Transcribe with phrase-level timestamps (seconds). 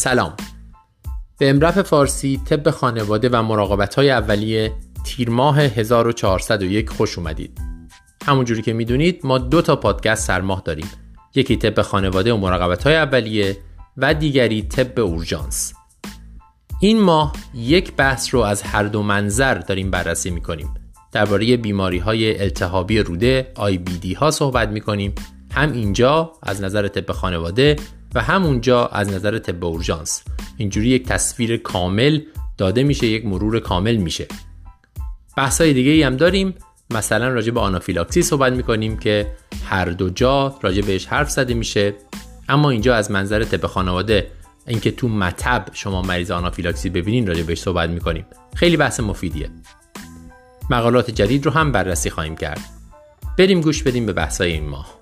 [0.00, 0.34] سلام.
[1.38, 4.72] به امرف فارسی طب خانواده و مراقبت های اولیه
[5.04, 7.60] تیر ماه 1401 خوش اومدید.
[8.26, 10.90] همونجوری که می‌دونید ما دو تا پادکست سر ماه داریم.
[11.34, 13.56] یکی طب خانواده و مراقبت های اولیه
[13.96, 15.72] و دیگری طب اورژانس.
[16.80, 20.74] این ماه یک بحث رو از هر دو منظر داریم بررسی می‌کنیم.
[21.12, 25.14] درباره بیماری های التهابی روده IBD ها صحبت می‌کنیم.
[25.52, 27.76] هم اینجا از نظر طب خانواده
[28.14, 30.22] و همونجا از نظر طب اورژانس.
[30.56, 32.20] اینجوری یک تصویر کامل
[32.58, 34.26] داده میشه یک مرور کامل میشه.
[35.36, 36.54] بحثای دیگه ای هم داریم.
[36.90, 39.26] مثلا راجع به آنافیلاکسی صحبت می‌کنیم که
[39.64, 41.94] هر دو جا راجع بهش حرف زده میشه.
[42.48, 44.30] اما اینجا از منظر طب خانواده
[44.66, 48.24] اینکه تو مطب شما مریض آنافیلاکسی ببینین راجع بهش صحبت می‌کنیم.
[48.54, 49.50] خیلی بحث مفیدیه.
[50.70, 52.60] مقالات جدید رو هم بررسی خواهیم کرد.
[53.38, 54.99] بریم گوش بدیم به بحثای این ماه.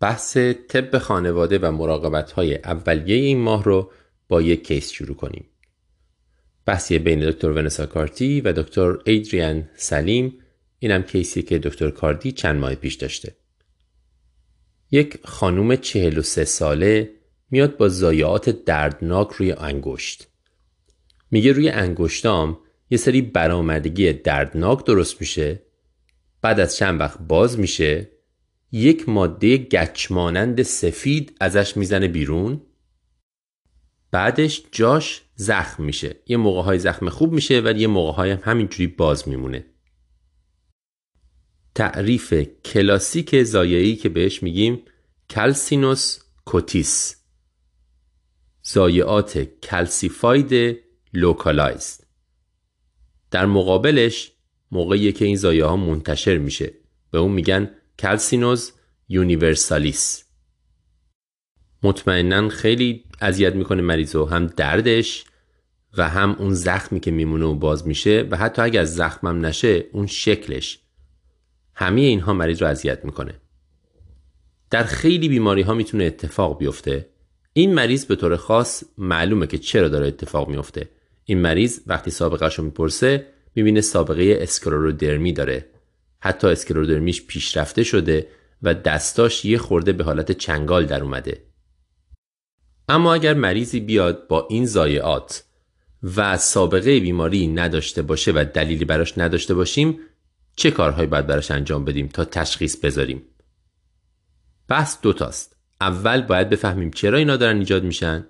[0.00, 0.36] بحث
[0.68, 3.92] طب خانواده و مراقبت های اولیه این ماه رو
[4.28, 5.44] با یک کیس شروع کنیم.
[6.66, 10.38] بحثی بین دکتر ونسا کارتی و دکتر ایدریان سلیم
[10.78, 13.36] اینم کیسی که دکتر کاردی چند ماه پیش داشته.
[14.90, 17.10] یک خانوم 43 ساله
[17.50, 20.28] میاد با زایعات دردناک روی انگشت.
[21.30, 22.58] میگه روی انگشتام
[22.90, 25.62] یه سری برآمدگی دردناک درست میشه
[26.42, 28.08] بعد از چند وقت باز میشه
[28.72, 32.60] یک ماده گچمانند سفید ازش می‌زنه بیرون.
[34.10, 36.16] بعدش جاش زخم میشه.
[36.26, 39.64] یه موقع های زخم خوب میشه ولی یه موقع های هم همینجوری باز میمونه.
[41.74, 42.34] تعریف
[42.64, 44.82] کلاسیک ضایعه‌ای که بهش میگیم
[45.30, 47.16] calcinosis cutis
[48.62, 50.78] ضایعات calcified
[51.12, 52.04] localized.
[53.30, 54.32] در مقابلش
[54.70, 56.72] موقعی که این ضایعه ها منتشر میشه.
[57.10, 58.72] به اون میگن calcinosis
[59.08, 60.24] universalis.
[61.82, 65.24] مطمئنا خیلی اذیت می‌کنه مریضو هم دردش
[65.96, 70.06] و هم اون زخمی که میمونه و باز میشه و حتی اگر زخمم نشه اون
[70.06, 70.78] شکلش.
[71.74, 73.34] همه اینها مریض رو اذیت می‌کنه.
[74.70, 77.08] در خیلی بیماری ها می‌تونه اتفاق بیفته.
[77.52, 80.88] این مریض به طور خاص معلومه که چرا داره اتفاق میفته
[81.24, 85.66] این مریض وقتی سابقه رو می‌پرسه می‌بینه سابقه اسکلرودرمی داره.
[86.20, 88.28] حتی اسکلرودرمیش پیشرفته شده
[88.62, 91.44] و دستاش یه خورده به حالت چنگال در اومده.
[92.88, 95.44] اما اگر مریضی بیاد با این زایعات
[96.16, 99.98] و سابقه بیماری نداشته باشه و دلیلی براش نداشته باشیم
[100.56, 103.22] چه کارهایی باید براش انجام بدیم تا تشخیص بذاریم؟
[104.68, 105.56] بحث دوتاست.
[105.80, 108.26] اول باید بفهمیم چرا اینا دارن ایجاد میشن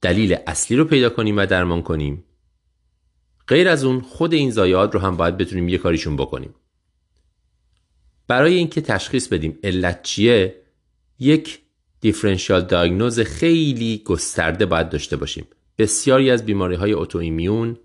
[0.00, 2.24] دلیل اصلی رو پیدا کنیم و درمان کنیم
[3.48, 6.54] غیر از اون خود این زایات رو هم باید بتونیم یه کاریشون بکنیم.
[8.28, 10.62] برای اینکه تشخیص بدیم علت چیه
[11.18, 11.60] یک
[12.00, 15.46] دیفرنشیال دایگنوز خیلی گسترده باید داشته باشیم.
[15.78, 17.76] بسیاری از بیماری های ایمیون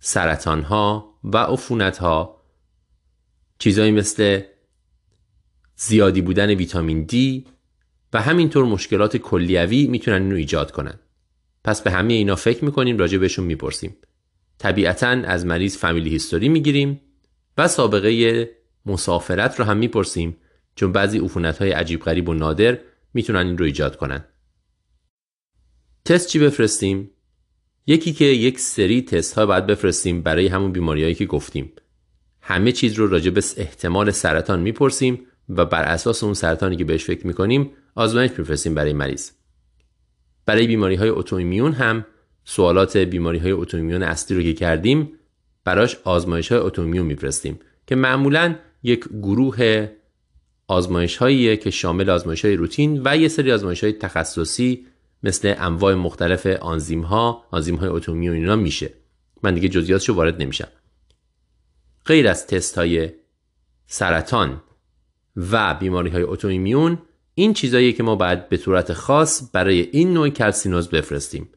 [0.00, 2.42] سرطان ها و عفونت ها
[3.58, 4.40] چیزایی مثل
[5.76, 7.46] زیادی بودن ویتامین دی
[8.12, 10.98] و همینطور مشکلات کلیوی می‌تونن اینو ایجاد کنن.
[11.64, 13.96] پس به همه اینا فکر می‌کنیم راجع بهشون می‌پرسیم.
[14.60, 17.00] طبیعتا از مریض فامیلی هیستوری می‌گیریم
[17.58, 18.50] و سابقه
[18.86, 20.36] مسافرت رو هم می‌پرسیم
[20.74, 22.78] چون بعضی عفونت های عجیب غریب و نادر
[23.14, 24.24] می‌تونن این رو ایجاد کنن.
[26.04, 27.10] تست چی بفرستیم؟
[27.86, 31.72] یکی که یک سری تست ها باید بفرستیم برای همون بیماریهایی که گفتیم.
[32.40, 37.04] همه چیز رو راجع به احتمال سرطان می‌پرسیم و بر اساس اون سرطانی که بهش
[37.04, 39.30] فکر می‌کنیم آزمایش میفرستیم برای مریض.
[40.46, 41.10] برای بیماری های
[41.72, 42.06] هم
[42.44, 45.12] سوالات بیماری های اتومیون اصلی رو که کردیم
[45.64, 49.88] براش آزمایش های اتومیون میفرستیم که معمولا یک گروه
[50.66, 51.18] آزمایش
[51.56, 54.86] که شامل آزمایش های روتین و یه سری آزمایش های تخصصی
[55.22, 58.90] مثل انواع مختلف آنزیم ها آنزیم های اتومیون اینا میشه.
[59.42, 60.68] من دیگه جزئیاتشو وارد نمیشم.
[62.06, 63.10] غیر از تست های
[63.86, 64.62] سرطان
[65.36, 66.98] و بیماری های اتومیون
[67.34, 71.48] این چیزایی که ما باید به صورت خاص برای این نوع کلسینوز بفرستیم.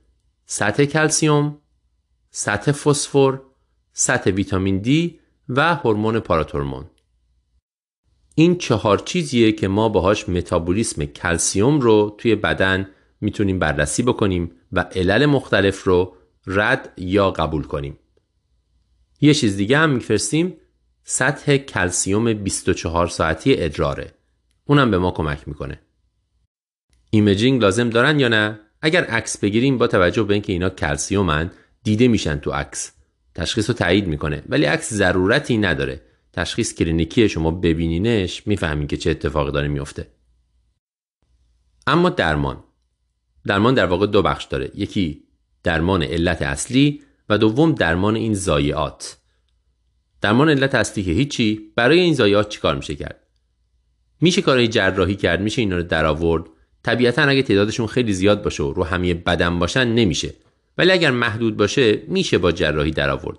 [0.46, 1.58] سطح کلسیوم
[2.32, 3.40] سطح فسفر
[3.94, 5.20] سطح ویتامین دی
[5.50, 6.86] و هورمون پاراتورمون.
[8.36, 12.90] این چهار چیزیه که ما باهاش متابولیسم کلسیوم رو توی بدن
[13.22, 16.16] می‌تونیم بررسی بکنیم و علل مختلف رو
[16.48, 18.00] رد یا قبول کنیم.
[19.22, 20.58] یه چیز دیگه هم میفرستیم
[21.04, 24.14] سطح کلسیوم 24 ساعتی ادراره.
[24.66, 25.80] اونم به ما کمک می‌کنه.
[27.10, 31.52] imaging لازم دارن یا نه؟ اگر عکس بگیریم با توجه به اینکه اینا کلسیومن
[31.84, 32.92] دیده میشن تو عکس.
[33.36, 34.44] تشخیص رو تایید می‌کنه.
[34.50, 36.02] ولی عکس ضرورتی نداره.
[36.34, 40.08] تشخیص کلینیکی شما ببینینش می‌فهمین که چه اتفاقی داره میفته
[41.88, 42.64] اما درمان.
[43.46, 44.72] درمان در واقع دو بخش داره.
[44.76, 45.24] یکی
[45.64, 49.18] درمان علت اصلی و دوم درمان این زایعات.
[50.22, 53.28] درمان علت اصلی که هیچی برای این زایعات چیکار میشه کرد؟
[54.22, 56.44] میشه کارهای جراحی کرد؟ میشه اینا رو در آورد
[56.84, 60.34] طبیعتا اگه تعدادشون خیلی زیاد باشه و رو همه بدن باشن نمیشه.
[60.78, 63.38] ولی اگر محدود باشه میشه با جراحی در آورد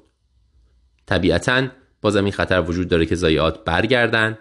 [1.07, 1.69] طبیعتا
[2.01, 4.39] بازم این خطر وجود داره که ضایعات برگردن.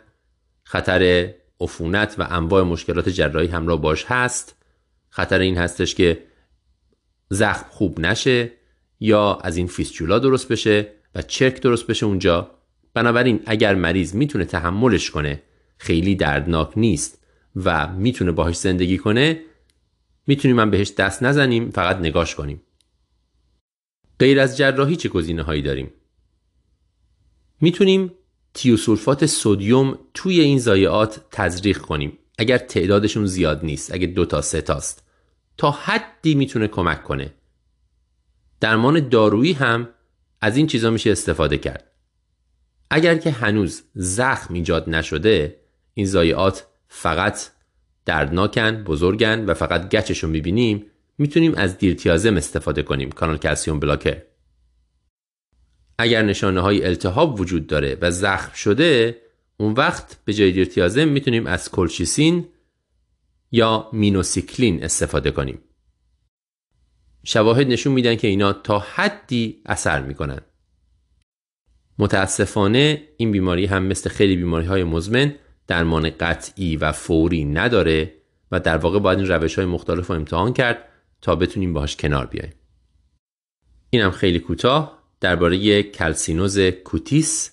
[0.63, 4.55] خطر عفونت و انواع مشکلات جراحی همراه باش هست.
[5.09, 6.23] خطر این هستش که
[7.29, 8.51] زخم خوب نشه
[8.99, 12.51] یا از این فیسچولا درست بشه و چرک درست بشه اونجا.
[12.93, 15.41] بنابراین اگر مریض می‌تونه تحملش کنه
[15.77, 17.22] خیلی دردناک نیست.
[17.55, 19.41] و می‌تونه باهاش زندگی کنه
[20.27, 22.61] می‌تونیم من بهش دست نزنیم فقط نگاش کنیم.
[24.19, 25.91] غیر از جراحی چه گزینه هایی داریم؟
[27.61, 28.11] می‌تونیم
[28.53, 34.61] تیوسولفات سودیوم توی این ضایعات تزریق کنیم اگر تعدادشون زیاد نیست اگه دو تا سه
[34.61, 35.03] تاست.
[35.57, 37.33] تا حدی می‌تونه کمک کنه.
[38.59, 39.89] درمان دارویی هم
[40.41, 41.91] از این چیزا میشه استفاده کرد.
[42.89, 45.59] اگر که هنوز زخم ایجاد نشده
[45.93, 47.49] این ضایعات فقط
[48.05, 50.85] دردناکن بزرگن و فقط گچش رو می‌بینیم
[51.17, 54.21] می‌تونیم از دیرتیازم استفاده کنیم کانال کلسیوم بلاکر
[55.97, 59.21] اگر نشانه های التهاب وجود داره و زخم شده
[59.57, 62.47] اون وقت به جای دیرتیازم می‌تونیم از کلشیسین
[63.51, 65.59] یا مینوسیکلین استفاده کنیم.
[67.23, 70.41] شواهد نشون میدن که اینا تا حدی اثر می‌کنن.
[71.99, 75.35] متاسفانه این بیماری هم مثل خیلی بیماری های مزمن
[75.67, 78.13] درمان قطعی و فوری نداره
[78.51, 80.77] و در واقع باید این روش های مختلف رو امتحان کرد
[81.21, 82.53] تا بتونیم باهاش کنار بیایم.
[83.89, 85.03] اینم خیلی کوتاه.
[85.19, 87.51] درباره calcinosis cutis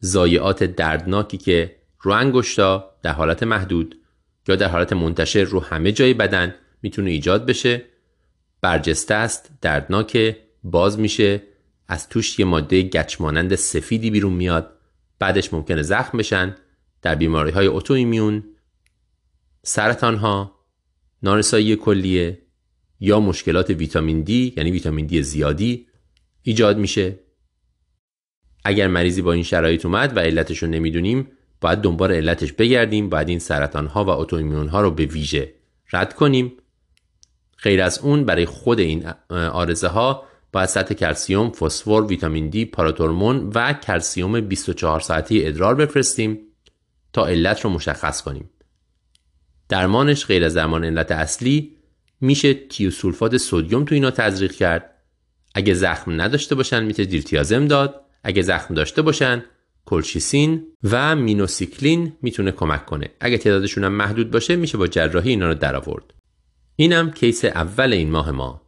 [0.00, 4.00] ضایعات دردناکی که رو انگشتا در حالت محدود
[4.48, 7.82] یا در حالت منتشر رو همه جای بدن می‌تونه ایجاد بشه.
[8.60, 11.42] برجسته است دردناک باز میشه
[11.88, 14.72] از توش یه ماده گچمانند سفیدی بیرون میاد
[15.18, 16.56] بعدش ممکنه زخم بشن.
[17.02, 18.44] در بیماری های اوتو ایمیون
[19.62, 20.56] سرطان ها
[21.22, 22.42] نارسایی کلیه
[23.00, 25.86] یا مشکلات ویتامین دی یعنی ویتامین دی زیادی
[26.42, 27.18] ایجاد میشه.
[28.64, 31.28] اگر مریضی با این شرایط اومد و علتش رو نمی‌دونیم
[31.60, 35.54] باید دنبال علتش بگردیم باید این سرطان ها و اوتوایمون ها رو به ویژه
[35.92, 36.52] رد کنیم.
[37.62, 43.52] غیر از اون برای خود این آرزه ها باید سطح کلسیوم، فسفر، ویتامین دی، پاراتورمون
[43.54, 46.38] و کلسیوم 24 ساعتی ادرار بفرستیم.
[47.16, 48.50] تا علت رو مشخص کنیم.
[49.68, 51.76] درمانش غیر از درمان علت اصلی
[52.20, 54.94] میشه تیوسولفات سودیوم تو اینا تزریق کرد.
[55.54, 58.00] اگه زخم نداشته باشن میشه دیرتیازم داد.
[58.24, 59.44] اگه زخم داشته باشن
[59.86, 63.10] کلشیسین و مینوسیکلین می‌تونه کمک کنه.
[63.20, 66.14] اگه تعدادشون هم محدود باشه میشه با جراحی اینا رو در آورد.
[66.76, 68.62] اینم case اول این ماه ما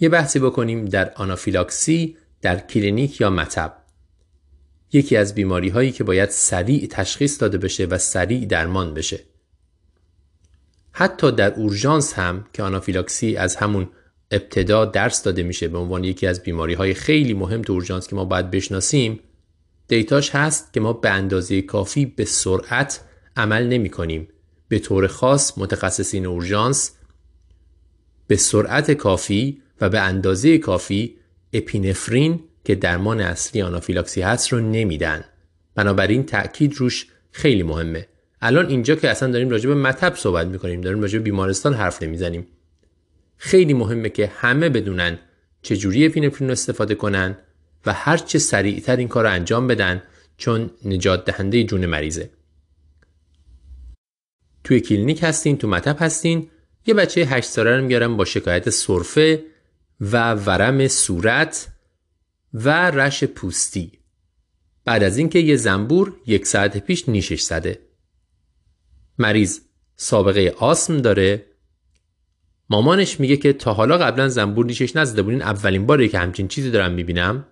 [0.00, 3.76] یه بحثی بکنیم در آنافیلاکسی در کلینیک یا مطب
[4.92, 9.20] یکی از بیماری هایی که باید سریع تشخیص داده بشه و سریع درمان بشه
[10.92, 13.88] حتی در اورژانس هم که آنافیلاکسی از همون
[14.30, 18.16] ابتدا درس داده میشه به عنوان یکی از بیماری های خیلی مهم تو اورژانس که
[18.16, 19.20] ما باید بشناسیم
[19.88, 23.00] data ش هست که ما به اندازه کافی به سرعت
[23.36, 24.28] عمل نمی کنیم.
[24.68, 26.90] به طور خاص متخصصین اورژانس
[28.26, 31.16] به سرعت کافی و به اندازه کافی
[31.52, 35.24] اپینفرین که درمان اصلی آنافیلاکسی هست رو نمیدن.
[35.74, 38.06] بنابراین تأکید روش خیلی مهمه.
[38.42, 42.02] الان اینجا که اصلا داریم راجع به مطب صحبت می‌کنیم داریم راجع به بیمارستان حرف
[42.02, 42.46] نمی‌زنیم
[43.36, 45.18] خیلی مهمه که همه بدونن
[45.62, 47.36] چجوری اپینفرین رو استفاده کنن
[47.86, 50.02] و هر چه سریعتر این کار رو انجام بدن
[50.36, 52.30] چون نجات دهنده جون مریضه
[54.64, 56.50] توی کلینیک هستین تو مطب هستین
[56.86, 59.44] یه بچه هشت ساله رو میارم با شکایت سرفه
[60.00, 61.68] و ورم صورت
[62.54, 63.92] و رش پوستی.
[64.84, 67.78] بعد از اینکه یه زنبور یک ساعت پیش نیشش زده.
[69.18, 69.60] مریض
[69.96, 71.46] سابقه آسم داره.
[72.70, 76.70] مامانش میگه که تا حالا قبلا زنبور نیشش نزده بودین اولین باری که همچین چیزی
[76.70, 77.46] دارم می‌بینم.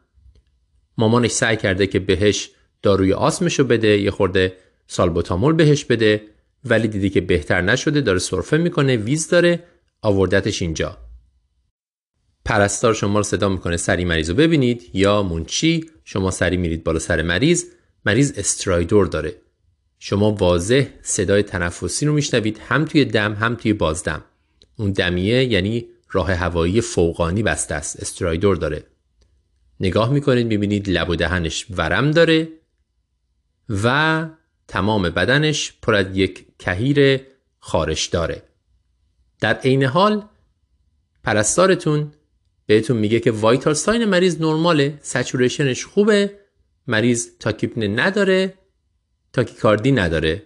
[0.99, 2.51] مامانش سعی کرده که بهش
[2.83, 4.01] داروی آسمشو بده.
[4.01, 6.23] یه خورده سالبوتامول بهش بده.
[6.65, 8.01] ولی دیدی که بهتر نشده.
[8.01, 8.97] داره سرفه می‌کنه.
[8.97, 9.65] ویز داره.
[10.03, 11.08] آوردتش اینجا.
[12.49, 14.91] پرستار شما رو صدا می‌کنه سری مریض رو ببینید.
[14.93, 17.65] یا منچی شما سری میرید بالا سر مریض.
[18.05, 19.35] مریض استرایدور داره.
[19.99, 24.25] شما واضح صدای تنفسی رو میشنوید هم توی دم هم توی بازدم.
[24.77, 28.85] اون دمیه یعنی راه هوایی فوقانی بسته است استرایدور داره.
[29.81, 32.49] نگاه می‌کنید می‌بینید لب و دهنش ورم داره
[33.83, 34.27] و
[34.69, 37.21] تمام بدنش پر از یک کهیر
[37.59, 38.43] خارش داره.
[39.41, 40.23] در عین حال
[41.25, 42.13] پرستارتون
[42.69, 46.39] بهتون میگه که وایتال ساین مریض نرماله سچوریشنش خوبه
[46.87, 48.55] مریض تاکیپنه نداره
[49.33, 50.43] تاکیکاردی نداره.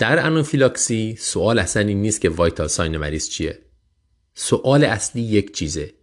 [0.00, 3.58] در انوفیلاکسی سوال اصلا این نیست که وایتال ساین مریض چیه.
[4.34, 5.94] سوال اصلی یک چیزه.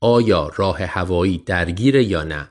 [0.00, 2.50] آیا راه هوایی درگیره یا نه؟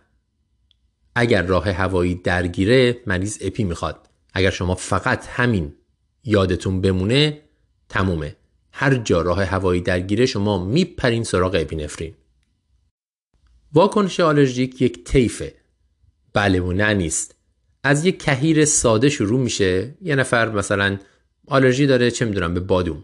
[1.15, 4.09] اگر راه هوایی درگیره مریض اپی می‌خواد.
[4.33, 5.75] اگر شما فقط همین
[6.23, 7.41] یادتون بمونه
[7.89, 8.35] تمومه.
[8.79, 12.13] هر جا راه هوایی درگیره شما میپرین سراغ اپینفرین
[13.73, 15.55] واکنش آلرژیک یک طیفه.
[16.33, 17.35] بله و نه نیست.
[17.83, 19.95] از یک کهیر ساده شروع میشه.
[20.01, 20.97] یه نفر مثلا
[21.47, 23.03] آلرژی داره چه می‌دونم به بادوم.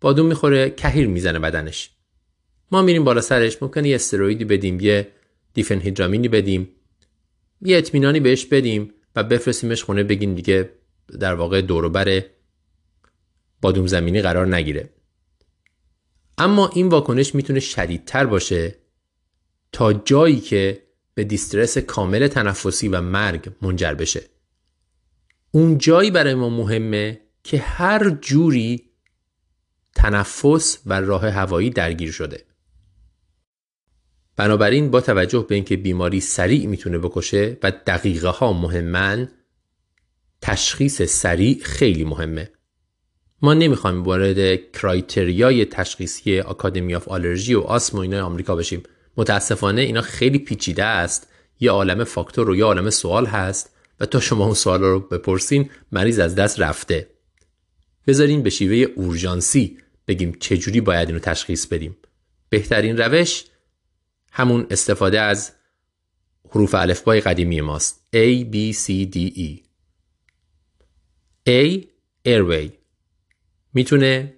[0.00, 1.90] بادوم می‌خوره کهیر می‌زنه بدنش.
[2.72, 5.08] ما میریم بالا سرش ممکنه یه استرویدی بدیم یه
[5.54, 6.68] دیفنهیدرامینی بدیم
[7.62, 10.70] یه اطمینانی بهش بدیم و بفرستیمش خونه بگیم دیگه
[11.20, 12.22] در واقع دوروبر
[13.62, 14.90] بادوم زمینی قرار نگیره.
[16.38, 18.74] اما این واکنش می‌تونه شدیدتر باشه
[19.72, 20.82] تا جایی که
[21.14, 24.22] به دیسترس کامل تنفسی و مرگ منجر بشه.
[25.50, 28.90] اون جایی برای ما مهمه که هر جوری
[29.94, 32.44] تنفس و راه هوایی درگیر شده.
[34.36, 39.28] بنابراین با توجه به اینکه بیماری سریع می‌تونه بکشه و دقیقه ها مهمن
[40.40, 42.50] تشخیص سریع خیلی مهمه.
[43.42, 48.82] ما نمی‌خوایم وارد کرایتریای تشخیصی آکادمی آف آلرژی و آسم و اینا آمریکا بشیم.
[49.16, 51.28] متاسفانه اینا خیلی پیچیده است.
[51.60, 55.70] یه عالم فاکتور و یه عالم سوال هست و تا شما اون سوال رو بپرسین
[55.92, 57.10] مریض از دست رفته.
[58.06, 59.78] بذارین به شیوه اورژانسی
[60.08, 61.96] بگیم چجوری باید اینو تشخیص بدیم.
[62.48, 63.44] بهترین روش
[64.32, 65.52] همون استفاده از
[66.50, 68.06] حروف الفبای قدیمی ماست.
[68.16, 69.62] A B C D E.
[71.48, 71.84] A
[72.28, 72.77] airway.
[73.78, 74.34] می‌تونه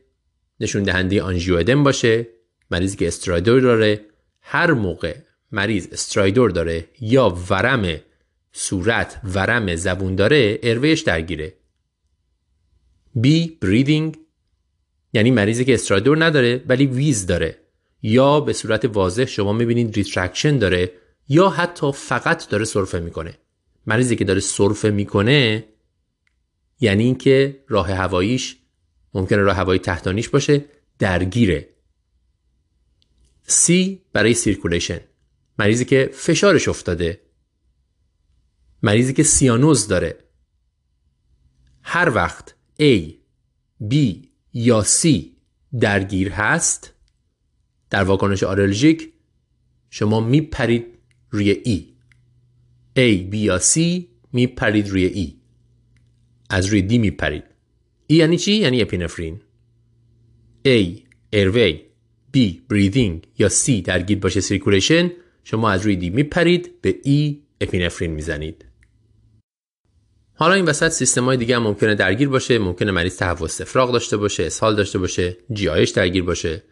[0.60, 2.26] نشون دهنده آنژیو باشه
[2.70, 4.00] مریضی که stridor داره
[4.40, 5.16] هر موقع
[5.52, 8.00] مریض stridor داره یا ورم
[8.52, 11.54] صورت ورم زبون داره airway ش درگیره.
[13.24, 13.26] B
[13.64, 14.16] breathing
[15.12, 17.58] یعنی مریضی که stridor نداره ولی wheeze داره
[18.02, 20.92] یا به صورت واضح شما می‌بینید retraction داره
[21.28, 23.34] یا حتی فقط داره سرفه می‌کنه.
[23.86, 25.64] مریضی که داره سرفه می‌کنه
[26.80, 28.59] یعنی اینکه راه هواییش
[29.14, 30.64] ممکنه راه هوایی تحتانیش باشه
[30.98, 31.68] درگیره.
[33.48, 33.72] C
[34.12, 35.00] برای circulation
[35.58, 37.20] مریضی که فشارش افتاده.
[38.82, 40.18] مریضی که سیانوز داره.
[41.82, 43.12] هر وقت A
[43.90, 43.94] B
[44.52, 45.08] یا C
[45.80, 46.94] درگیر هست
[47.90, 49.12] در واکنش آلرژیک
[49.90, 50.86] شما میپرید
[51.30, 51.94] روی E
[52.98, 55.40] A, B یا C میپرید روی E
[56.50, 57.44] از روی D میپرید.
[58.10, 59.40] E یعنی چی؟ یعنی اپینفرین
[60.66, 60.96] A,
[61.36, 61.74] airway.
[62.36, 62.38] B,
[62.72, 63.26] breathing.
[63.38, 65.10] یا C درگیر باشه circulation
[65.44, 68.64] شما از روی D میپرید به E اپینفرین می‌زنید.
[70.34, 72.58] حالا این وسط سیستم های دیگه هم ممکنه درگیر باشه.
[72.58, 76.62] ممکنه مریض تهوع استفراغ داشته باشه اسهال داشته باشه GI ش درگیر باشه.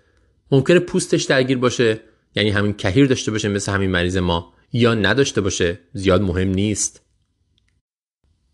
[0.51, 2.01] ممکنه پوستش درگیر باشه
[2.35, 7.08] یعنی همین کهیر داشته باشه مثل همین مریض ما یا نداشته باشه زیاد مهم نیست.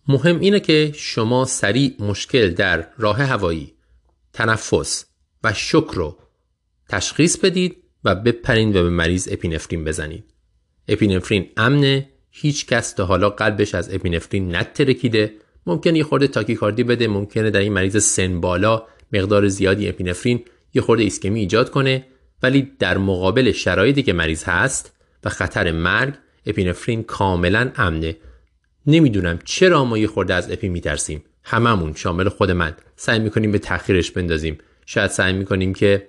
[0.09, 3.75] مهم اینه که شما سریع مشکل در راه هوایی
[4.33, 5.07] تنفس
[5.45, 6.19] و شک رو
[6.89, 10.25] تشخیص بدید و بپرین و به مریض اپینفرین بزنید.
[10.89, 15.33] اپینفرین امنه هیچ کس تا حالا قلبش از اپینفرین نترکیده.
[15.67, 18.83] ممکنه یه خورده تاکیکاردی بده ممکنه در این مریض سن بالا
[19.13, 20.45] مقدار زیادی اپینفرین
[20.75, 22.07] یه خورده ایسکمی ایجاد کنه.
[22.43, 24.93] ولی در مقابل شرایطی که مریض هست
[25.25, 26.15] و خطر مرگ
[26.47, 28.17] اپینفرین کاملا امنه.
[28.87, 31.25] نمی‌دونم چرا ما یه خورده از اپی میترسیم.
[31.45, 32.77] هممون شامل خود من.
[32.97, 34.59] سعی می‌کنیم به تاخیرش بندازیم.
[34.87, 36.09] شاید سعی می‌کنیم که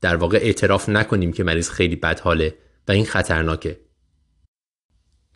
[0.00, 2.54] در واقع اعتراف نکنیم که مریض خیلی بد حاله
[2.88, 3.80] و این خطرناکه.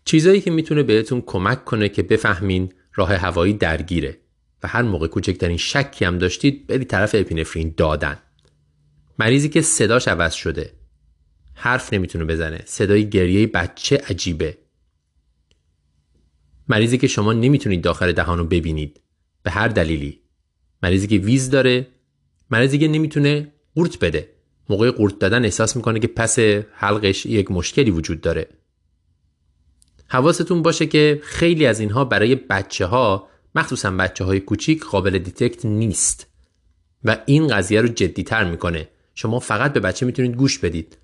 [0.05, 4.19] چیزایی که می‌تونه بهتون کمک کنه که بفهمین راه هوایی درگیره
[4.63, 8.19] و هر موقع کوچکترین شکی هم داشتید برید طرف اپینفرین دادن.
[9.19, 10.73] مریضی که صداش عوض شده.
[11.55, 12.63] حرف نمی‌تونه بزنه.
[12.65, 14.59] صدای گریه بچه عجیبه.
[16.71, 19.01] مریضی که شما نمی‌تونید داخل دهان رو ببینید.
[19.43, 20.21] به هر دلیلی.
[20.83, 21.87] مریضی که ویز داره
[22.51, 24.29] مریضی که نمی‌تونه قورت بده.
[24.69, 26.39] موقع قورت دادن احساس می‌کنه که پس
[26.73, 28.49] حلقش یک مشکلی وجود داره.
[30.09, 35.65] حواستون باشه که خیلی از اینها برای بچه ها مخصوصا بچه های کوچیک قابل detect
[35.65, 36.27] نیست.
[37.05, 38.89] و این قضیه رو جدیتر می‌کنه.
[39.15, 40.99] شما فقط به بچه می‌تونید گوش بدید.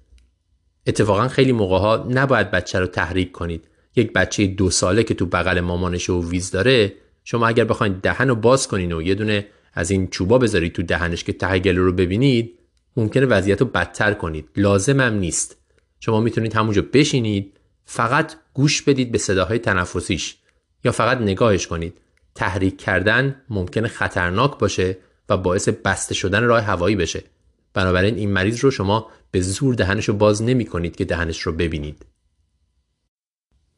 [0.87, 3.69] اتفاقا خیلی موقع ها نباید بچه رو تحریک کنید.
[3.97, 6.93] یک بچه دو ساله که تو بغل مامانش و wheeze داره
[7.25, 10.83] شما اگر بخواید دهن رو باز کنین و یه دونه از این چوبا بذارید تو
[10.83, 12.59] دهنش که ته گلو رو ببینید
[12.97, 14.49] ممکنه وضعیت رو بدتر کنید.
[14.57, 15.57] لازم هم نیست.
[16.01, 20.37] شما می‌تونید همونجا بشینید فقط گوش بدید به صداهای تنفسیش
[20.85, 21.99] یا فقط نگاهش کنید.
[22.35, 24.99] تحریک کردن ممکنه خطرناک باشه
[25.29, 27.23] و باعث بسته شدن راه هوایی بشه.
[27.75, 31.53] بنابراین این مریض رو شما به زور دهنش رو باز نمی کنید که دهنش رو
[31.53, 32.07] ببینید.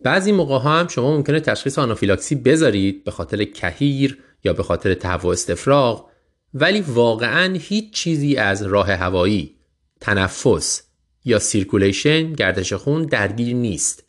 [0.01, 4.95] بعضی موقع ها هم شما ممکنه تشخیص آنافیلاکسی بذارید به خاطر کهیر یا به خاطر
[4.95, 6.09] تهوع استفراغ
[6.55, 9.55] ولی واقعا هیچ چیزی از راه هوایی
[10.01, 10.83] تنفس
[11.25, 14.05] یا circulation گردش خون درگیر نیست.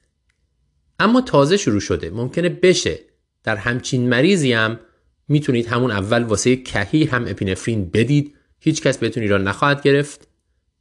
[0.99, 2.99] اما تازه شروع شده ممکنه بشه.
[3.43, 4.79] در همچین مریضی هم
[5.27, 8.35] می‌تونید همون اول واسه کهیر هم اپینفرین بدید.
[8.59, 10.27] هیچ کس بهتون ایراد نخواهد گرفت.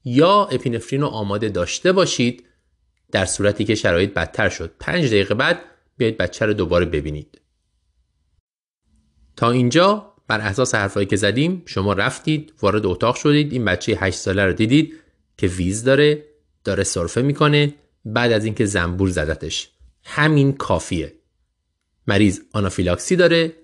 [0.04, 2.44] یا اپینفرین رو آماده داشته باشید
[3.12, 4.74] در صورتی که شرایط بدتر شد.
[4.80, 5.60] پنج دقیقه بعد
[5.96, 7.40] بیاید بچه رو دوباره ببینید.
[9.36, 13.52] تا اینجا بر اساس حرفایی که زدیم شما رفتید وارد اتاق شدید.
[13.52, 14.94] این بچه 8 ساله رو دیدید
[15.36, 16.24] که wheeze داره
[16.64, 17.74] داره سرفه می‌کنه.
[18.04, 19.70] بعد از اینکه زنبور زدتش.
[20.04, 21.14] همین کافیه.
[22.06, 23.56] مریض آنافیلاکسی داره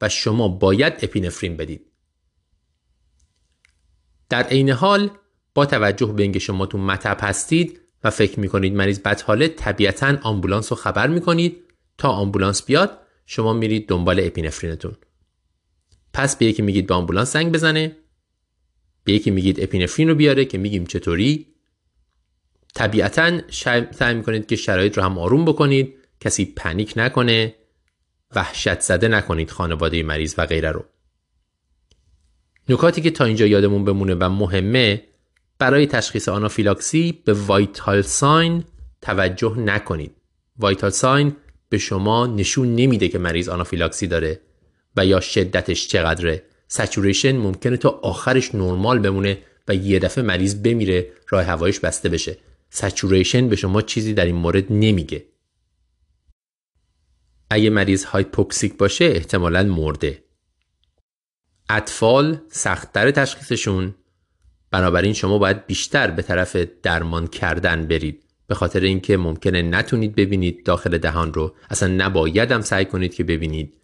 [0.00, 1.86] و شما باید اپینفرین بدید.
[4.28, 5.10] در عین حال
[5.54, 10.18] با توجه به اینکه شما تو مطب هستید و فکر می‌کنید مریض بد حاله طبیعتا
[10.22, 11.56] آمبولانس رو خبر می‌کنید.
[11.98, 14.96] تا آمبولانس بیاد شما میرید دنبال اپینفرینتون.
[16.12, 17.96] پس به یکی میگید به آمبولانس زنگ بزنه.
[19.04, 21.46] به یکی میگید اپینفرین رو بیاره که میگیم چطوری.
[22.74, 23.40] طبیعتا
[23.90, 25.94] سعی می‌کنید که شرایط رو هم آروم بکنید.
[26.20, 27.54] کسی panic نکنه.
[28.34, 30.84] وحشت زده نکنید خانواده مریض و غیره رو.
[32.68, 35.02] نکاتی که تا اینجا یادمون بمونه و مهمه
[35.62, 38.64] برای تشخیص آنافیلاکسی به vital sign
[39.02, 40.16] توجه نکنید.
[40.58, 41.36] vital sign
[41.68, 44.40] به شما نشون نمیده که مریض آنافیلاکسی داره
[44.96, 46.42] و یا شدتش چقدره.
[46.68, 52.36] saturation ممکنه تا آخرش نرمال بمونه و یه دفعه مریض بمیره راه هوایش بسته بشه.
[52.70, 55.26] saturation به شما چیزی در این مورد نمیگه.
[57.50, 60.22] اگه مریض hypoxic باشه احتمالا مرده.
[61.68, 63.94] اطفال سختتر تشخیصشون.
[64.72, 68.24] بنابراین شما باید بیشتر به طرف درمان کردن برید.
[68.46, 71.54] به خاطر اینکه ممکنه نتونید ببینید داخل دهان رو.
[71.70, 73.74] اصلا نباید هم سعی کنید که ببینید.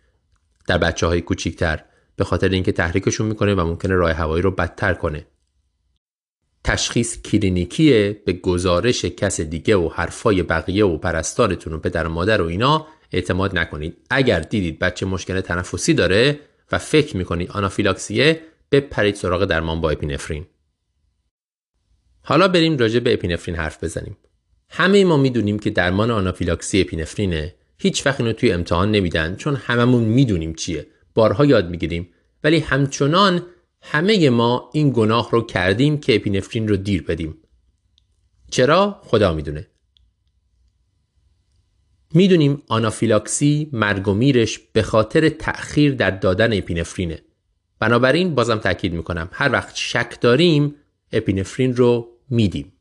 [0.67, 1.85] در بچه های کوچیکتر.
[2.17, 5.27] به خاطر اینکه تحریکشون می‌کنه و ممکنه راه هوایی رو بدتر کنه.
[6.65, 12.43] تشخیص کلینیکیه به گزارش کس دیگه و حرفای بقیه و پرستارتون و پدر و مادر
[12.43, 13.97] و اینا اعتماد نکنید.
[14.11, 16.41] اگر دیدید بچه مشکل تنفسی داره
[16.73, 18.41] و فکر می‌کنید آنافیلاکسیه
[18.73, 20.47] بپرید سراغ درمان با اپینفرین
[22.29, 24.17] حالا بریم راجع به اپینفرین حرف بزنیم.
[24.69, 27.55] همه ما می‌دونیم که درمان آنافیلاکسی اپینفرینه.
[27.79, 30.87] هیچ وقت اینو توی امتحان نمیدن چون هممون می‌دونیم چیه.
[31.15, 32.09] بارها یاد می‌گیریم.
[32.45, 33.47] ولی همچنان
[33.83, 37.39] همه ما این گناه رو کردیم که اپینفرین رو دیر بدیم.
[38.51, 39.67] چرا؟ خدا می‌دونه.
[42.15, 47.23] می‌دونیم آنافیلاکسی مرگ و میرش به خاطر تأخیر در دادن اپینفرینه.
[47.79, 50.75] بنابراین بازم تاکید می‌کنم هر وقت شک داریم
[51.13, 52.73] اپینفرین رو میدیم.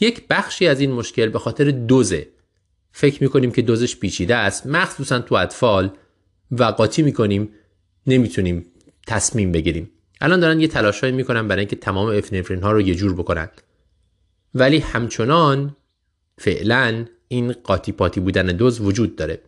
[0.00, 2.28] یک بخشی از این مشکل به خاطر دوزه.
[2.92, 4.66] فکر می‌کنیم که دوزش پیچیده است.
[4.66, 5.90] مخصوصا تو اطفال
[6.50, 7.48] و قاطی می‌کنیم.
[8.06, 8.66] نمی‌تونیم
[9.06, 9.90] تصمیم بگیریم.
[10.20, 13.48] الان دارن یه تلاشهایی می‌کنن برای اینکه تمام افنفرین ها رو یه جور بکنن.
[14.54, 15.76] ولی همچنان
[16.38, 19.42] فعلا این قاطی پاتی بودن دوز وجود داره.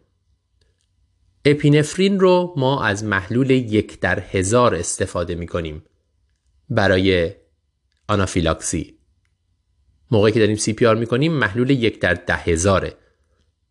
[1.44, 5.82] اپینفرین رو ما از محلول یک در هزار استفاده می‌کنیم.
[6.70, 7.30] برای
[8.08, 8.98] آنافیلاکسی.
[10.10, 12.96] موقعی که داریم CPR می‌کنیم محلول یک در ده هزاره.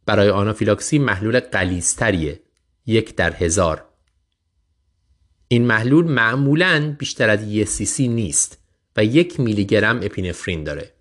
[0.06, 2.40] برای آنافیلاکسی محلول غلیظ‌تریه
[2.86, 3.86] یک در هزار.
[5.48, 8.58] این محلول معمولا بیشتر از یه سی سی نیست
[8.98, 10.94] و یک میلی گرم اپینفرین داره.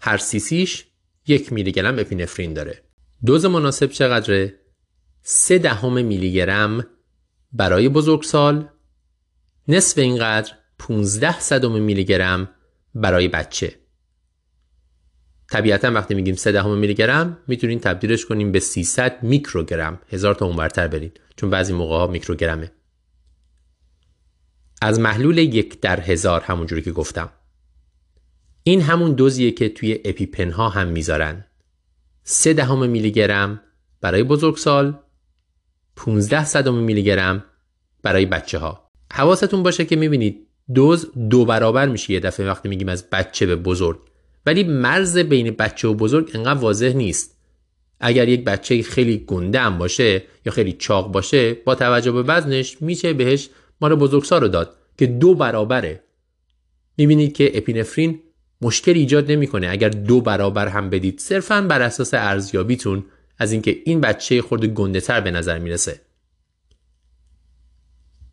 [0.00, 0.84] هر سیسیش
[1.26, 2.82] یک میلی گرم اپینفرین داره.
[3.24, 4.58] دوز مناسب چقدره؟
[5.22, 6.86] سه دهم میلی گرم
[7.52, 8.68] برای بزرگسال.
[9.68, 10.52] نصف اینقدر
[10.88, 12.48] 15 صدم میلی گرم
[12.94, 13.74] برای بچه.
[15.50, 20.00] طبیعتا وقتی میگیم 3 دهم میلی گرم می‌تونین تبدیلش کنیم به 300 میکروگرم.
[20.08, 22.72] هزار تا اونورتر برید چون بعضی موقع ها میکروگرمه.
[24.82, 27.30] از محلول یک در هزار همونجوری که گفتم.
[28.62, 31.44] این همون دوزیه که توی اپیپن ها هم می‌ذارن.
[32.22, 33.62] 3 دهم میلی گرم
[34.00, 34.98] برای بزرگسال
[35.96, 37.44] 15 صدم میلی گرم
[38.02, 42.88] برای بچه ها حواستون باشه که می‌بینید دوز دو برابر میشه یه دفعه وقتی میگیم
[42.88, 43.98] از بچه به بزرگ.
[44.46, 47.38] ولی مرز بین بچه و بزرگ انقدر واضح نیست.
[48.00, 52.76] اگر یک بچه خیلی گنده هم باشه یا خیلی چاق باشه با توجه به وزنش
[52.82, 53.48] میشه بهش
[53.80, 56.02] مال بزرگسال رو داد که دو برابره.
[56.98, 58.20] می‌بینید که اپینفرین
[58.60, 59.68] مشکل ایجاد نمی‌کنه.
[59.70, 63.04] اگر دو برابر هم بدید صرفا بر اساس ارزیابیتون
[63.38, 66.00] از اینکه این بچه خورده گنده تر به نظر می‌رسه.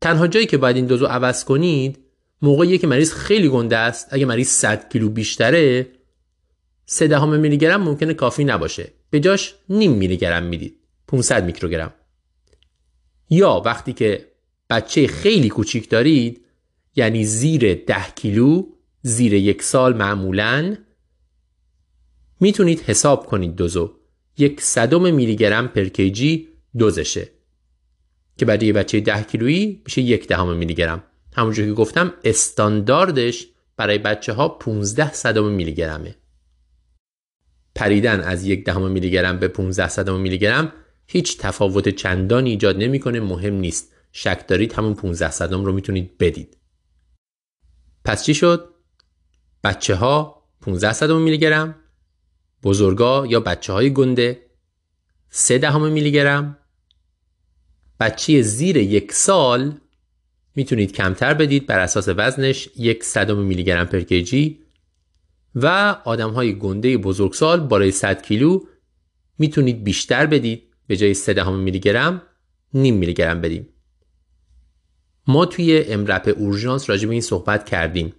[0.02, 1.98] تنها جایی که باید این دوزو عوض کنید
[2.42, 5.88] موقعیه که مریض خیلی گنده است اگه مریض 100 کیلو بیشتره
[6.86, 8.92] 3 دهم میلی گرم ممکنه کافی نباشه.
[9.10, 10.76] به جاش نیم میلی گرم می‌دید.
[11.08, 11.94] 500 میکروگرم.
[13.30, 14.28] یا وقتی که
[14.70, 16.46] بچه خیلی کوچیک دارید
[16.96, 18.64] یعنی زیر 10 کیلو
[19.02, 20.76] زیر یک سال معمولا
[22.40, 23.94] می‌تونید حساب کنید دوزو.
[24.38, 26.48] یک صدم میلی گرم پر کیجی
[26.78, 27.30] دوزشه.
[28.38, 31.04] که برای بچه 10 کیلویی میشه یک دهم میلی گرم
[31.36, 36.16] همونجور که گفتم استانداردش برای بچه ها 15 صدم میلی گرمه
[37.76, 40.74] پریدن از یک دهم میلی گرم به 15 صدم میلی گرم
[41.08, 43.92] هیچ تفاوت چندانی ایجاد نمی‌کنه مهم نیست.
[44.12, 46.58] شک دارید همون 15 صدم رو می‌تونید بدید.
[48.06, 48.70] پس چی شد؟
[49.64, 51.76] بچه ها 15 صدم میلی گرم
[52.64, 54.46] بزرگا یا بچه های گنده
[55.30, 56.58] 3 دهم میلی گرم
[58.00, 59.80] بچه زیر یک سال
[60.60, 64.60] می‌تونید کمتر بدید بر اساس وزنش یک صدم میلی گرم پر کیجی
[65.56, 65.68] و
[66.06, 68.60] آدم های گنده بزرگسال بالای 100 کیلو
[69.38, 72.22] می‌تونید بیشتر بدید به جای 3 دهم میلی گرم
[72.74, 73.68] نیم میلی گرم بدیم.
[75.28, 78.14] ما توی امرپ اورژانس راجع به این صحبت کردیم.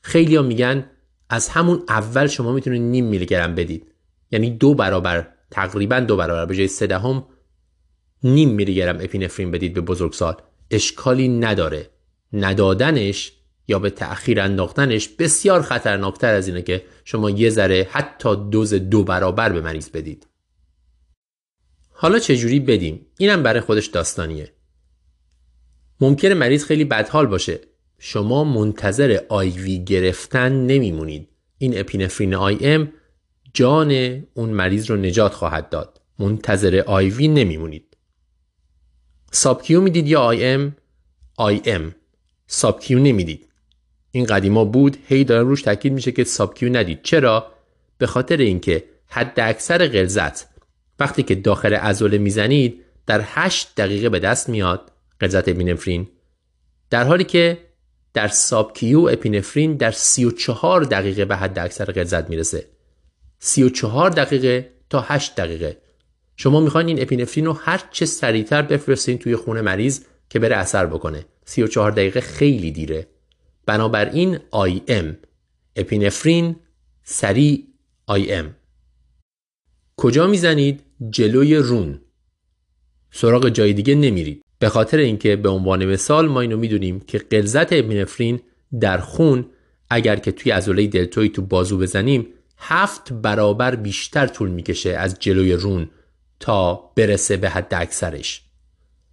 [0.00, 0.90] خیلی میگن
[1.30, 3.86] از همون اول شما می‌تونید نیم میلی گرم بدید.
[4.30, 7.24] یعنی دو برابر تقریبا دو برابر به جای 3 دهم
[8.22, 10.36] نیم میلی گرم اپینفرین بدید به بزرگسال.
[10.70, 11.90] اشکالی نداره.
[12.32, 13.32] ندادنش
[13.68, 19.04] یا به تأخیر انداختنش بسیار خطرناکتر از اینه که شما یه ذره حتی دوز دو
[19.04, 20.26] برابر به مریض بدید.
[21.90, 24.52] حالا چجوری بدیم؟ اینم برای خودش داستانیه.
[26.00, 27.60] ممکنه مریض خیلی بدحال باشه.
[27.98, 31.28] شما منتظر IV گرفتن نمیمونید.
[31.58, 32.92] این اپینفرین IM
[33.54, 33.90] جان
[34.34, 36.00] اون مریض رو نجات خواهد داد.
[36.18, 37.93] منتظر IV نمیمونید.
[39.34, 40.76] subQ می‌دید یا IM؟
[41.36, 41.94] IM.
[42.46, 43.48] subQ نمی‌دید.
[44.10, 47.02] این قدیما بود هی داره روش تاکید میشه که subQ ندید.
[47.02, 47.52] چرا؟
[47.98, 50.48] به خاطر اینکه حد اکثر غلظت
[51.00, 54.92] وقتی که داخل عضله می‌زنید در 8 دقیقه به دست میاد.
[55.20, 56.08] غلظت اپینفرین.
[56.90, 57.58] در حالی که
[58.12, 62.66] در سابکیو اپینفرین در 34 دقیقه به حد اکثر غلظت می‌رسه.
[63.38, 65.83] 34 دقیقه تا 8 دقیقه.
[66.36, 70.86] شما می‌خواین این اپینفرین رو هر چه سریعتر بفرستین توی خون مریض که بره اثر
[70.86, 71.24] بکنه.
[71.44, 73.06] 34 دقیقه خیلی دیره.
[73.66, 74.38] بنابراین
[74.88, 75.16] ام
[75.76, 76.56] اپینفرین
[77.02, 77.64] سریع
[78.08, 78.54] ام
[79.96, 82.00] کجا می‌زنید؟ جلوی رون.
[83.10, 84.42] سراغ جای دیگه نمیرید.
[84.58, 88.40] به خاطر اینکه به عنوان مثال ما اینو می‌دونیم که غلظت اپینفرین
[88.80, 89.46] در خون
[89.90, 92.26] اگر که توی عضله دلتوی تو بازو بزنیم
[92.58, 95.90] هفت برابر بیشتر طول می‌کشه از جلوی رون.
[96.40, 98.42] تا برسه به حد اکثرش.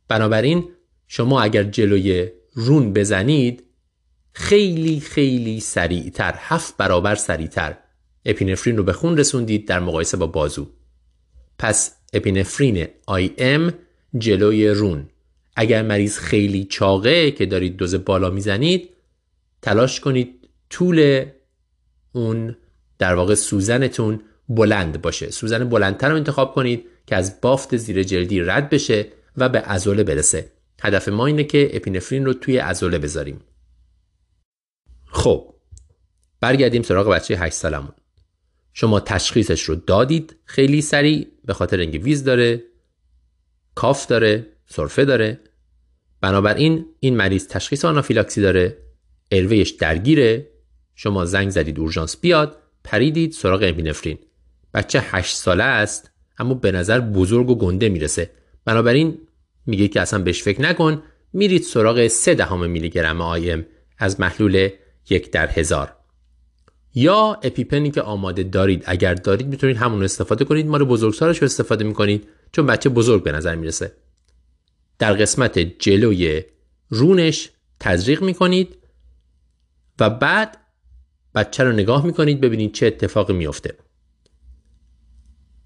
[0.08, 0.70] بنابراین
[1.08, 3.64] شما اگر جلوی رون بزنید
[4.34, 7.78] خیلی خیلی سریعتر هفت برابر سریعتر
[8.26, 10.68] اپینفرین رو به خون رسوندید در مقایسه با بازو.
[11.60, 12.88] پس اپینفرین
[13.38, 13.74] ام
[14.18, 15.10] جلوی رون.
[15.56, 18.90] اگر مریض خیلی چاقه که دارید دوز بالا می‌زنید
[19.62, 21.26] تلاش کنید طول
[22.12, 22.58] اون
[22.98, 25.30] در واقع سوزنتون بلند باشه.
[25.30, 30.04] سوزن بلندتر رو انتخاب کنید که از بافت زیر جلدی رد بشه و به عضله
[30.04, 30.52] برسه.
[30.82, 33.40] هدف ما اینه که اپینفرین رو توی عضله بذاریم.
[35.06, 35.56] خب
[36.40, 37.94] برگردیم سراغ بچه 8 سالمون.
[38.74, 42.64] شما تشخیصش رو دادید خیلی سریع به خاطر اینکه ویز داره
[43.76, 45.40] کاف داره سرفه داره.
[46.22, 48.78] بنابراین این مریض تشخیص آنافیلاکسی داره
[49.32, 50.52] ارویش درگیره.
[50.96, 54.20] شما زنگ زدید اورژانس بیاد پریدید سراغ اپینفرین.
[54.74, 58.30] بچه 8 ساله است اما به نظر بزرگ و گنده می‌رسه.
[58.66, 59.18] بنابراین
[59.66, 63.66] میگه که اصلا بهش فکر نکن میرید سراغ 3 دهم میلی گرم آیم
[63.98, 64.70] از محلول
[65.10, 65.96] یک در هزار.
[66.96, 70.68] یا اپیپنی که آماده دارید اگر دارید می‌تونید همون استفاده کنید.
[70.68, 73.92] ما رو بزرگسالش رو استفاده می‌کنید چون بچه بزرگ به نظر می‌رسه.
[75.00, 76.44] در قسمت جلوی
[76.90, 78.78] رونش تزریق می‌کنید
[80.00, 80.58] و بعد
[81.36, 83.76] بچه رو نگاه می‌کنید ببینید چه اتفاقی میفته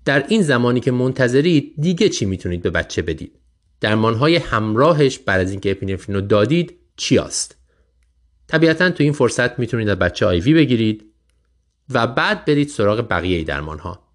[0.06, 3.40] در این زمانی که منتظرید دیگه چی می‌تونید به بچه بدید؟
[3.82, 7.56] درمانهای همراهش بعد از اینکه اپینفرین رو دادید چی است
[8.48, 11.06] طبیعتا تو این فرصت می‌تونید از بچه آیوی بگیرید
[11.90, 14.06] و بعد برید سراغ بقیه درمان ها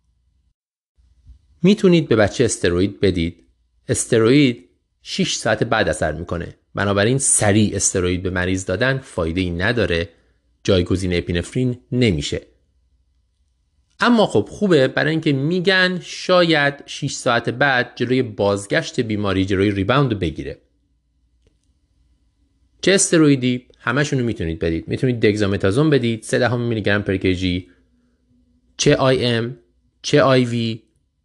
[1.63, 3.45] می‌تونید به بچه استروید بدید.
[3.89, 4.69] استروید
[5.03, 6.57] 6 ساعت بعد اثر می‌کنه.
[6.75, 10.09] بنابراین سریع استروید به مریض دادن فایده ای نداره.
[10.65, 12.50] جایگزین اپینفرین نمیشه.
[14.01, 20.19] اما خب خوبه برای اینکه میگن شاید 6 ساعت بعد جلوی بازگشت بیماری جلوی ریباوند
[20.19, 20.59] بگیره.
[22.83, 24.89] چه استرویدی؟ همشون رو می‌تونید بدید.
[24.89, 26.23] می‌تونید دگزامتازون بدید.
[26.23, 27.17] 3 میلی گرم پر
[28.77, 29.57] چه آی ام
[30.03, 30.83] چه آی وی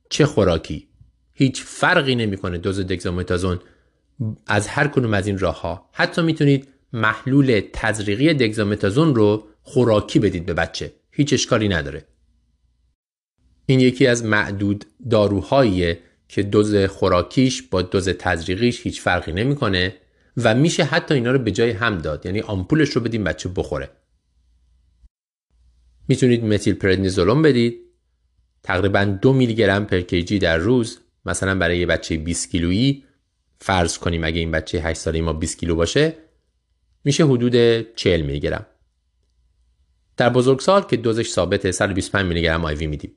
[0.09, 0.87] چه خوراکی.
[1.33, 3.59] هیچ فرقی نمی‌کنه دوز دگزامتازون
[4.47, 10.45] از هر کنوم از این راه ها حتی می‌تونید محلول تزریقی دگزامتازون رو خوراکی بدید
[10.45, 10.93] به بچه.
[11.11, 12.05] هیچ اشکالی نداره.
[13.65, 19.95] این یکی از معدود داروهاییه که دوز خوراکیش با دوز تزریقیش هیچ فرقی نمی‌کنه
[20.37, 22.25] و میشه حتی اینا رو به جای هم داد.
[22.25, 23.89] یعنی آمپولش رو بدیم بچه بخوره.
[26.07, 27.81] می‌تونید متیل پردنیزولون بدید.
[28.63, 30.99] تقریبا دو میلی گرم پر کیجی در روز.
[31.25, 33.03] مثلا برای یه بچه 20 کیلویی.
[33.59, 36.17] فرض کنیم اگه این بچه 8 ساله ما 20 کیلو باشه
[37.03, 38.65] میشه حدود 40 میلی گرم
[40.17, 43.11] در بزرگسال که دوزش ثابته 125 میلی گرم آیوی میدیم.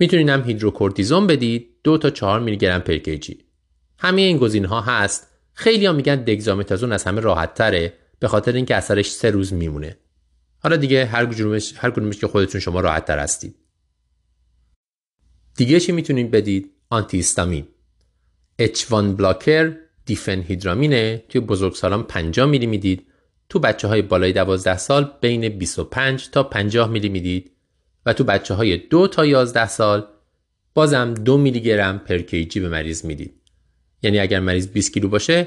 [0.00, 1.66] می‌تونید هم هیدروکورتیزون بدید.
[1.84, 3.44] 2 تا 4 میلی گرم پر کیجی.
[3.98, 5.26] همه این گزینه ها هست.
[5.52, 9.96] خیلی ها میگن دگزامتازون از همه راحت تره به خاطر اینکه اثرش سه روز میمونه.
[10.58, 13.54] حالا دیگه هر کدومش هر کدومش که خودتون شما راحت تر هستید.
[15.56, 17.66] دیگه چی می‌تونید بدید؟ آنتی هیستامین
[18.62, 23.06] H1 بلاکر دیفنهیدرامینه توی بزرگسالان 50 میلی می‌دید.
[23.48, 27.50] تو بچه های بالای 12 سال بین 25 تا 50 میلی می‌دید.
[28.06, 30.06] و تو بچه های 2 تا 11 سال
[30.74, 33.34] بازم 2 میلی گرم پر کیجی به مریض می‌دید.
[34.02, 35.46] یعنی اگر مریض 20 کیلو باشه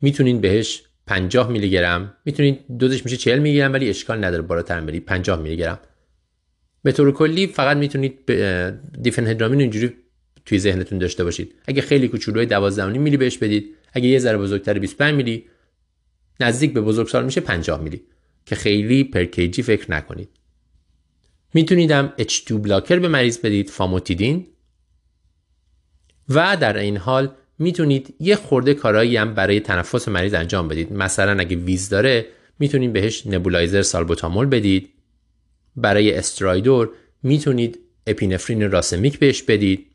[0.00, 4.80] می‌تونید بهش 50 میلی گرم می‌تونید دوزش میشه 40 میلی گرم ولی اشکال نداره بالاتر
[4.80, 5.78] برید 50 میلی گرم
[6.82, 8.32] به طور کلی فقط می‌تونید
[9.02, 9.92] دیفنهدرامین اینجوری
[10.46, 11.54] توی ذهنتون داشته باشید.
[11.66, 13.76] اگه خیلی کوچولوی 12 میلی بهش بدید.
[13.92, 15.44] اگه یه ذره بزرگتر 25 میلی
[16.40, 18.02] نزدیک به بزرگسال میشه 50 میلی
[18.46, 20.28] که خیلی پر کیجی فکر نکنید.
[21.54, 24.46] می‌تونید هم H2 بلاکر به مریض بدید فاموتیدین.
[26.28, 30.92] و در این حال می‌تونید یه خورده کارایی هم برای تنفس مریض انجام بدید.
[30.92, 32.26] مثلا اگه ویز داره
[32.58, 34.88] می‌تونید بهش نبولایزر سالبوتامول بدید.
[35.76, 36.90] برای استرایدور
[37.22, 39.86] می‌تونید اپینفرین راسمیک بهش بدید.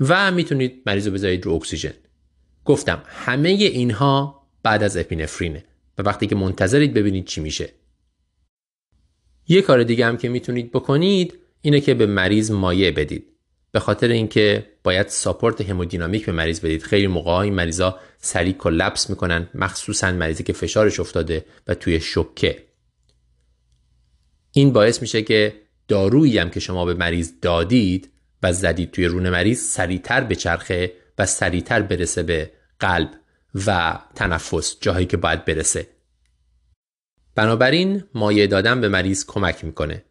[0.00, 1.94] و می‌تونید مریض رو بذارید رو اکسیژن.
[2.64, 5.64] گفتم همه اینها بعد از اپینفرینه.
[5.98, 7.68] و وقتی که منتظرید ببینید چی میشه.
[9.50, 13.26] یه کار دیگه هم که می‌تونید بکنید اینه که به مریض مایع بدید.
[13.72, 16.82] به خاطر اینکه باید ساپورت همودینامیک به مریض بدید.
[16.82, 22.64] خیلی موقع این مریضا سریع کلپس می‌کنن مخصوصا مریضی که فشارش افتاده و توی شوکه.
[24.52, 25.54] این باعث میشه که
[25.88, 28.10] دارویی هم که شما به مریض دادید
[28.42, 33.10] و زدید توی رون مریض سریعتر به چرخه و سریعتر برسه به قلب
[33.66, 35.86] و تنفس جاهایی که باید برسه.
[37.40, 40.04] بنابراین مایع دادن به مریض کمک می‌کنه.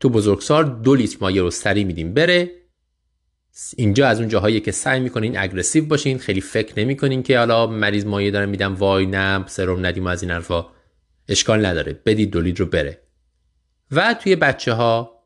[0.00, 2.50] تو بزرگسال دو لیتر مایع رو سریع میدیم بره.
[3.76, 8.04] اینجا از اون جاهایی که سعی می‌کنین اگریسیو باشین خیلی فکر نمی‌کنین که حالا مریض
[8.04, 10.66] مایع داره میدم وای نه سرم ندیم از این حرفا.
[11.28, 13.02] اشکال نداره بدید دو لیتر رو بره.
[13.90, 15.22] و توی بچه ها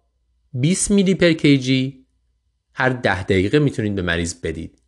[0.52, 2.06] 20 میلی پر کیجی
[2.74, 4.82] هر ده دقیقه می‌تونید به مریض بدید.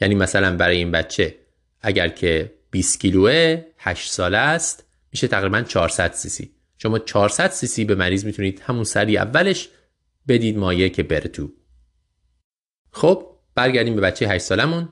[0.00, 1.38] یعنی مثلا برای این بچه
[1.80, 4.89] اگر که 20 کیلوه 8 ساله است.
[5.12, 6.50] میشه تقریبا 400 سی سی.
[6.78, 9.68] شما 400 سی سی به مریض می‌تونید همون سری اولش
[10.28, 11.52] بدید مایه که بره تو.
[12.92, 14.88] خب برگردیم به بچه 8 سالمون.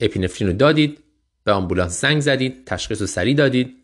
[0.00, 1.04] اپینفرین رو دادید
[1.44, 3.76] به آمبولانس زنگ زدید تشخیص رو سریع دادید.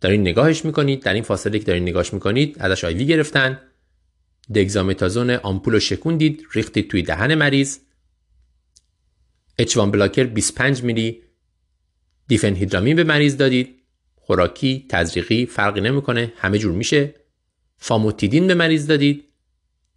[0.00, 3.60] دارین نگاهش می‌کنید در این فاصله که دارین نگاهش می‌کنید ازش آیوی گرفتن.
[4.54, 7.78] دگزامتازون آمپول رو شکوندید ریختید توی دهن مریض.
[9.58, 11.22] اچوان بلاکر 25 میلی
[12.28, 13.81] دیفنهیدرامین به مریض دادید.
[14.24, 16.32] خوراکی تزریقی فرقی نمی‌کنه.
[16.36, 17.14] همه جور میشه.
[17.76, 19.24] فاموتیدین به مریض دادید.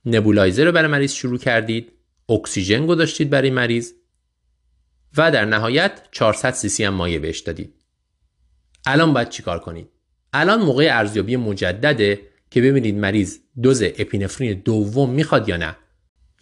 [0.05, 1.91] نبولایزر رو برای مریض شروع کردید.
[2.29, 3.91] اکسیژن گذاشتید برای مریض.
[5.17, 7.73] و در نهایت 400 سی هم مایع بهش دادید.
[8.85, 9.89] الان باید چیکار کنید؟
[10.33, 15.75] الان موقع ارزیابی مجدده که ببینید مریض دوز اپینفرین دوم می‌خواد یا نه.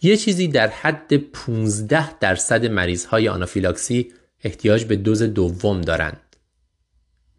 [0.02, 4.12] یه چیزی در حد 15 درصد مریض های آنافیلاکسی
[4.44, 6.20] احتیاج به دوز دوم دارند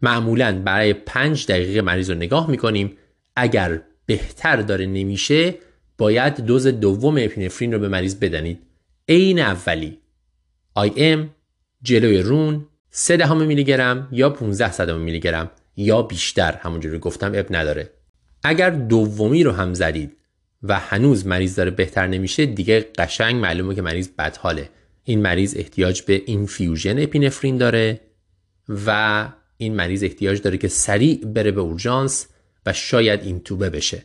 [0.02, 2.96] معمولا برای 5 دقیقه مریض رو نگاه می‌کنیم.
[3.36, 5.54] اگر بهتر داره نمیشه
[5.98, 8.62] باید دوز دوم اپینفرین رو به مریض بدنید.
[9.08, 9.98] عین اولی.
[10.76, 11.30] ام
[11.82, 17.32] جلوی رون 3 دهم میلی گرم یا 15 صدم میلی گرم یا بیشتر همونجوری گفتم
[17.34, 17.90] اب نداره.
[18.44, 20.16] اگر دومی رو هم زدید
[20.62, 24.68] و هنوز مریض داره بهتر نمیشه دیگه قشنگ معلومه که مریض بدحاله.
[25.04, 28.00] این مریض احتیاج به اینفیوژن اپینفرین داره
[28.86, 32.26] و این مریض احتیاج داره که سریع بره به اورژانس
[32.66, 34.04] و شاید این توبه بشه.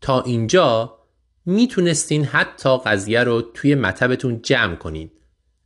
[0.00, 0.98] تا اینجا
[1.46, 5.12] می‌تونستین حتی قضیه رو توی مطبتون جمع کنید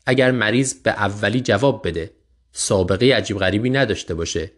[0.06, 2.10] اگر مریض به اولی جواب بده
[2.52, 4.52] سابقه عجیب غریبی نداشته باشه.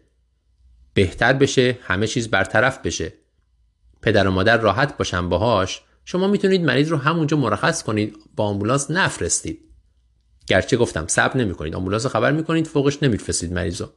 [0.93, 3.13] بهتر بشه همه چیز برطرف بشه.
[4.01, 5.81] پدر و مادر راحت باشن باهاش.
[6.05, 9.59] شما می‌تونید مریض رو همونجا مرخص کنید با آمبولانس نفرستید.
[10.47, 11.75] گرچه گفتم صبر نمی‌کنید.
[11.75, 13.89] آمبولانس خبر می‌کنید فورش نمیفرستید مریض رو.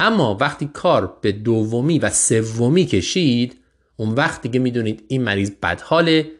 [0.00, 3.56] اما وقتی کار به دومی و سومی کشید
[3.96, 6.30] اون وقت دیگه می‌دونید این مریض بدحاله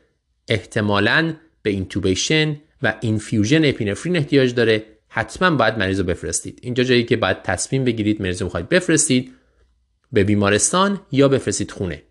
[0.49, 6.59] احتمالاً به intubation و infusion اپینفرین احتیاج داره حتما باید مریض رو بفرستید.
[6.63, 9.33] اینجا جایی که باید تصمیم بگیرید مریض رو می‌خواید بفرستید
[10.13, 12.03] به بیمارستان یا بفرستید خونه.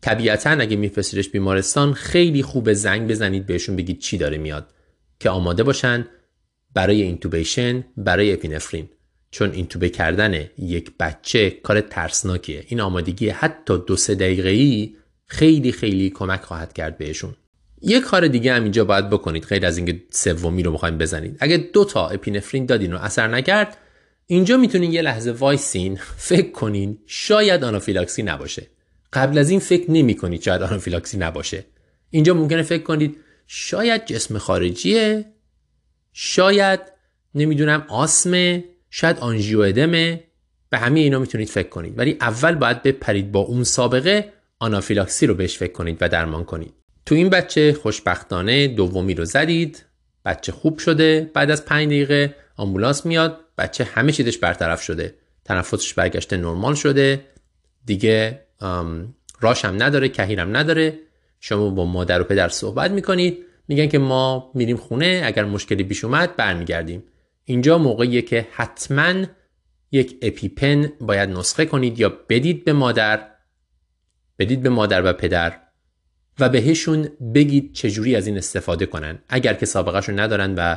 [0.00, 4.74] طبیعتا اگه میفرستیدش بیمارستان خیلی خوب زنگ بزنید بهشون بگید چی داره میاد
[5.20, 6.06] که آماده باشن
[6.74, 8.88] برای intubation برای اپینفرین
[9.30, 12.64] چون intubate کردن یک بچه کار ترسناکیه.
[12.68, 17.34] این آمادگی حتی دو سه دقیقه ای خیلی خیلی کمک خواهد کرد بهشون.
[17.82, 21.36] یک کار دیگه هم اینجا باید بکنید غیر از اینکه سومی رو می‌خوایم بزنید.
[21.40, 23.76] اگه دو تا اپینفرین دادین و اثر نکرد
[24.26, 28.66] اینجا می‌تونین یه لحظه وایسین فکر کنین شاید آنافیلاکسی نباشه.
[29.12, 31.64] قبل از این فکر نمی کنید شاید آنافیلاکسی نباشه.
[32.10, 35.24] اینجا ممکنه فکر کنید شاید جسم خارجیه
[36.12, 36.80] شاید
[37.34, 38.64] نمی‌دونم آسمه.
[38.90, 40.24] شاید آنژیو ادمه
[40.70, 41.98] به همه اینا می‌تونید فکر کنید.
[41.98, 46.72] ولی اول باید بپرید با اون سابقه آنافیلاکسی رو بهش فکر کنید و درمان کنید.
[47.06, 49.84] تو این بچه خوشبختانه دومی رو زدید.
[50.24, 51.30] بچه خوب شده.
[51.34, 53.40] بعد از پنج دقیقه آمبولانس میاد.
[53.58, 55.14] بچه همه چیزش برطرف شده.
[55.44, 57.20] تنفسش برگشته نرمال شده.
[57.84, 58.40] دیگه
[59.40, 60.98] راش هم نداره کهیرم نداره.
[61.40, 63.38] شما با مادر و پدر صحبت می‌کنید.
[63.68, 65.22] میگن که ما میریم خونه.
[65.24, 67.02] اگر مشکلی پیش اومد برمیگردیم.
[67.48, 69.24] اینجا موقعیه که حتما
[69.92, 73.28] یک اپیپن باید نسخه کنید یا بدید به مادر
[74.38, 75.60] بدید به مادر و پدر
[76.40, 80.76] و بهشون بگید چجوری از این استفاده کنن اگر که سابقهشون ندارن و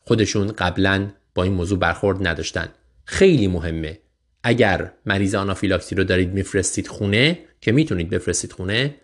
[0.00, 2.68] خودشون قبلا با این موضوع برخورد نداشتن.
[3.04, 3.98] خیلی مهمه.
[4.42, 8.94] اگر مریض آنافیلاکسی رو دارید میفرستید خونه که می‌تونید بفرستید خونه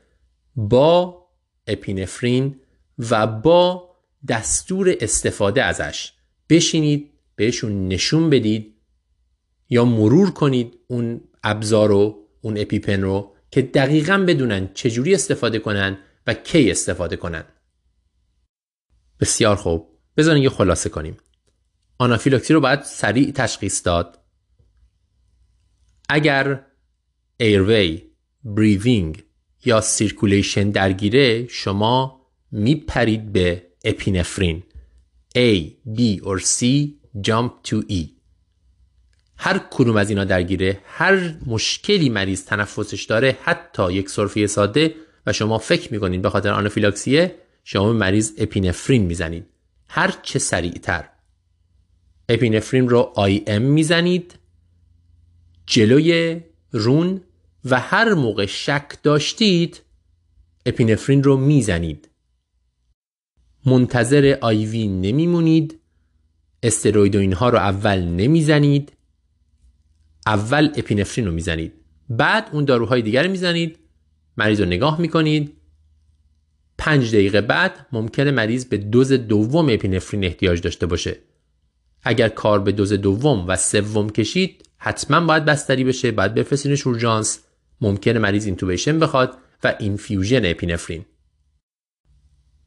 [0.57, 1.27] با
[1.67, 2.61] اپینفرین
[3.11, 3.91] و با
[4.29, 6.13] دستور استفاده ازش.
[6.51, 8.75] بشینید بهشون نشون بدید
[9.71, 15.99] یا مرور کنید اون ابزار رو اون اپیپن رو که دقیقا بدونن چجوری استفاده کنن
[16.27, 17.45] و کی استفاده کنن.
[19.21, 19.89] بسیار خوب.
[20.17, 21.17] بذارین یه خلاصه کنیم.
[21.99, 24.19] آنافیلاکسی رو باید سریع تشخیص داد.
[26.09, 26.67] اگر
[27.37, 28.03] airway
[28.45, 29.25] breathing
[29.65, 34.63] یا circulation درگیره شما میپرید به اپینفرین.
[35.39, 35.51] A,
[35.97, 36.61] B or C
[37.27, 38.05] jump to E.
[39.37, 44.95] هر کدوم از اینا درگیره هر مشکلی مریض تنفسش داره حتی یک سرفه ساده
[45.27, 49.47] و شما فکر می‌کنید به خاطر آنافیلاکسیه شما مریض اپینفرین می‌زنید.
[49.89, 51.09] هر چه سریعتر.
[52.29, 54.35] اپینفرین رو آی ام می‌زنید
[55.67, 56.41] جلوی
[56.73, 57.21] رون
[57.65, 59.83] و هر موقع شک داشتید
[60.67, 62.08] اپینفرین رو می‌زنید.
[63.67, 65.81] منتظر آیوی نمیمونید.
[66.63, 68.93] استروید و اینها رو اول نمی‌زنید.
[70.27, 71.73] اول اپینفرین رو می‌زنید.
[72.09, 73.79] بعد اون داروهای دیگر رو می‌زنید.
[74.37, 75.53] مریض رو نگاه می‌کنید.
[76.79, 81.17] پنج دقیقه بعد ممکنه مریض به دوز دوم اپینفرین احتیاج داشته باشه.
[82.03, 87.41] اگر کار به دوز دوم و سوم کشید حتما باید بستری بشه باید بفرستینش اورژانس.
[87.81, 91.05] ممکنه مریض intubation بخواد و infusion اپینفرین.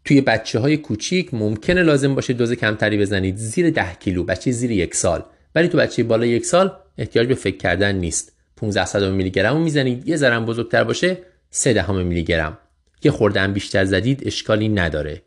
[0.05, 3.35] توی بچه های کوچیک ممکنه لازم باشه دوز کمتری بزنید.
[3.35, 5.23] زیر 10 کیلو بچه زیر یک سال.
[5.55, 8.35] ولی تو بچه بالا یک سال احتیاج به فکر کردن نیست.
[8.55, 10.07] 15 میلی گرم می‌زنید.
[10.07, 11.17] یه ذره بزرگتر باشه
[11.49, 12.57] 3 دهم میلی گرم
[13.03, 15.21] یه خوردن بیشتر زدید اشکالی نداره.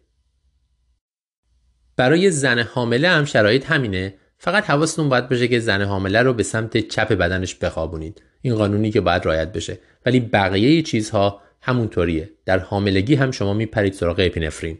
[1.97, 4.15] برای زن حامله هم شرایط همینه.
[4.39, 8.23] فقط حواستون باید باشه که زن حامله رو به سمت چپ بدنش بخوابونید.
[8.41, 9.79] این قانونی که باید رعایت بشه.
[10.07, 12.31] ولی بقیه چیزها همونطوریه.
[12.47, 14.79] در حاملگی هم شما میپرید سراغ اپینفرین.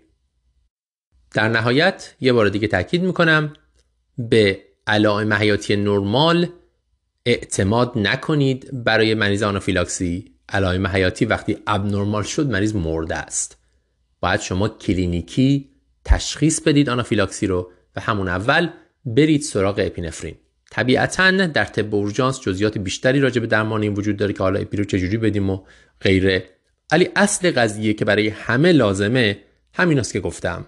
[1.35, 3.53] در نهایت یه بار دیگه تاکید می‌کنم
[4.19, 6.47] به علائم حیاتی نرمال
[7.27, 8.85] اعتماد نکنید.
[8.85, 13.59] برای مریض آنافیلاکسی علائم حیاتی وقتی ابنرمال شد مریض مرده است.
[14.21, 15.71] باید شما کلینیکی
[16.05, 18.69] تشخیص بدید آنافیلاکسی رو و همون اول
[19.05, 20.35] برید سراغ اپینفرین.
[20.71, 24.77] طبیعتا در طب اورژانس جزئیات بیشتری راجع به درمان این وجود داره که حالا اپی
[24.77, 25.65] رو چجوری بدیم و
[26.01, 26.54] غیره.
[26.93, 30.67] ولی اصل قضیه که برای همه لازمه همین است که گفتم.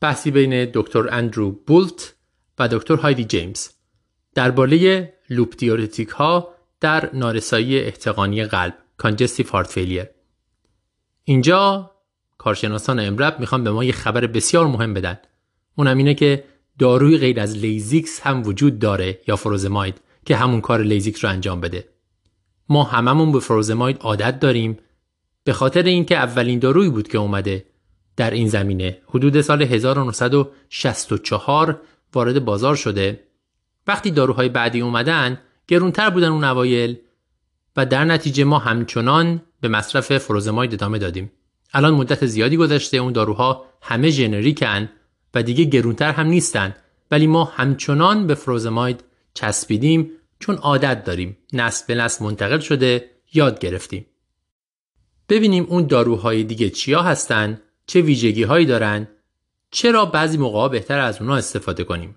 [0.00, 2.14] بحثی بین دکتر اندرو بولت
[2.58, 3.68] و دکتر هایدی جیمز
[4.34, 10.06] درباره loop diuretic ها در نارسایی احتقانی قلب congestive heart failure
[11.24, 11.90] اینجا
[12.38, 15.18] کارشناسان EM:RAP می‌خوان به ما یه خبر بسیار مهم بدن.
[15.76, 16.44] اونم اینه که
[16.78, 20.00] داروی غیر از Lasix هم وجود داره یا furosemide.
[20.26, 21.88] که همون کار Lasix رو انجام بده.
[22.68, 24.78] ما هممون به furosemide عادت داریم
[25.44, 27.64] به خاطر اینکه اولین دارویی بود که اومده
[28.16, 28.98] در این زمینه.
[29.06, 31.80] حدود سال 1964
[32.14, 33.20] وارد بازار شده.
[33.86, 36.98] وقتی داروهای بعدی اومدن گرونتر بودن اون اوایل
[37.76, 41.32] و در نتیجه ما همچنان به مصرف furosemide ادامه دادیم.
[41.72, 44.88] الان مدت زیادی گذشته اون داروها همه ژنریکن
[45.34, 46.74] و دیگه گرونتر هم نیستن.
[47.10, 49.04] ولی ما همچنان به فروزماید
[49.34, 51.36] چسبیدیم چون عادت داریم.
[51.52, 54.06] نسل به نسل منتقل شده یاد گرفتیم.
[55.28, 59.08] ببینیم اون داروهای دیگه چیا هستن چه ویژگی هایی دارن
[59.70, 62.16] چرا بعضی موقع بهتر از اونا استفاده کنیم.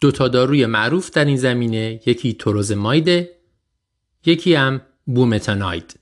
[0.00, 3.28] دو تا داروی معروف در این زمینه یکی توروزماید
[4.26, 6.00] یکی هم بومتاناید.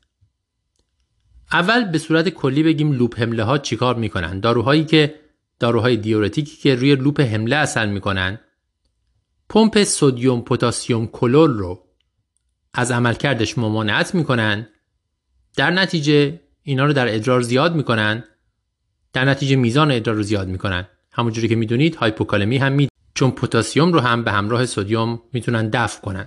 [1.52, 4.40] اول به صورت کلی بگیم loop هنله ها چیکار می‌کنن.
[4.40, 5.14] داروهایی که
[5.58, 8.38] داروهای diuretic ی که روی loop هنله اثر می‌کنن.
[9.48, 11.84] پمپ sodium پتاسیم کلور رو
[12.74, 14.68] از عملکردش ممانعت می‌کنن.
[15.56, 18.24] در نتیجه اینا رو در ادرار زیاد می‌کنن.
[19.12, 20.88] در نتیجه میزان ادرار رو زیاد می‌کنن.
[21.12, 26.00] همونجوری که می‌دونید هایپوکالمی هم می چون پتاسیم رو هم به همراه sodium می‌تونن دفع
[26.00, 26.26] کنن.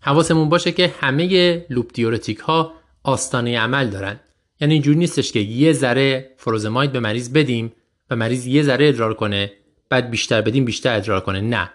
[0.00, 4.20] حواسمون باشه که همه لوپ دیورتیک ها آستانه عمل دارن.
[4.60, 7.72] یعنی اینجوری نیستش که یه ذره فروزماید به مریض بدیم
[8.10, 9.52] و مریض یه ذره ادرار کنه
[9.88, 11.40] بعد بیشتر بدیم بیشتر ادرار کنه.
[11.40, 11.70] نه.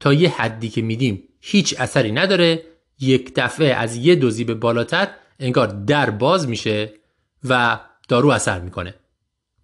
[0.00, 2.64] تا یه حدی که میدیم هیچ اثری نداره
[3.00, 6.92] یک دفعه از یه دوزی به بالاتر انگار در باز میشه
[7.48, 8.94] و دارو اثر می‌کنه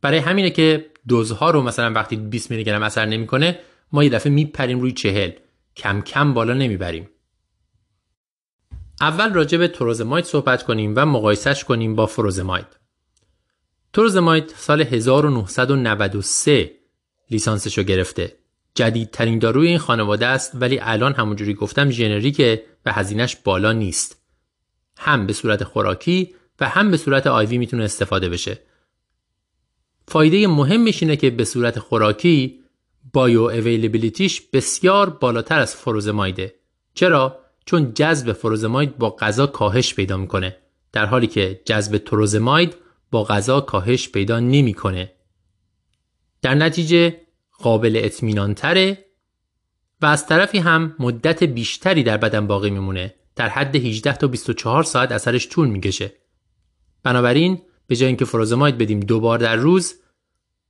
[0.00, 3.58] برای همینه که دوزها رو مثلا وقتی 20 میلی گرم اثر نمی‌کنه
[3.92, 5.30] ما یه دفعه میپریم روی چهل
[5.76, 7.08] کم کم بالا نمی‌بریم
[9.00, 12.66] اول راجع به تروزماید صحبت کنیم و مقایسش کنیم با فروزماید.
[13.92, 16.70] تروزماید سال 1993
[17.30, 18.36] لیسانسشو گرفته.
[18.74, 24.22] جدیدترین داروی این خانواده است ولی الان همونجوری گفتم ژنریکه و هزینش بالا نیست.
[24.96, 28.58] هم به صورت خوراکی و هم به صورت آیوی می‌تونه استفاده بشه.
[30.08, 32.60] فایده مهمش اینه که به صورت خوراکی
[33.12, 36.54] بایو اویلیبیلیتیش بسیار بالاتر از فروزمایده.
[36.94, 40.56] چرا؟ چون جذب فروزماید با غذا کاهش پیدا می‌کنه
[40.92, 42.76] در حالی که جذب تروزماید
[43.10, 45.12] با غذا کاهش پیدا نمی‌کنه
[46.42, 47.23] در نتیجه
[47.64, 49.04] قابل اطمینان تره
[50.02, 54.82] و از طرفی هم مدت بیشتری در بدن باقی میمونه در حد 18 تا 24
[54.82, 56.12] ساعت اثرش طول می‌کشه
[57.02, 59.94] بنابراین به جای اینکه فروزماید بدیم دو بار در روز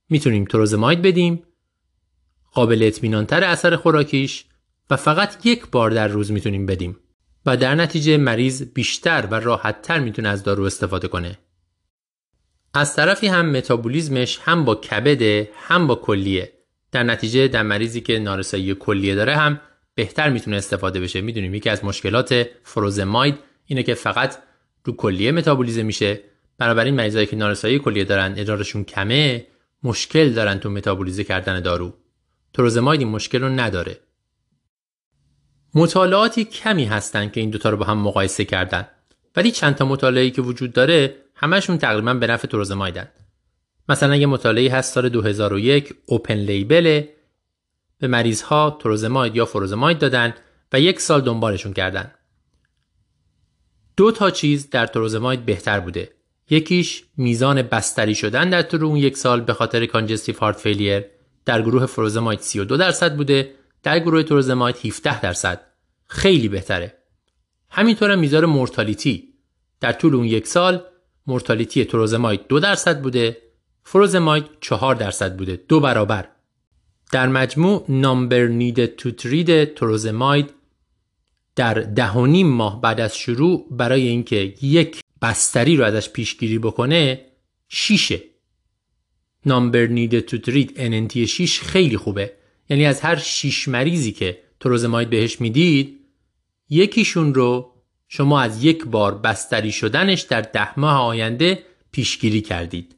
[0.09, 1.43] می‌تونیم تروزماید بدیم
[2.51, 4.45] قابل اطمینان تر اثر خوراکیش
[4.89, 6.97] و فقط یک بار در روز می‌تونیم بدیم
[7.45, 11.39] و در نتیجه مریض بیشتر و راحتتر می‌تونه از دارو استفاده کنه.
[12.73, 16.55] از طرفی هم متابولیزمش هم با کبده هم با کلیه.
[16.95, 19.59] در نتیجه در مریضی که نارسایی کلیه داره هم
[19.95, 21.21] بهتر می‌تونه استفاده بشه.
[21.21, 23.35] می‌دونیم یکی از مشکلات فروزماید
[23.65, 24.37] اینه که فقط
[24.83, 26.19] رو کلیه متابولیزه میشه.
[26.57, 29.47] بنابراین مریضایی که نارسایی کلیه دارن ادرارشون کمه
[29.83, 31.93] مشکل دارن تو متابولیزه کردن دارو.
[32.53, 33.99] تروزماید این مشکل رو نداره.
[35.73, 38.87] مطالعاتی کمی هستند که این دوتا رو با هم مقایسه کردن
[39.35, 43.07] ولی چند تا مطالعه‌ای که وجود داره همشون تقریبا به نفع تروزمایدن
[43.89, 47.03] مثلا یه مطالعه هست سال 2001 اوپن لیبل
[47.99, 50.33] به مریض ها تروزماید یا فروزماید دادن
[50.73, 52.11] و یک سال دنبالشون کردن.
[53.97, 56.11] دو تا چیز در تروزماید بهتر بوده.
[56.49, 61.05] یکیش میزان بستری شدن در طول اون یک سال به خاطر کانجستیو هارت فیلیر
[61.45, 65.61] در گروه فروزماید 32 درصد بوده در گروه تروزماید 17 درصد.
[66.07, 66.97] خیلی بهتره.
[67.69, 69.33] همینطور میزار مورتالیتی
[69.79, 70.83] در طول اون یک سال
[71.27, 73.44] مورتالیتی تروزماید دو درصد بوده.
[73.87, 76.27] فروزماید چهار درصد بوده دو برابر.
[77.11, 80.53] در مجموع نامبر نید تو ترید تروزماید
[81.55, 87.25] در دهانیم ماه بعد از شروع برای اینکه یک بستری رو ازش پیشگیری بکنه
[87.69, 88.21] شیشه.
[89.45, 92.33] نامبر نید تو ترید NNT 6 خیلی خوبه.
[92.69, 95.99] یعنی از هر شیش مریضی که تروزماید بهش می‌دید
[96.69, 97.71] یکیشون رو
[98.07, 102.95] شما از یک بار بستری شدنش در ده ماه آینده پیشگیری کردید.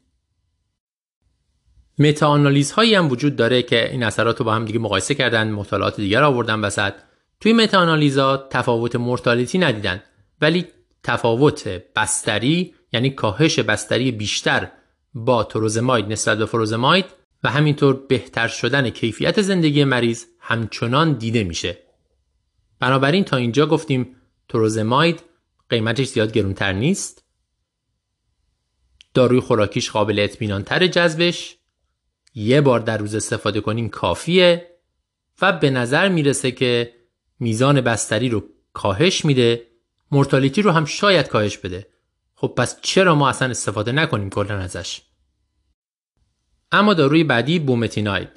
[1.98, 2.36] متا
[2.76, 6.22] هایی هم وجود داره که این اثرات رو با هم دیگه مقایسه کردن مطالعات دیگر
[6.22, 6.92] آوردن وسط.
[7.40, 10.02] توی متا تفاوت مورتالیتی ندیدن
[10.40, 10.66] ولی
[11.02, 14.68] تفاوت بستری یعنی کاهش بستری بیشتر
[15.14, 17.04] با تروزماید نسبت به فروزماید
[17.44, 21.78] و همینطور بهتر شدن کیفیت زندگی مریض همچنان دیده میشه.
[22.80, 24.16] بنابراین تا اینجا گفتیم
[24.48, 25.22] تروزماید
[25.68, 27.24] قیمتش زیاد گرونتر نیست.
[29.14, 31.57] داروی خوراکیش قابل اطمینان تر جذبش.
[32.34, 34.66] یه بار در روز استفاده کنیم کافیه
[35.42, 36.94] و به نظر می‌رسه که
[37.40, 39.66] میزان بستری رو کاهش میده
[40.10, 41.86] مورتالیتی رو هم شاید کاهش بده.
[42.34, 45.02] خب پس چرا ما اصلا استفاده نکنیم کلا ازش؟
[46.72, 48.28] اما داروی بعدی بومتیناید.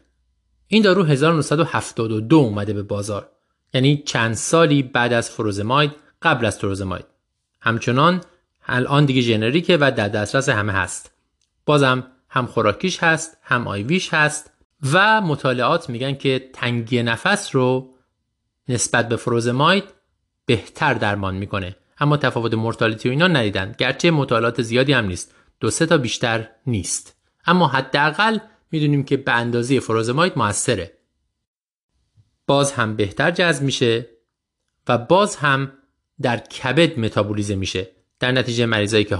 [0.67, 3.29] این دارو 1972 اومده به بازار.
[3.73, 7.05] یعنی چند سالی بعد از فروزماید قبل از تروزماید
[7.61, 8.21] همچنان
[8.65, 11.11] الان دیگه ژنریکه و در دسترس همه هست.
[11.65, 14.51] بازم هم خوراکیش هست هم آیویش هست
[14.93, 17.95] و مطالعات میگن که تنگی نفس رو
[18.67, 19.83] نسبت به فروزماید
[20.45, 21.75] بهتر درمان می‌کنه.
[21.99, 23.75] اما تفاوت مورتالیتی و اینا ندیدن.
[23.77, 25.35] گرچه مطالعات زیادی هم نیست.
[25.59, 27.15] دو سه تا بیشتر نیست.
[27.45, 28.37] اما حداقل
[28.71, 30.97] می‌دونیم که به اندازه فروزماید موثره.
[32.47, 34.09] باز هم بهتر جذب میشه
[34.87, 35.71] و باز هم
[36.21, 37.91] در کبد متابولیزه میشه.
[38.19, 39.15] در نتیجه مریضایی که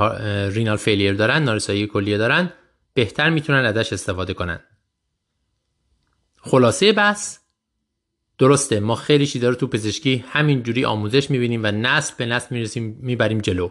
[0.53, 2.53] رینال فیلیر دارن نارسایی کلیه دارن
[2.94, 4.60] بهتر می‌تونن ازش استفاده کنن.
[6.38, 7.39] خلاصه بس
[8.38, 12.98] درسته ما خیلی چیزا رو تو پزشکی همینجوری آموزش می‌بینیم و نسل به نسل می‌رسیم
[13.02, 13.70] می‌بریم جلو.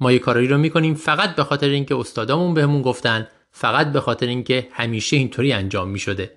[0.00, 4.26] ما یه کارایی رو می‌کنیم فقط به خاطر اینکه استادامون بهمون گفتن فقط به خاطر
[4.26, 6.36] اینکه همیشه اینطوری انجام می‌شده.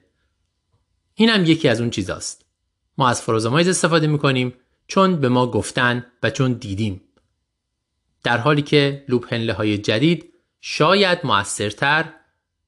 [1.14, 2.45] این هم یکی از اون چیزاست.
[2.97, 4.54] ما از فروزمایز استفاده می‌کنیم
[4.88, 7.02] چون به ما گفتن و چون دیدیم.
[8.24, 10.29] در حالی که لوپ های جدید
[10.62, 12.05] شاید موثرتر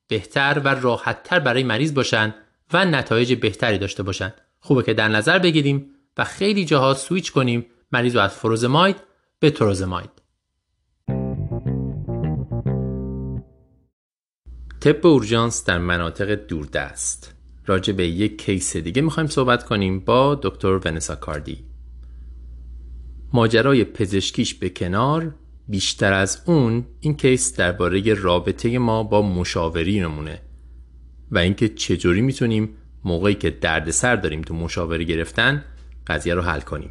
[0.07, 2.35] بهتر و راحتتر برای مریض باشن
[2.73, 5.85] و نتایج بهتری داشته باشند خوبه که در نظر بگیریم
[6.17, 8.95] و خیلی جاها سویچ کنیم مریض رو از فروزماید
[9.39, 10.21] به تروزماید.
[14.79, 17.35] طب اورژانس در مناطق دوردست.
[17.65, 21.65] راجع به یک کیس دیگه می‌خوایم صحبت کنیم با دکتر ونسا کاردی.
[23.33, 25.35] ماجرای پزشکیش به کنار
[25.67, 30.41] بیشتر از اون این کیس درباره رابطه ما با مشاورینمونه
[31.31, 32.69] و اینکه چجوری می‌تونیم
[33.05, 35.65] موقعی که دردسر داریم تو مشاوره گرفتن
[36.07, 36.89] قضیه رو حل کنیم.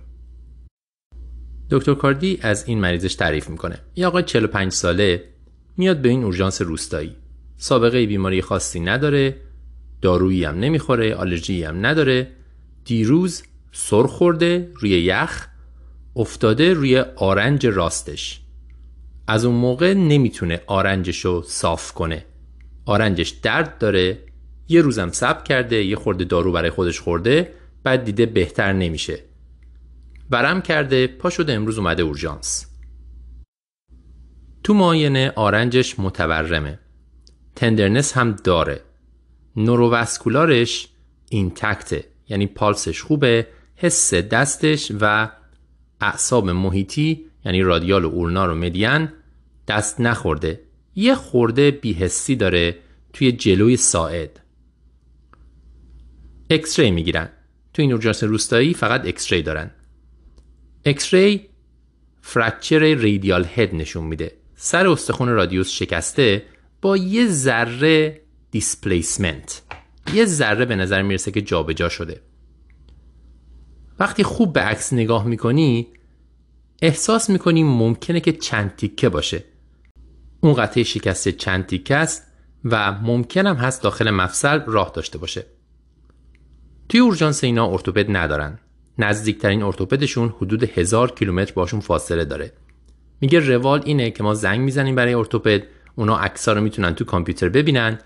[1.71, 3.79] دکتر کاردی از این مریضش تعریف می‌کنه.
[3.97, 5.25] یه آقای 45 ساله
[5.77, 7.17] میاد به این اورژانس روستایی.
[7.57, 9.37] سابقه بیماری خاصی نداره
[10.03, 12.33] دارویی هم نمی‌خوره آلرژی هم نداره.
[12.85, 13.43] دیروز
[13.73, 15.47] سر خورده روی یخ
[16.17, 18.41] افتاده روی آرنج راستش.
[19.31, 22.25] از اون موقع نمی‌تونه آرنجش رو صاف کنه.
[22.87, 24.19] آرنجش درد داره
[24.69, 29.19] یه روزم سب کرده یه خورده دارو برای خودش خورده بعد دیده بهتر نمیشه.
[30.31, 32.67] برم کرده پا شده امروز اومده اورژانس.
[34.65, 36.79] تو ماینه آرنجش متورمه.
[37.57, 38.81] تندرنس هم داره.
[39.57, 40.89] نوروواسکولارش
[41.29, 45.31] اینتکته یعنی پالسش خوبه حس دستش و
[46.01, 49.09] اعصاب محیطی یعنی رادیال و اورنار و مدین
[49.71, 50.61] دست نخورده.
[50.95, 52.79] یه خورده بیهستی داره
[53.13, 54.41] توی جلوی ساعد.
[56.51, 57.29] اکسری می‌گیرن.
[57.75, 59.71] تو این اورژانس روستایی فقط اکسری دارن.
[60.85, 61.49] X-ray
[62.21, 64.33] fracture radial head نشون میده.
[64.55, 66.43] سر استخون رادیوس شکسته
[66.83, 69.63] با یه ذره displacement
[70.15, 72.21] یه ذره به نظر می‌رسه که جابجا جا شده.
[73.99, 75.87] وقتی خوب به عکس نگاه می‌کنی
[76.83, 79.45] احساس می‌کنی ممکنه که چند تیکه باشه.
[80.41, 82.27] اون قطعه شکسته چند تیکه است
[82.65, 85.47] و ممکنم هست داخل مفصل راه داشته باشه.
[86.89, 88.59] توی اورژانس اینا ارتوپد ندارن.
[88.99, 92.53] نزدیکترین ارتوپدشون حدود هزار کیلومتر باشون فاصله داره.
[93.21, 95.63] میگه روال اینه که ما زنگ می‌زنیم برای ارتوپد
[95.95, 97.99] اونا عکس‌ها رو می‌تونن تو کامپیوتر ببینن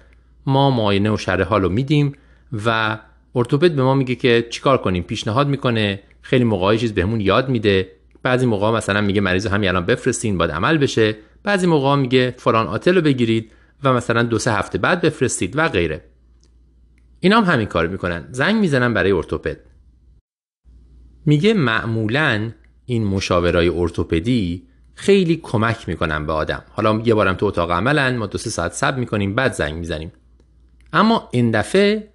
[0.47, 2.13] ما معاینه و شرح حال رو میدیم
[2.67, 2.99] و
[3.35, 7.91] ارتوپد به ما میگه که چیکار کنیم؟ پیشنهاد می‌کنه خیلی موقعی چیز بهمون یاد میده.
[8.23, 11.17] بعضی موقع مثلا میگه مریض همین الان بفرستین باید عمل بشه.
[11.45, 15.69] بعضی موقع میگه فلان آتل رو بگیرید و مثلا دو سه هفته بعد بفرستید و
[15.69, 16.05] غیره.
[17.21, 18.29] اینا هم همین کار می‌کنن.
[18.31, 19.57] زنگ می‌زنن برای ارتوپد.
[21.27, 22.51] میگه معمولا
[22.87, 26.63] این مشاورای ارتوپدی خیلی کمک می‌کنن به آدم.
[26.71, 30.13] حالا یه بارم تو اتاق عملن ما دو سه ساعت صبر می‌کنیم بعد زنگ می‌زنیم.
[30.93, 32.09] اما این دفعه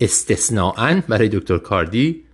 [0.00, 2.24] استثناعا برای دکتر کاردی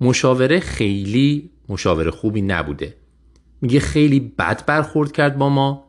[0.00, 2.94] مشاوره خیلی مشاوره خوبی نبوده.
[3.60, 5.88] میگه خیلی بد برخورد کرد با ما.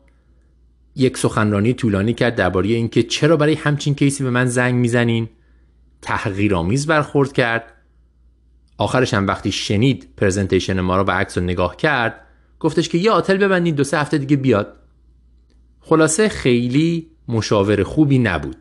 [0.96, 5.30] یک سخنرانی طولانی کرد درباره اینکه چرا برای همچین کیسی به من زنگ می‌زنین.
[6.02, 7.74] تحقیرآمیز برخورد کرد.
[8.78, 12.22] آخرش هم وقتی شنید پرزنتیشن ما رو و عکس رو نگاه کرد
[12.60, 14.76] گفتش که یه آتل ببندید دو سه هفته دیگه بیاد.
[15.80, 18.58] خلاصه خیلی مشاور خوبی نبود.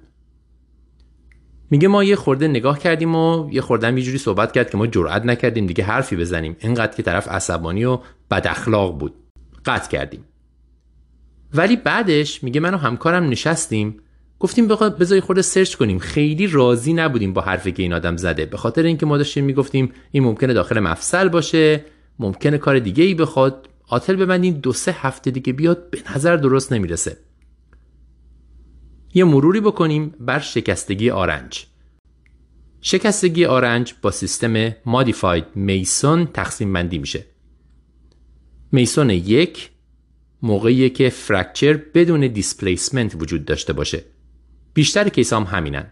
[1.70, 4.86] میگه ما یه خورده نگاه کردیم و یه خورده یه جوری صحبت کرد که ما
[4.86, 6.56] جرئت نکردیم دیگه حرفی بزنیم.
[6.60, 7.98] اینقدر که طرف عصبانی و
[8.30, 9.14] بد اخلاق بود.
[9.66, 10.24] قطع کردیم.
[11.54, 14.00] ولی بعدش میگه من و همکارم نشستیم.
[14.40, 15.98] گفتیم بذاری خورده سرچ کنیم.
[15.98, 18.46] خیلی راضی نبودیم با حرفی که این آدم زده.
[18.46, 21.84] به خاطر اینکه ما داشتیم می‌گفتیم این ممکنه داخل مفصل باشه.
[22.18, 23.68] ممکنه کار دیگه ای بخواد.
[23.88, 24.54] آتل ببندیم.
[24.54, 25.90] دو سه هفته دیگه بیاد.
[25.90, 27.16] به نظر درست نمی‌رسه.
[29.14, 31.66] یه مروری بکنیم بر شکستگی آرنج.
[32.80, 37.24] شکستگی آرنج با سیستم مادیفاید میسون تقسیم بندی میشه.
[38.72, 39.70] میسن یک
[40.42, 44.04] موقعی که fracture بدون displacement وجود داشته باشه.
[44.74, 45.90] بیشتر case هم همینن.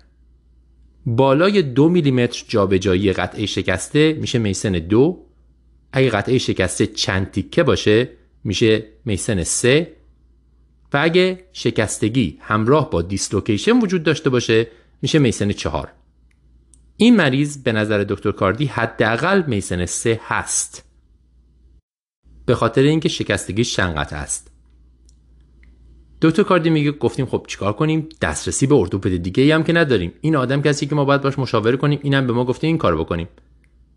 [1.07, 5.27] بالای دو میلیمتر جابجایی قطعه شکسته میشه میسن دو.
[5.93, 8.09] اگه قطعه شکسته چند تیکه باشه
[8.45, 9.96] میشه میسن سه.
[10.93, 14.67] و اگه شکستگی همراه با dislocation وجود داشته باشه
[15.03, 15.93] میشه میسن چهار.
[16.97, 20.85] این مریض به نظر دکتر کاردی حداقل میسن سه هست.
[22.47, 24.51] به خاطر اینکه شکستگی چند است.
[26.23, 30.13] دکتر کاردی میگه گفتیم خب چیکار کنیم؟ دسترسی به ارتوپد دیگه ای هم که نداریم.
[30.21, 32.97] این آدم کسی که ما باید باش مشاوره کنیم اینم به ما گفته این کار
[32.97, 33.29] بکنیم.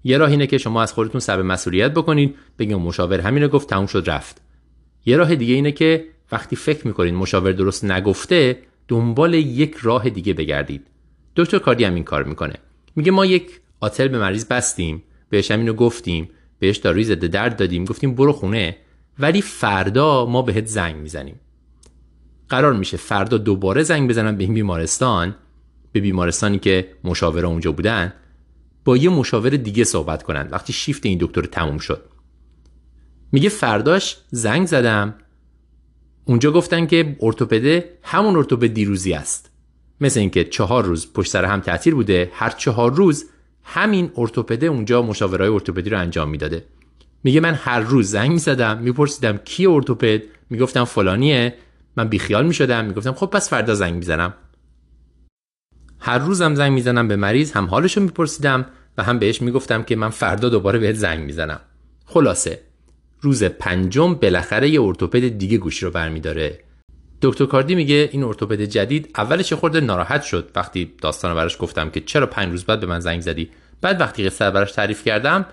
[0.03, 3.69] یه راه اینه که شما از خودتون سبب مسئولیت بکنید بگیم مشاور همین رو گفت
[3.69, 4.41] تموم شد رفت.
[5.05, 10.33] یه راه دیگه اینه که وقتی فکر می‌کنید مشاور درست نگفته دنبال یک راه دیگه
[10.33, 10.87] بگردید.
[11.35, 12.53] دکتر کاردی هم این کار می‌کنه.
[12.95, 17.85] میگه ما یک آتل به مریض بستیم بهش همینو گفتیم بهش داروی ضد درد دادیم
[17.85, 18.77] گفتیم برو خونه.
[19.19, 21.39] ولی فردا ما بهت زنگ می‌زنیم.
[22.49, 25.35] قرار میشه فردا دوباره زنگ بزنم به این بیمارستان
[25.91, 28.13] به بیمارستانی که مشاوره اونجا بودن
[28.85, 30.47] با یه مشاور دیگه صحبت کنن.
[30.51, 32.01] وقتی شیفت این دکتر تموم شد.
[33.31, 35.15] میگه فرداش زنگ زدم
[36.29, 39.51] اونجا گفتن که ارتوپده همون ارتوپد دیروزی است.
[40.01, 43.25] مثل اینکه چهار روز پشت سر هم تعطیل بوده هر چهار روز
[43.63, 46.65] همین ارتوپده اونجا مشاورهای ارتوپدی رو انجام می‌داده.
[47.23, 51.53] میگه من هر روز زنگ می‌زدم میپرسیدم کی ارتوپد؟ می‌گفتم فلانیه.
[51.97, 52.85] من بیخیال می‌شدم.
[52.85, 54.33] می‌گفتم خب پس فردا زنگ می‌زنم.
[55.99, 58.65] هر روزم زنگ می‌زنم به مریض هم حالش میپرسیدم
[58.97, 61.59] و هم بهش می‌گفتم که من فردا دوباره بهت زنگ می‌زنم.
[62.05, 62.68] خلاصه.
[63.21, 66.59] روز پنجم بالاخره یه ارتوپد دیگه گوشی رو برمیداره.
[67.21, 70.51] دکتر کاردی میگه این ارتوپد جدید اولش خورده ناراحت شد.
[70.55, 73.49] وقتی داستان براش گفتم که چرا پنج روز بعد به من زنگ زدی؟
[73.81, 75.45] بعد وقتی قصه براش تعریف کردم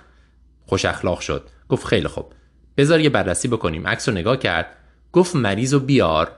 [0.66, 1.48] خوش اخلاق شد.
[1.68, 2.32] گفت خیلی خوب.
[2.76, 3.86] بذار یه بررسی بکنیم.
[3.86, 4.66] عکس رو نگاه کرد.
[5.12, 6.32] گفت مریض رو بیار.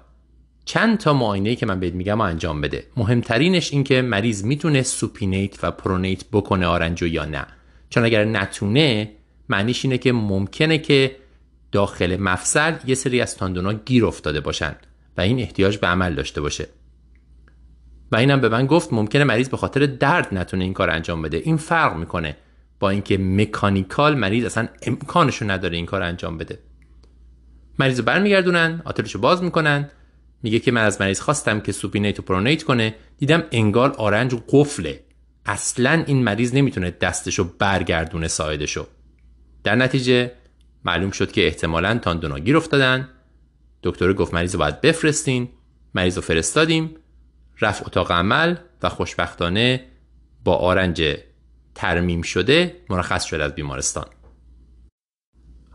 [0.64, 2.86] چند تا معاینه که من بهت میگم انجام بده.
[2.96, 7.46] مهمترینش این که مریض می‌تونه سوپینیت و پرونیت بکنه آرنجو یا نه.
[7.90, 9.10] چون اگر نتونه
[9.48, 11.16] معنیش اینه که ممکنه که
[11.72, 14.76] داخل مفصل یه سری از تاندونا گیر افتاده باشن
[15.16, 16.68] و این احتیاج به عمل داشته باشه.
[18.12, 21.36] و اینم به من گفت ممکنه مریض به خاطر درد نتونه این کار انجام بده.
[21.36, 22.36] این فرق می‌کنه
[22.80, 26.58] با اینکه مکانیکال مریض اصلا امکانشو نداره این کار انجام بده.
[27.78, 29.90] مریض رو برمیگردونن آتلش رو باز می‌کنن.
[30.42, 32.94] میگه که من از مریض خواستم که سوپینیت و پرونیت کنه.
[33.18, 35.00] دیدم انگار آرنج قفله.
[35.46, 38.86] اصلا این مریض نمی‌تونه دستشو برگردونه سایدشو.
[39.64, 40.32] در نتیجه
[40.84, 43.08] معلوم شد که احتمالا تاندونا گیر افتادن.
[43.82, 45.48] دکتر گفت مریض رو باید بفرستین.
[45.94, 46.94] مریض رو فرستادیم.
[47.60, 49.84] رفت اتاق عمل و خوشبختانه
[50.44, 51.16] با آرنج
[51.74, 54.06] ترمیم شده مرخص شد از بیمارستان.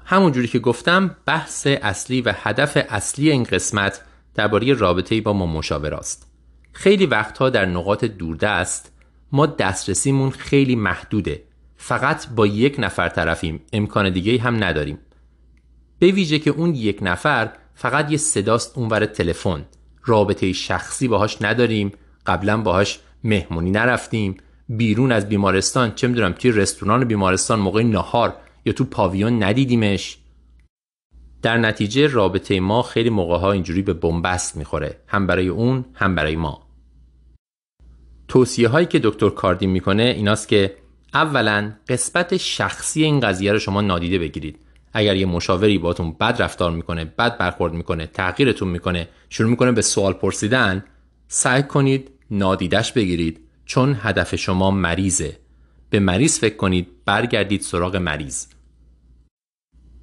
[0.05, 4.01] همونجوری که گفتم بحث اصلی و هدف اصلی این قسمت
[4.35, 6.31] درباره رابطه با ما مشاور است.
[6.71, 8.91] خیلی وقتها در نقاط دوردست
[9.31, 11.43] ما دسترسیمون خیلی محدوده.
[11.85, 13.61] فقط با یک نفر طرفیم.
[13.73, 14.97] امکان دیگه هم نداریم.
[15.99, 19.65] به ویژه که اون یک نفر فقط یه صداست اونور تلفن.
[20.03, 21.91] رابطه شخصی باهاش نداریم.
[22.25, 24.37] قبلا باهاش مهمونی نرفتیم.
[24.69, 30.17] بیرون از بیمارستان چه می‌دونم توی رستوران بیمارستان موقع نهار یا تو پاویون ندیدیمش.
[31.41, 34.97] در نتیجه رابطه ما خیلی موقع ها اینجوری به بنبست می‌خوره.
[35.07, 36.67] هم برای اون هم برای ما.
[38.27, 40.82] توصیه هایی که دکتر کاردین می‌کنه ایناست که
[41.13, 44.59] اولا قسمت شخصی این قضیه رو شما نادیده بگیرید.
[44.93, 49.81] اگر یه مشاوری باتون بد رفتار می‌کنه بد برخورد می‌کنه تغییرتون می‌کنه شروع می‌کنه به
[49.81, 50.83] سوال پرسیدن
[51.27, 55.37] سعی کنید نادیدش بگیرید چون هدف شما مریضه.
[55.89, 58.45] به مریض فکر کنید برگردید سراغ مریض.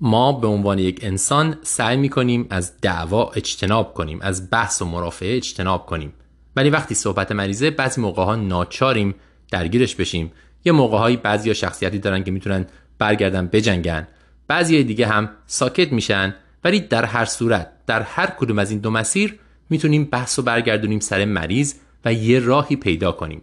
[0.01, 5.37] ما به عنوان یک انسان سعی می‌کنیم از دعوا اجتناب کنیم از بحث و مرافعه
[5.37, 6.13] اجتناب کنیم.
[6.57, 9.15] ولی وقتی صحبت مریضه بعضی موقع ها ناچاریم
[9.51, 10.33] درگیرش بشیم.
[10.65, 12.67] یه موقع هایی بعضی ها شخصیتی دارن که می‌تونن
[12.99, 14.09] برگردن بجنگن.
[14.49, 16.35] بعضی دیگه هم ساکت میشن
[16.65, 19.39] ولی در هر صورت در هر کدوم از این دو مسیر
[19.71, 23.43] می‌تونیم بحث و برگردونیم سر مریض و یه راهی پیدا کنیم.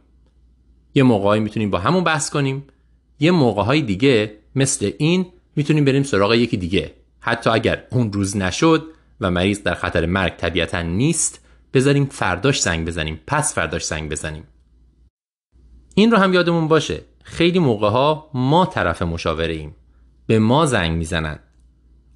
[0.93, 2.63] یه موقعی می‌تونیم با همون بحث کنیم.
[3.19, 6.93] یه موقعهای دیگه مثل این می‌تونیم بریم سراغ یکی دیگه.
[7.19, 8.83] حتی اگر اون روز نشد
[9.21, 13.19] و مریض در خطر مرگ طبیعتا نیست بذاریم فرداش زنگ بزنیم.
[13.27, 14.43] پس فرداش زنگ بزنیم.
[15.99, 17.01] این رو هم یادمون باشه.
[17.23, 19.75] خیلی موقع ها ما طرف مشاوره ایم
[20.27, 21.39] به ما زنگ می‌زنن.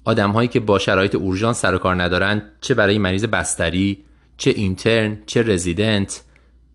[0.04, 4.04] آدم هایی که با شرایط اورژانس سر و کار ندارن چه برای مریض بستری
[4.36, 6.24] چه اینترن چه رزیدنت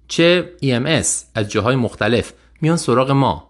[0.08, 3.50] چه EMS از جاهای مختلف میان سراغ ما.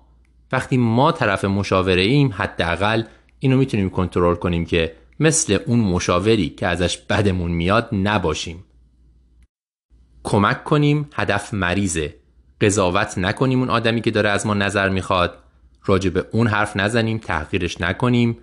[0.52, 3.04] وقتی ما طرف مشاوره ایم حداقل
[3.40, 8.64] اینو می‌تونیم کنترل کنیم که مثل اون مشاوری که ازش بدمون میاد نباشیم.
[10.24, 12.27] کمک کنیم هدف مریضه.
[12.62, 15.44] قضاوت نکنیم اون آدمی که داره از ما نظر می‌خواد.
[15.86, 18.38] راجع به اون حرف نزنیم تحقیرش نکنیم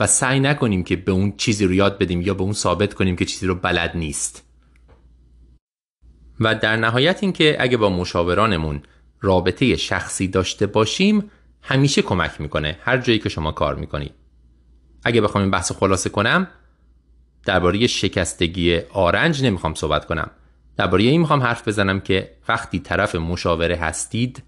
[0.00, 3.16] و سعی نکنیم که به اون چیزی رو یاد بدیم یا به اون ثابت کنیم
[3.16, 4.48] که چیزی رو بلد نیست.
[6.40, 8.82] و در نهایت اینکه اگه با مشاورانمون
[9.20, 11.30] رابطه شخصی داشته باشیم
[11.62, 14.14] همیشه کمک می‌کنه هر جایی که شما کار می‌کنید.
[15.04, 16.48] اگه بخوام این بحث خلاصه کنم
[17.44, 20.30] درباره شکستگی آرنج نمی‌خوام صحبت کنم.
[20.76, 24.42] درباره این می‌خوام حرف بزنم که وقتی طرف مشاوره هستید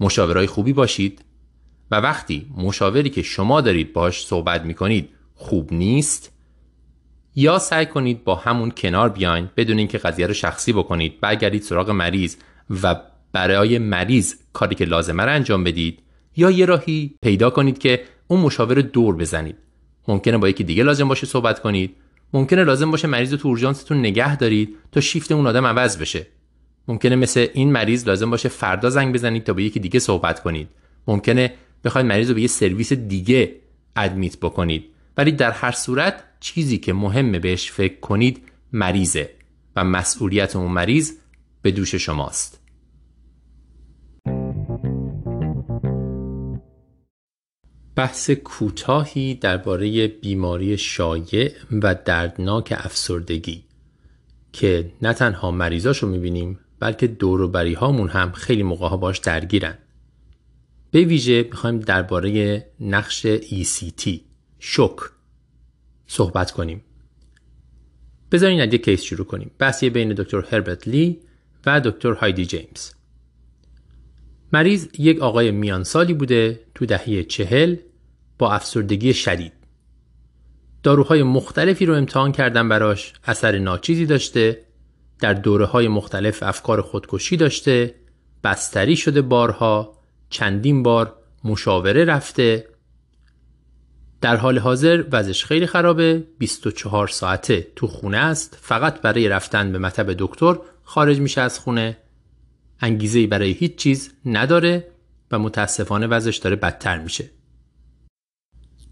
[0.00, 1.24] مشاورای خوبی باشید
[1.90, 6.32] و وقتی مشاوری که شما دارید باش صحبت می‌کنید خوب نیست
[7.34, 11.90] یا سعی کنید با همون کنار بیاین بدون اینکه قضیه رو شخصی بکنید برگردید سراغ
[11.90, 12.36] مریض
[12.82, 12.96] و
[13.32, 16.02] برای مریض کاری که لازمه رو انجام بدید
[16.36, 19.56] یا یه راهی پیدا کنید که اون مشاور دور بزنید.
[20.08, 21.96] ممکنه با یکی دیگه لازم باشه صحبت کنید.
[22.32, 26.26] ممکنه لازم باشه مریض تو اورژانستون نگه دارید تا شیفت اون آدم عوض بشه.
[26.88, 30.68] ممکنه مثل این مریض لازم باشه فردا زنگ بزنید تا با یکی دیگه صحبت کنید.
[31.06, 31.54] ممکنه
[31.84, 33.56] بخواید مریض رو به یه سرویس دیگه
[33.96, 34.84] ادمیت بکنید.
[35.16, 39.30] ولی در هر صورت چیزی که مهمه بهش فکر کنید مریضه
[39.76, 41.12] و مسئولیت اون مریض
[41.62, 42.59] به دوش شماست.
[47.96, 53.64] بحث کوتاهی درباره بیماری شایع و دردناک افسردگی
[54.52, 59.78] که نه تنها مریضاشو می‌بینیم بلکه دوروبری هامون هم خیلی موقع ها باش درگیرن.
[60.90, 64.10] به ویژه می‌خوایم درباره نقش ECT
[64.58, 64.98] شوک
[66.06, 66.82] صحبت کنیم.
[68.32, 69.50] بذارین از یک کیس شروع کنیم.
[69.58, 71.20] بحثی بین دکتر هربرت لی
[71.66, 72.99] و دکتر هایدی جیمز.
[74.52, 77.76] مریض یک آقای میان سالی بوده تو دهه چهل
[78.38, 79.52] با افسردگی شدید.
[80.82, 84.64] داروهای مختلفی رو امتحان کردن براش اثر ناچیزی داشته
[85.20, 87.94] در دوره های مختلف افکار خودکشی داشته
[88.44, 89.98] بستری شده بارها
[90.30, 92.66] چندین بار مشاوره رفته.
[94.20, 99.78] در حال حاضر وضعش خیلی خرابه 24 ساعته تو خونه است فقط برای رفتن به
[99.78, 101.96] مطب دکتر خارج میشه از خونه.
[102.80, 104.86] انگیزه برای هیچ چیز نداره
[105.30, 107.30] و متاسفانه وضعش داره بدتر میشه.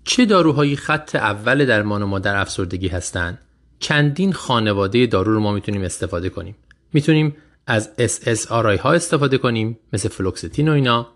[0.04, 3.38] چه داروهایی خط اول درمان ما در افسردگی هستند
[3.78, 6.56] چندین خانواده دارو رو ما می‌تونیم استفاده کنیم.
[6.92, 7.36] می‌تونیم
[7.66, 11.08] از SSRI ها استفاده کنیم مثل فلوکستین و اینا.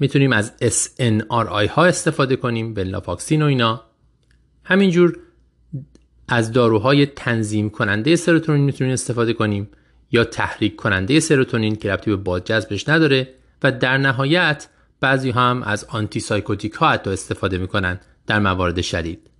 [0.00, 3.84] می‌تونیم از SNRI ها استفاده کنیم ونلافاکسین و اینا.
[4.64, 5.18] همینجور
[6.28, 9.68] از داروهای تنظیم کننده سروتونین می‌تونیم استفاده کنیم.
[10.10, 14.68] یا تحریک کننده سروتونین که ربطی به بازجذبش نداره و در نهایت
[15.00, 19.30] بعضی هم از antipsychotic ها حتی استفاده می‌کنن در موارد شدید.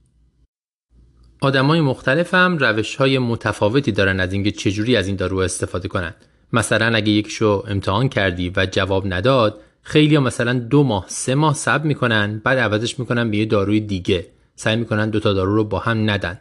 [1.40, 6.14] آدمای مختلف هم روش های متفاوتی دارن از اینکه چجوری از این دارو استفاده کنن.
[6.52, 11.54] مثلا اگه یکیشو امتحان کردی و جواب نداد خیلی ها مثلا دو ماه سه ماه
[11.54, 14.26] صبر می‌کنن بعد عوضش می‌کنن به یه داروی دیگه.
[14.56, 16.40] سعی می‌کنن دوتا دارو رو با هم ندن.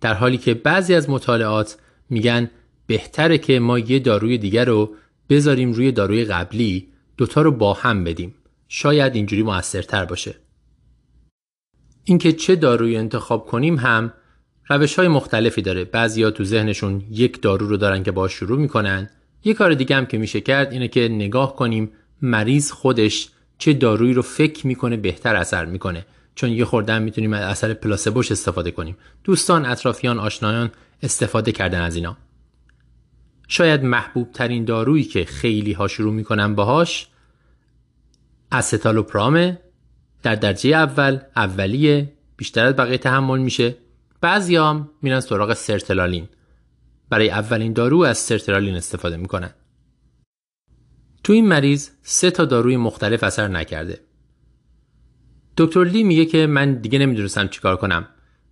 [0.00, 1.76] در حالی که بعضی از مطالعات
[2.10, 2.50] میگن
[2.88, 4.94] بهتره که ما یه داروی دیگر رو
[5.30, 8.34] بذاریم روی داروی قبلی دوتا رو با هم بدیم.
[8.68, 10.34] شاید اینجوری موثرتر باشه.
[12.04, 14.12] اینکه چه دارویی انتخاب کنیم هم
[14.68, 15.84] روش های مختلفی داره.
[15.84, 19.10] بعضیا تو ذهنشون یک دارو رو دارن که باش شروع می‌کنن.
[19.44, 23.28] یه کار دیگه هم که میشه کرد اینه که نگاه کنیم مریض خودش
[23.58, 26.06] چه دارویی رو فکر می‌کنه بهتر اثر می‌کنه.
[26.34, 28.96] چون یه خوردن می‌تونیم از اثر پلاسبوش استفاده کنیم.
[29.24, 30.70] دوستان اطرافیان آشنایان
[31.02, 32.16] استفاده کردن از اینا.
[33.48, 37.08] شاید محبوب ترین دارویی که خیلی ها شروع می‌کنن باهاش
[38.52, 39.60] استالوپرامه
[40.22, 43.76] در درجه اول اولیه بیشتر از بقیه تحمل میشه.
[44.20, 46.28] بعضیام میرن سراغ سرتلالین
[47.10, 49.50] برای اولین دارو از سرترالین استفاده می‌کنن.
[51.24, 54.00] تو این مریض سه تا داروی مختلف اثر نکرده.
[55.56, 58.08] دکتر لی میگه که من دیگه نمی‌دونستم چیکار کنم.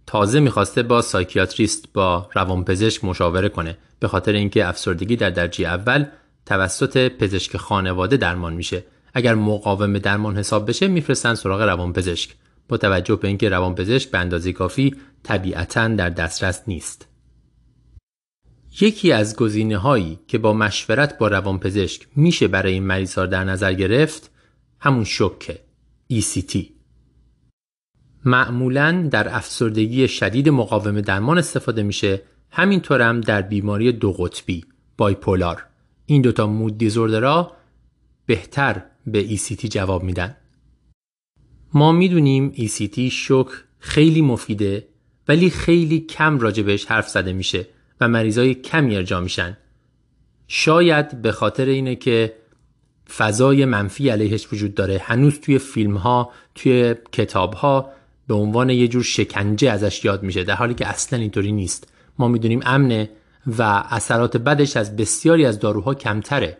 [0.06, 3.78] تازه می‌خواسته با سایکیاتریست با روانپزشک مشاوره کنه.
[4.00, 6.06] به خاطر اینکه افسردگی در درجه اول
[6.46, 8.84] توسط پزشک خانواده درمان میشه.
[9.14, 12.34] اگر مقاوم درمان حساب بشه میفرستن سراغ روانپزشک.
[12.68, 17.08] با توجه به اینکه روانپزشک به اندازه کافی طبیعتا در دسترس نیست.
[18.80, 23.72] یکی از گزینه هایی که با مشورت با روانپزشک میشه برای این مریض در نظر
[23.72, 24.30] گرفت
[24.80, 25.58] همون شوکه
[26.12, 26.58] ECT
[28.24, 32.22] معمولا در افسردگی شدید مقاوم درمان استفاده میشه
[32.58, 34.64] همینطور هم در بیماری دو قطبی
[34.96, 35.66] بایپولار.
[36.06, 37.52] این دوتا مود دیزوردرا
[38.26, 40.36] بهتر به ECT جواب میدن.
[41.74, 43.48] ما می‌دونیم ECT شوک
[43.78, 44.88] خیلی مفیده
[45.28, 47.66] ولی خیلی کم راجبش حرف زده میشه
[48.00, 49.56] و مریضای کمی ارجا میشن.
[50.48, 52.36] شاید به خاطر اینه که
[53.16, 55.00] فضای منفی علیهش وجود داره.
[55.04, 57.90] هنوز توی فیلم ها توی کتاب ها
[58.26, 61.95] به عنوان یه جور شکنجه ازش یاد میشه در حالی که اصلا اینطوری نیست.
[62.18, 63.10] ما می‌دونیم امنه
[63.58, 66.58] و اثرات بدش از بسیاری از داروها کمتره.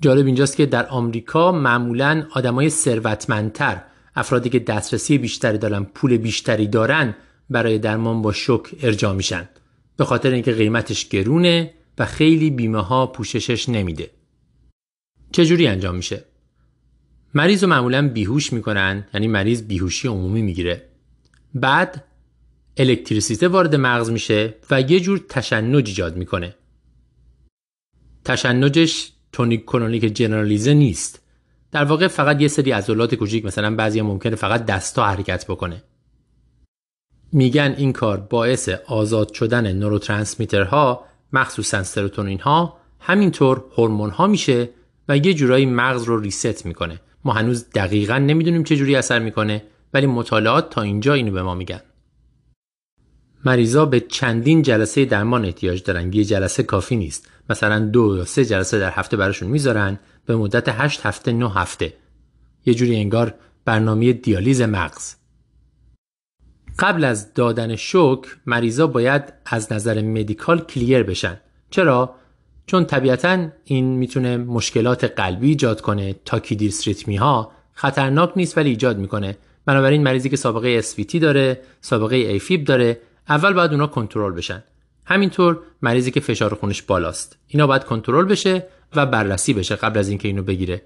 [0.00, 3.82] جالب اینجاست که در آمریکا معمولا آدمای ثروتمندتر
[4.14, 7.14] افرادی که دسترسی بیشتری دارن پول بیشتری دارن
[7.50, 9.48] برای درمان با شوک ارجا میشن.
[9.96, 14.10] به خاطر اینکه قیمتش گرونه و خیلی بیمه ها پوششش نمیده.
[15.32, 16.24] چجوری انجام میشه؟
[17.34, 20.88] مریض رو معمولا بیهوش می‌کنن یعنی مریض بیهوشی عمومی می‌گیره.
[21.54, 22.04] بعد
[22.76, 26.54] الکتریسیته وارد مغز میشه و یه جور تشنج ایجاد می‌کنه.
[28.24, 31.22] تشنجش تونیک کلونیک جنرالیزه نیست.
[31.72, 35.82] در واقع فقط یه سری عضلات کوچیک مثلا بعضی ممکنه فقط دستا حرکت بکنه.
[37.32, 44.70] میگن این کار باعث آزاد شدن نوروترانسمیترها مخصوصا سروتونین ها همینطور هورمون ها میشه
[45.08, 47.00] و یه جورایی مغز رو ریست می‌کنه.
[47.24, 49.62] ما هنوز دقیقا نمی‌دونیم چه جوری اثر می‌کنه
[49.94, 51.80] ولی مطالعات تا اینجا اینو به ما میگن.
[53.44, 56.12] مریضا به چندین جلسه درمان احتیاج دارن.
[56.12, 57.28] یه جلسه کافی نیست.
[57.50, 59.98] مثلا دو یا سه جلسه در هفته براشون می‌ذارن.
[60.26, 61.94] به مدت هشت هفته نه هفته.
[62.66, 63.34] یه جوری انگار
[63.64, 65.14] برنامه دیالیز مغز.
[66.78, 71.40] قبل از دادن شوک مریضا باید از نظر مدیکال کلیر بشن.
[71.70, 72.14] چرا؟
[72.66, 76.14] چون طبیعتا این می‌تونه مشکلات قلبی ایجاد کنه.
[76.24, 79.36] تاکیدیستریتمی ها خطرناک نیست ولی ایجاد می‌کنه.
[79.66, 84.64] بنابراین مریضی که سابقه اسویتی داره سابقه ایفیب داره اول باید اونا کنترل بشن.
[85.06, 87.38] همینطور مریضی که فشار خونش بالاست.
[87.46, 88.66] اینا باید کنترل بشه
[88.96, 90.82] و بررسی بشه قبل از اینکه اینو بگیره.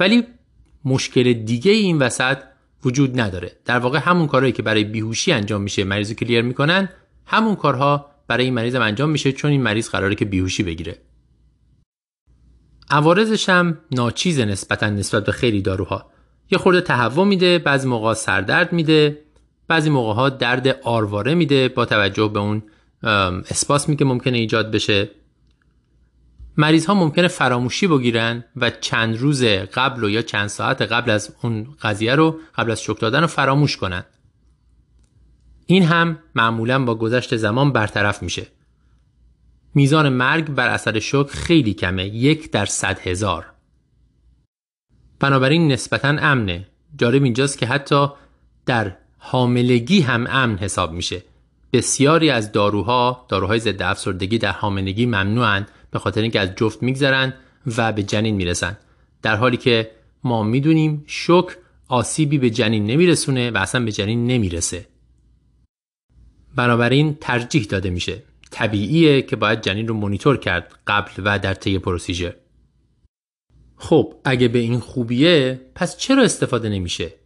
[0.00, 0.24] ولی
[0.84, 2.38] مشکل دیگه این وسط
[2.84, 3.52] وجود نداره.
[3.64, 6.88] در واقع همون کارهایی که برای بیهوشی انجام میشه مریض کلیر می‌کنن
[7.26, 10.98] همون کارها برای این مریض انجام میشه چون این مریض قراره که بیهوشی بگیره.
[12.90, 16.10] عوارضش هم ناچیز نسبتا نسبت به خیلی داروها.
[16.50, 19.18] یه خورده تهوع میده بعضی موقع سردرد میده.
[19.70, 22.62] بعضی موقع ها درد آرواره میده با توجه به اون
[23.50, 25.10] اسپاسمی که ممکنه ایجاد بشه.
[26.56, 31.36] مریض ها ممکنه فراموشی بگیرن و چند روز قبل و یا چند ساعت قبل از
[31.42, 34.04] اون قضیه رو قبل از شک دادن رو فراموش کنن.
[35.66, 38.46] این هم معمولا با گذشت زمان برطرف میشه.
[39.74, 43.46] میزان مرگ بر اثر شوک خیلی کمه یک در صد هزار.
[45.20, 46.66] بنابراین نسبتا امنه.
[46.96, 48.06] جالب اینجاست که حتی
[48.66, 51.22] در حاملگی هم امن حساب میشه.
[51.72, 57.34] بسیاری از داروها داروهای ضد افسردگی در حاملگی ممنوعن به خاطر اینکه از جفت میگذرن
[57.76, 58.78] و به جنین می‌رسن
[59.22, 59.90] در حالی که
[60.24, 61.56] ما می‌دونیم شوک
[61.88, 64.86] آسیبی به جنین نمیرسونه و اصلا به جنین نمی‌رسه.
[66.56, 68.22] بنابراین ترجیح داده میشه.
[68.50, 72.32] طبیعیه که باید جنین رو مونیتور کرد قبل و در طی پروسیجر.
[73.76, 77.19] خب اگه به این خوبیه پس چرا استفاده نمیشه؟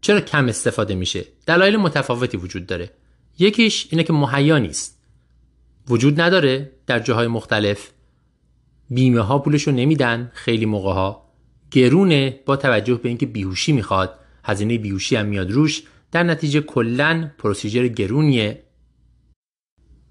[0.00, 2.90] چرا کم استفاده میشه؟ دلایل متفاوتی وجود داره.
[3.38, 5.00] یکیش اینه که مهیا نیست.
[5.88, 7.90] وجود نداره در جاهای مختلف.
[8.90, 11.30] بیمه ها پولش رو نمیدن خیلی موقع ها
[11.70, 14.18] گرونه با توجه به اینکه بیهوشی می‌خواد.
[14.44, 15.82] هزینه بیوشی هم میاد روش.
[16.12, 18.62] در نتیجه کلا پروسیجر گرونیه.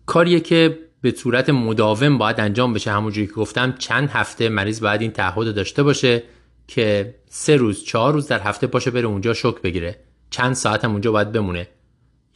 [0.06, 2.92] کاریه که به صورت مداوم باید انجام بشه.
[2.92, 6.24] همونجوری که گفتم چند هفته مریض باید این تعهد داشته باشه.
[6.70, 10.00] که سه روز چهار روز در هفته باشه بره اونجا شک بگیره.
[10.30, 11.68] چند ساعت هم اونجا باید بمونه.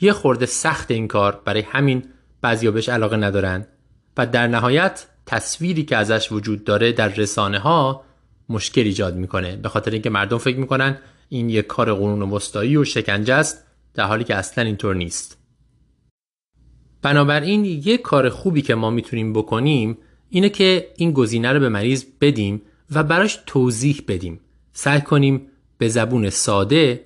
[0.01, 2.03] یه خورده سخت این کار برای همین
[2.41, 3.67] بعضیا بهش علاقه ندارن.
[4.17, 8.03] و در نهایت تصویری که ازش وجود داره در رسانه ها
[8.49, 9.55] مشکل ایجاد می‌کنه.
[9.55, 10.97] به خاطر اینکه مردم فکر می‌کنن
[11.29, 15.37] این یک کار قانون و مستایی و شکنجه است در حالی که اصلا اینطور نیست.
[17.01, 19.97] بنابراین یک کار خوبی که ما می‌تونیم بکنیم
[20.29, 22.61] اینه که این گزینه رو به مریض بدیم
[22.95, 24.39] و براش توضیح بدیم.
[24.73, 27.05] سعی کنیم به زبون ساده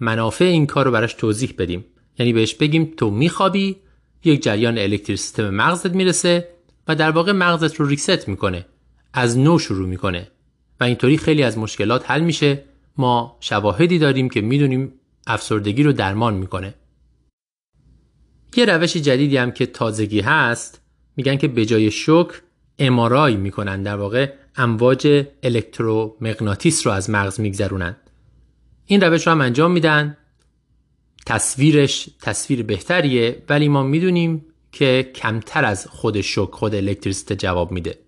[0.00, 1.84] منافع این کار رو براش توضیح بدیم.
[2.18, 3.76] یعنی بهش بگیم تو میخوابی
[4.24, 6.48] یک جریان الکتریک سیستم مغزت می‌رسه
[6.88, 8.66] و در واقع مغزت رو ریست می‌کنه.
[9.12, 10.28] از نو شروع می‌کنه.
[10.80, 12.64] و اینطوری خیلی از مشکلات حل میشه.
[12.96, 14.92] ما شواهدی داریم که می‌دونیم
[15.26, 16.74] افسردگی رو درمان می‌کنه.
[18.56, 20.80] یه روش جدیدی هم که تازگی هست
[21.16, 22.42] میگن که به جای شوک
[22.78, 24.32] امارای می‌کنن در واقع.
[24.56, 27.96] امواج الکترومغناطیس رو از مغز میگذرونن
[28.86, 30.16] این روش رو هم انجام میدن.
[31.26, 37.98] تصویرش تصویر بهتریه ولی ما می‌دونیم که کمتر از خود شوک خود الکتریسیته جواب میده.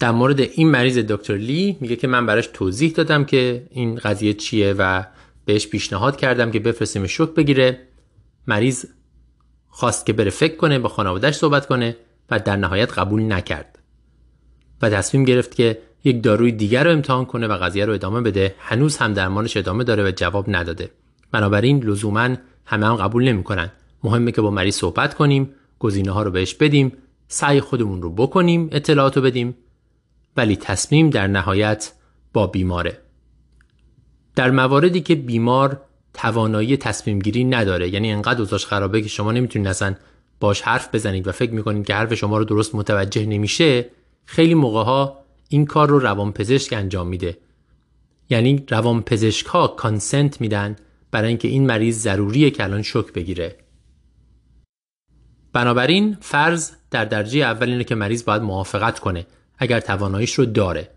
[0.00, 4.34] در مورد این مریض دکتر لی میگه که من براش توضیح دادم که این قضیه
[4.34, 5.04] چیه و
[5.44, 7.88] بهش پیشنهاد کردم که بفرستیم شوک بگیره.
[8.46, 8.84] مریض
[9.68, 11.96] خواست که بره فکر کنه با خانوادهش صحبت کنه
[12.30, 13.73] و در نهایت قبول نکرد.
[14.84, 18.54] و تصمیم گرفت که یک داروی دیگر رو امتحان کنه و قضیه رو ادامه بده.
[18.58, 20.90] هنوز هم درمانش ادامه داره و جواب نداده.
[21.32, 23.72] بنابراین لزوما همه هم قبول نمی‌کنن.
[24.04, 26.92] مهمه که با مریض صحبت کنیم گزینه ها رو بهش بدیم
[27.28, 29.56] سعی خودمون رو بکنیم اطلاعات رو بدیم.
[30.36, 31.92] ولی تصمیم در نهایت
[32.32, 32.98] با بیماره.
[34.36, 35.80] در مواردی که بیمار
[36.14, 39.94] توانایی تصمیم گیری نداره یعنی انقدر اوضاعش خرابه که شما نمی‌تونید اصلا
[40.40, 43.86] باش حرف بزنید و فکر می‌کنید که حرف شما رو درست متوجه نمیشه
[44.26, 47.38] خیلی موقع ها این کار رو روانپزشک انجام میده.
[48.30, 50.76] یعنی روانپزشک ها کانسنت میدن
[51.10, 53.56] برای اینکه این مریض ضروریه که الان شک بگیره.
[55.52, 59.26] بنابراین فرض در درجه اول اینه که مریض باید موافقت کنه
[59.58, 60.90] اگر تواناییش رو داره.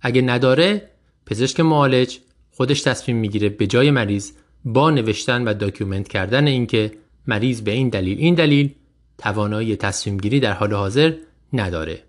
[0.00, 0.88] اگه نداره
[1.26, 2.18] پزشک معالج
[2.50, 4.32] خودش تصمیم می‌گیره به جای مریض
[4.64, 6.92] با نوشتن و داکیومنت کردن اینکه
[7.26, 8.74] مریض به این دلیل این دلیل
[9.18, 11.12] توانایی تصمیم گیری در حال حاضر
[11.52, 12.02] نداره.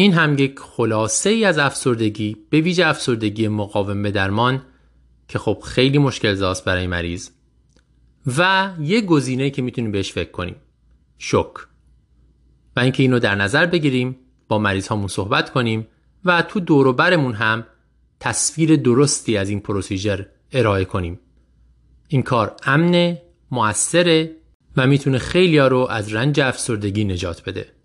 [0.00, 4.62] این هم یک خلاصه ای از افسردگی به ویژه افسردگی مقاوم به درمان
[5.28, 7.30] که خب خیلی مشکل زاست برای مریض
[8.38, 10.56] و یه گزینه که می‌تونیم بهش فکر کنیم.
[11.18, 11.54] شک.
[12.76, 14.16] و اینکه اینو در نظر بگیریم
[14.48, 15.86] با مریض هامون صحبت کنیم
[16.24, 17.66] و تو دور برمون هم
[18.20, 21.20] تصویر درستی از این پروسیجر ارائه کنیم.
[22.08, 24.36] این کار امنه موثره
[24.76, 27.79] و می‌تونه خیلی رو از رنج افسردگی نجات بده.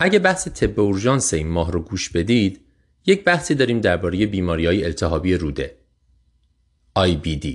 [0.00, 2.60] اگه بحث طب اورژانس این ماه رو گوش بدید
[3.06, 5.76] یک بحثی داریم درباره بیماری های التهابی روده.
[6.98, 7.46] IBD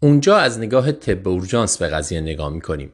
[0.00, 2.92] اونجا از نگاه طب اورژانس به قضیه نگاه می‌کنیم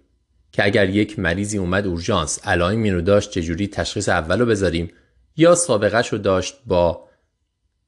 [0.52, 4.90] که اگر یک مریضی اومد اورژانس علائمی رو داشت چجوری تشخیص اول رو بذاریم؟
[5.36, 7.08] یا سابقهش رو داشت با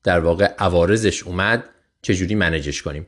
[0.03, 1.65] در واقع عوارضش اومد
[2.03, 3.07] چجوری منجش کنیم؟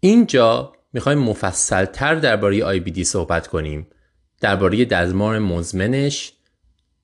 [0.00, 3.86] اینجا می‌خوایم مفصلتر درباره IBD صحبت کنیم.
[4.40, 6.32] درباره درمان مزمنش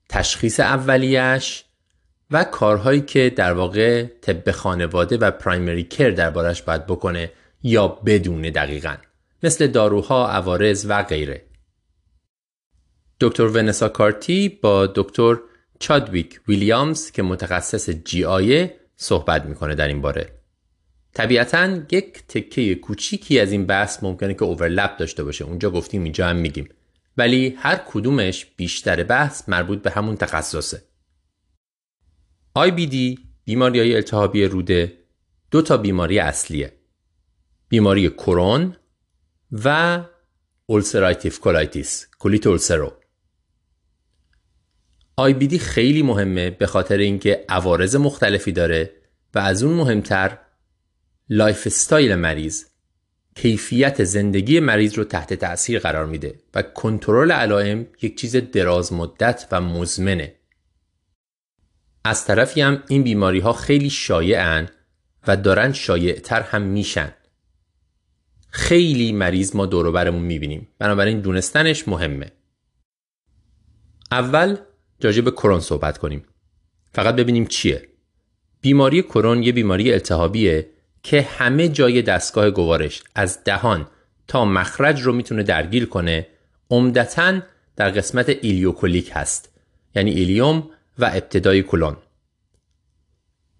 [0.09, 1.65] تشخیص اولیش
[2.31, 7.33] و کارهایی که در واقع طب خانواده و پرایمری کر دربارش باید بکنه
[7.63, 8.97] یا بدونه دقیقا.
[9.43, 11.45] مثل داروها، عوارض و غیره.
[13.21, 15.37] دکتر ونسا کارتی با دکتر
[15.79, 20.29] چادویک ویلیامز که متخصص جی آیه صحبت می‌کنه در این باره.
[21.15, 25.45] طبیعتا یک تکه کوچیکی از این بحث ممکنه که اوورلپ داشته باشه.
[25.45, 26.69] اونجا گفتیم اینجا هم میگیم.
[27.17, 30.83] ولی هر کدومش بیشتر بحث مربوط به همون تخصصه.
[32.59, 34.99] IBD بیماری های التهابی روده
[35.51, 36.73] دو تا بیماری اصلیه.
[37.69, 38.77] بیماری کرون
[39.53, 40.01] و
[40.67, 42.93] ulcerative colitis کولیت اولسرو
[45.21, 48.93] IBD خیلی مهمه به خاطر اینکه عوارض مختلفی داره
[49.35, 50.39] و از اون مهمتر
[51.29, 52.65] lifestyle مریض
[53.35, 59.49] کیفیت زندگی مریض رو تحت تأثیر قرار میده و کنترل علائم یک چیز دراز مدت
[59.53, 60.35] و مزمنه.
[62.05, 64.69] از طرفی هم این بیماری ها خیلی شایعن
[65.27, 67.15] و دارن شایعتر هم میشن.
[68.51, 70.69] خیلی مریض ما دور برمون می‌بینیم.
[70.79, 72.33] بنابراین دونستنش مهمه.
[74.13, 74.57] اول
[75.03, 76.25] راجع به کرون صحبت کنیم.
[76.93, 77.89] فقط ببینیم چیه.
[78.61, 80.71] بیماری کرون یه بیماری التهابیه.
[81.05, 83.87] که همه جای دستگاه گوارش از دهان
[84.29, 86.27] تا مخرج رو می‌تونه درگیر کنه
[86.71, 87.41] عمدتا
[87.77, 89.53] در قسمت ileocolic هست
[89.95, 91.97] یعنی ileum و ابتدای کلون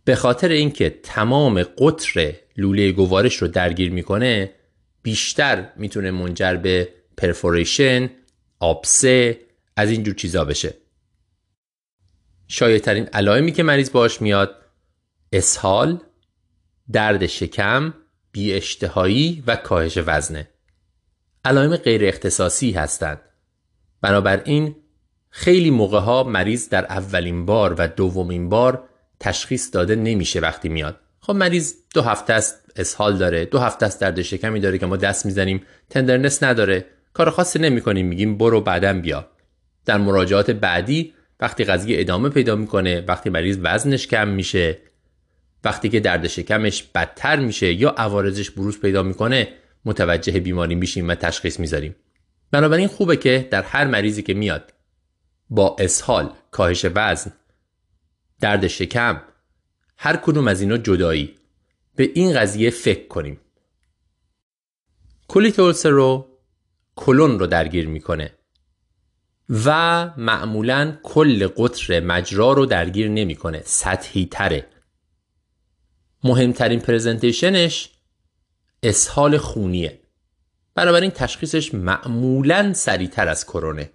[0.05, 4.55] به خاطر اینکه تمام قطر لوله گوارش رو درگیر می‌کنه
[5.03, 8.11] بیشتر می‌تونه منجر به perforation،
[8.61, 9.39] آبسه
[9.77, 10.75] از اینجور چیزا بشه.
[12.49, 14.57] شایعترین علائمی که مریض باهاش میاد
[15.33, 16.01] اسهال،
[16.93, 17.95] درد شکم،
[18.33, 20.49] بی اشتهایی و کاهش وزنه.
[21.45, 23.21] علائم غیر اختصاصی هستند.
[24.01, 24.77] بنابراین
[25.31, 28.85] خیلی موقع ها مریض در اولین بار و دومین بار
[29.21, 31.01] تشخیص داده نمیشه وقتی میاد.
[31.21, 34.97] خب مریض دو هفته است اسهال داره، دو هفته است درد شکمی داره که ما
[34.97, 39.29] دست می‌زنیم، تندرنس نداره، کار خاصی نمی کنیم میگیم برو بعدم بیا.
[39.87, 44.79] در مراجعات بعدی وقتی قضیه ادامه پیدا می‌کنه، وقتی مریض وزنش کم میشه،
[45.65, 49.49] وقتی که درد شکمش بدتر میشه یا عوارضش بروز پیدا می‌کنه
[49.85, 51.97] متوجه بیماری میشیم و تشخیص می‌ذاریم.
[52.51, 54.73] بنابراین خوبه که در هر مریضی که میاد
[55.51, 57.33] با اسهال، کاهش وزن،
[58.41, 59.23] درد شکم
[59.97, 61.35] هر کدوم از اینا جدایی.
[61.97, 63.41] به این قضیه فکر کنیم.
[65.29, 66.29] کولیت رو
[66.97, 68.33] کلون رو درگیر می‌کنه
[69.65, 74.67] و معمولا کل قطر مجرا رو درگیر نمی‌کنه سطحی تره.
[76.25, 77.91] مهمترین پرزنتیشنش
[78.83, 80.01] اسهال خونیه.
[80.75, 83.91] بنابراین تشخیصش معمولا سریعتر از کرونه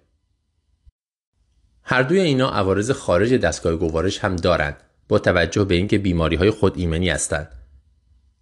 [1.82, 4.76] هر دوی اینا عوارض خارج دستگاه گوارش هم دارند
[5.08, 7.52] با توجه به اینکه بیماری های خود ایمنی هستند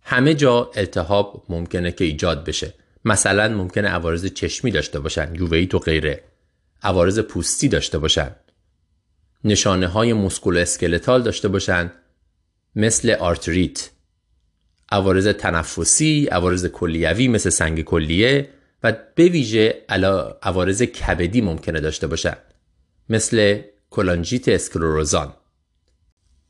[0.03, 2.74] همه جا التهاب ممکنه که ایجاد بشه.
[3.05, 6.24] مثلا ممکنه عوارض چشمی داشته باشن یوویت و غیره.
[6.82, 8.30] عوارض پوستی داشته باشن.
[9.45, 11.93] نشانه های musculoskeletal داشته باشن.
[12.79, 13.91] مثل آرتریت.
[14.93, 18.49] عوارض تنفسی عوارض کلیوی مثل سنگ کلیه
[18.83, 19.85] و به ویژه
[20.43, 22.37] عوارض کبدی ممکنه داشته باشن.
[23.09, 23.61] مثل
[23.91, 25.33] کلانژیت اسکلروزان.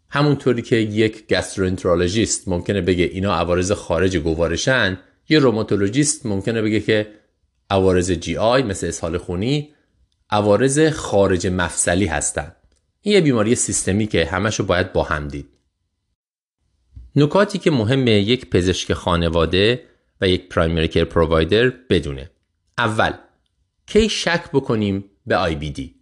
[0.09, 4.99] همونطوری که یک gastroenterologist ممکنه بگه اینا عوارض خارج گوارشن
[5.29, 7.07] یه rheumatologist ممکنه بگه که
[7.71, 9.75] عوارض GI مثل اسهال خونی
[10.31, 12.57] عوارض خارج مفصلی هستند
[13.01, 15.58] این یه بیماری سیستمی که همشو باید با هم دید.
[17.19, 19.85] نکاتی که مهمه یک پزشک خانواده
[20.21, 22.31] و یک پرایمری کیر پرووایدر بدونه.
[22.79, 23.13] اول
[23.87, 25.95] کی شک بکنیم به آی بی دی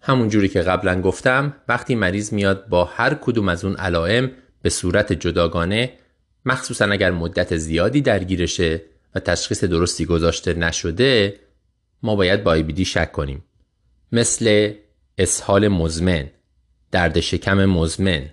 [0.00, 4.30] همون جوری که قبلا گفتم وقتی مریض میاد با هر کدوم از اون علائم
[4.62, 5.92] به صورت جداگانه
[6.44, 8.82] مخصوصا اگر مدت زیادی درگیرشه
[9.14, 11.40] و تشخیص درستی گذاشته نشده
[12.02, 13.44] ما باید با دی شک کنیم.
[14.12, 14.72] مثل
[15.18, 16.30] اسهال مزمن
[16.90, 18.30] درد شکم مزمن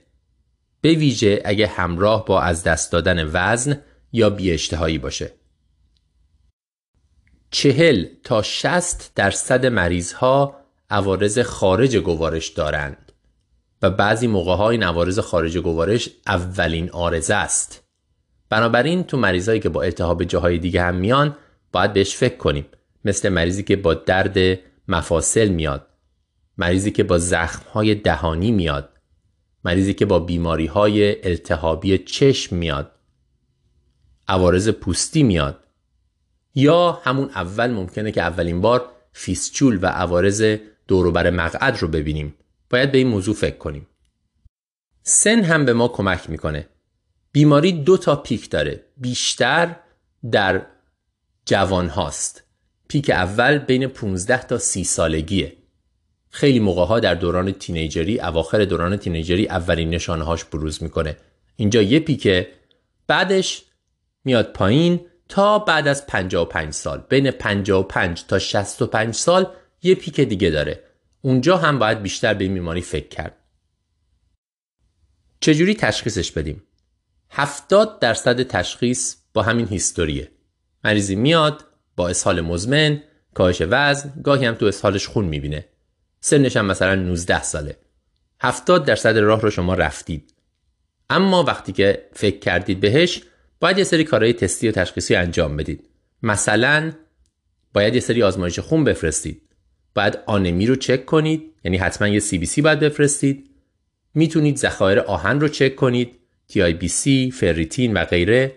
[0.82, 5.32] به ویژه اگه همراه با از دست دادن وزن یا اشتهایی باشه.
[7.52, 10.56] چهل تا 60 درصد مریض ها
[10.90, 13.12] عوارض خارج گوارش دارند
[13.82, 17.84] و بعضی موقع ها این عوارض خارج گوارش اولین آرزه است.
[18.50, 21.38] بنابراین تو مریضایی که با التهاب جاهای دیگه هم میان
[21.72, 22.66] باید بهش فکر کنیم.
[23.06, 25.88] مثل مریضی که با درد مفاصل میاد
[26.58, 28.99] مریضی که با زخم های دهانی میاد.
[29.64, 32.92] مریضی که با بیماری های التهابی چشم میاد
[34.28, 35.64] عوارض پوستی میاد
[36.56, 40.58] یا همون اول ممکنه که اولین بار فیسچول و عوارض
[40.88, 42.36] دوروبر مقعد رو ببینیم.
[42.70, 43.88] باید به این موضوع فکر کنیم.
[45.04, 46.70] سن هم به ما کمک می‌کنه.
[47.32, 48.86] بیماری دو تا پیک داره.
[48.98, 49.76] بیشتر
[50.32, 50.66] در
[51.46, 52.44] جوان هاست.
[52.88, 55.58] پیک اول بین 15 تا 30 سالگیه.
[56.40, 61.18] خیلی موقع ها در دوران تینیجری اواخر دوران تینیجری اولین نشانه هاش بروز می‌کنه.
[61.56, 62.52] اینجا یه پیکه
[63.08, 63.64] بعدش
[64.24, 65.00] میاد پایین
[65.30, 67.04] تا بعد از 55 سال.
[67.10, 69.48] بین 55 تا 65 سال
[69.84, 70.84] یه پیک دیگه داره.
[71.22, 73.36] اونجا هم باید بیشتر به بیماری فکر کرد.
[75.40, 76.64] چجوری تشخیصش بدیم؟
[77.30, 80.32] 70 درصد تشخیص با همین هیستوریه.
[80.84, 83.04] مریضی میاد با اسهال مزمن
[83.34, 85.66] کاهش وزن گاهی هم تو اسهالش خون می‌بینه.
[86.22, 87.76] سنش هم مثلا 19 ساله.
[88.42, 90.34] 70 درصد راه رو شما رفتید.
[91.10, 93.24] اما وقتی که فکر کردید بهش
[93.60, 95.90] باید یه سری کارهای تستی و تشخیصی انجام بدید.
[96.24, 96.92] مثلا
[97.74, 99.42] باید یه سری آزمایش خون بفرستید.
[99.96, 103.50] باید آنمی رو چک کنید یعنی حتما یه سی بی سی باید بفرستید.
[104.14, 106.20] می‌تونید ذخایر آهن رو چک کنید
[106.52, 108.56] TIBC، فریتین و غیره.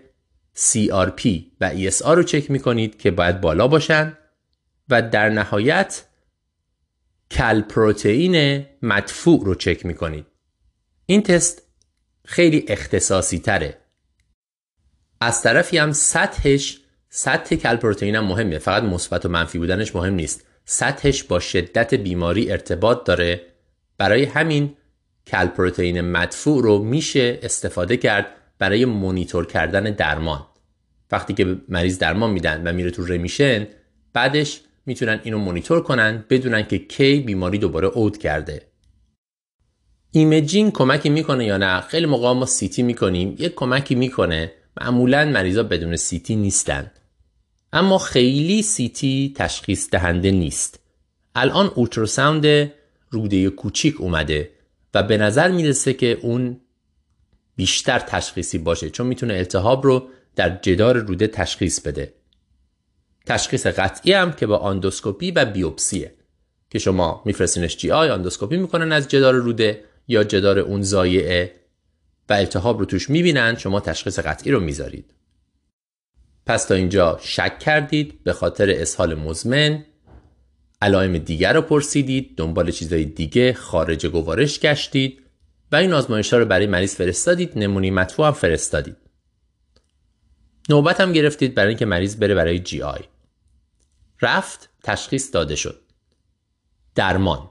[0.56, 1.28] CRP
[1.60, 4.18] و ESR رو چک می‌کنید که باید بالا باشن.
[4.89, 6.05] و در نهایت
[7.33, 10.27] کل پروتئین مدفوع رو چک می‌کنید.
[11.07, 11.63] این تست
[12.25, 13.79] خیلی اختصاصی تره
[15.21, 18.59] از طرفی هم سطحش سطح calprotectin هم مهمه.
[18.59, 20.47] فقط مثبت و منفی بودنش مهم نیست.
[20.65, 23.41] سطحش با شدت بیماری ارتباط داره.
[23.99, 24.77] برای همین
[25.27, 28.27] calprotectin مدفوع رو میشه استفاده کرد
[28.59, 30.47] برای مونیتور کردن درمان.
[31.11, 33.66] وقتی که مریض درمان میدن و میره تو remission
[34.13, 38.63] بعدش می‌تونن اینو مونیتور کنن بدونن که کی بیماری دوباره عود کرده.
[40.11, 43.37] imaging کمکی می‌کنه یا نه؟ خیلی موقع ما CT می‌کنیم.
[43.39, 44.53] یک کمکی می‌کنه.
[44.81, 46.91] معمولا مریضا بدون CT نیستن.
[47.73, 50.81] اما خیلی CT تشخیص دهنده نیست.
[51.35, 52.73] الان ultrasound
[53.11, 54.51] روده کوچیک اومده
[54.95, 56.61] و به نظر می‌رسه که اون
[57.57, 62.15] بیشتر تشخیصی باشه چون می‌تونه التهاب رو در جدار روده تشخیص بده.
[63.27, 66.15] تشخیص قطعی هم که با آندوسکوپی و بیوپسیه.
[66.70, 71.55] که شما میفرستینش GI آندوسکوپی می‌کنن از جدار روده یا جدار اون ضایعه
[72.28, 75.15] و التهاب رو توش می‌بینن شما تشخیص قطعی رو می‌ذارید.
[76.47, 79.85] پس تا اینجا شک کردید به خاطر اسهال مزمن
[80.82, 85.23] علائم دیگر رو پرسیدید دنبال چیزهای دیگه خارج گوارش گشتید
[85.73, 88.97] و این آزمایش ها رو برای مریض فرستادید نمونی مطفوع هم فرستادید.
[90.68, 93.01] نوبت هم گرفتید برای اینکه مریض بره برای جی آی.
[94.22, 95.80] رفت تشخیص داده شد.
[96.94, 97.51] درمان.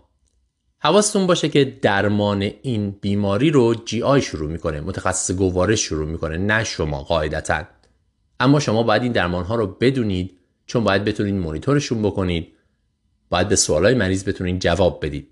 [0.79, 6.38] حواستون باشه که درمان این بیماری رو جی آی شروع می‌کنه متخصص گوارش شروع می‌کنه
[6.38, 7.63] نه شما قاعدتا.
[8.39, 12.53] اما شما باید این درمان ها رو بدونید چون باید بتونید مونیتورشون بکنید.
[13.29, 15.27] باید به سوالای مریض بتونید جواب بدید.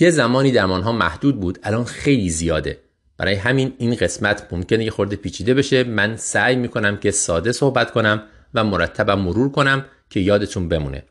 [0.00, 2.81] یه زمانی درمان ها محدود بود الان خیلی زیاده.
[3.22, 5.84] برای همین این قسمت ممکنه یه خورده پیچیده بشه.
[5.84, 8.22] من سعی می‌کنم که ساده صحبت کنم
[8.54, 11.04] و مرتبم مرور کنم که یادتون بمونه.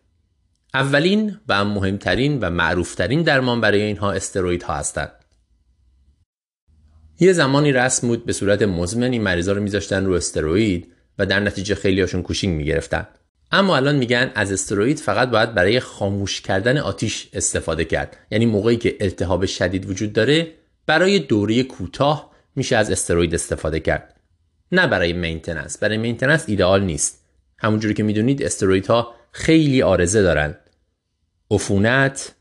[0.73, 5.11] اولین و مهمترین و معروفترین درمان برای اینها استروید ها هستند.
[7.19, 11.39] یه زمانی رسم بود به صورت مزمن این مریضا رو میذاشتن رو استروید و در
[11.39, 13.07] نتیجه خیلی هاشون کوشینگ می‌گرفتن.
[13.51, 18.17] اما الان میگن از استروید فقط باید برای خاموش کردن آتیش استفاده کرد.
[18.31, 24.19] یعنی موقعی که التهاب شدید وجود داره برای دوره کوتاه میشه از استروید استفاده کرد.
[24.71, 27.25] نه برای maintenance برای maintenance ایدئال نیست.
[27.57, 30.57] همونجوری که می‌دونید استرویدها خیلی عارضه دارن.
[31.51, 32.35] عفونت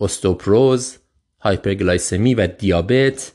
[0.00, 0.96] استئوپروز
[1.40, 3.32] هایپرگلایسمی و دیابت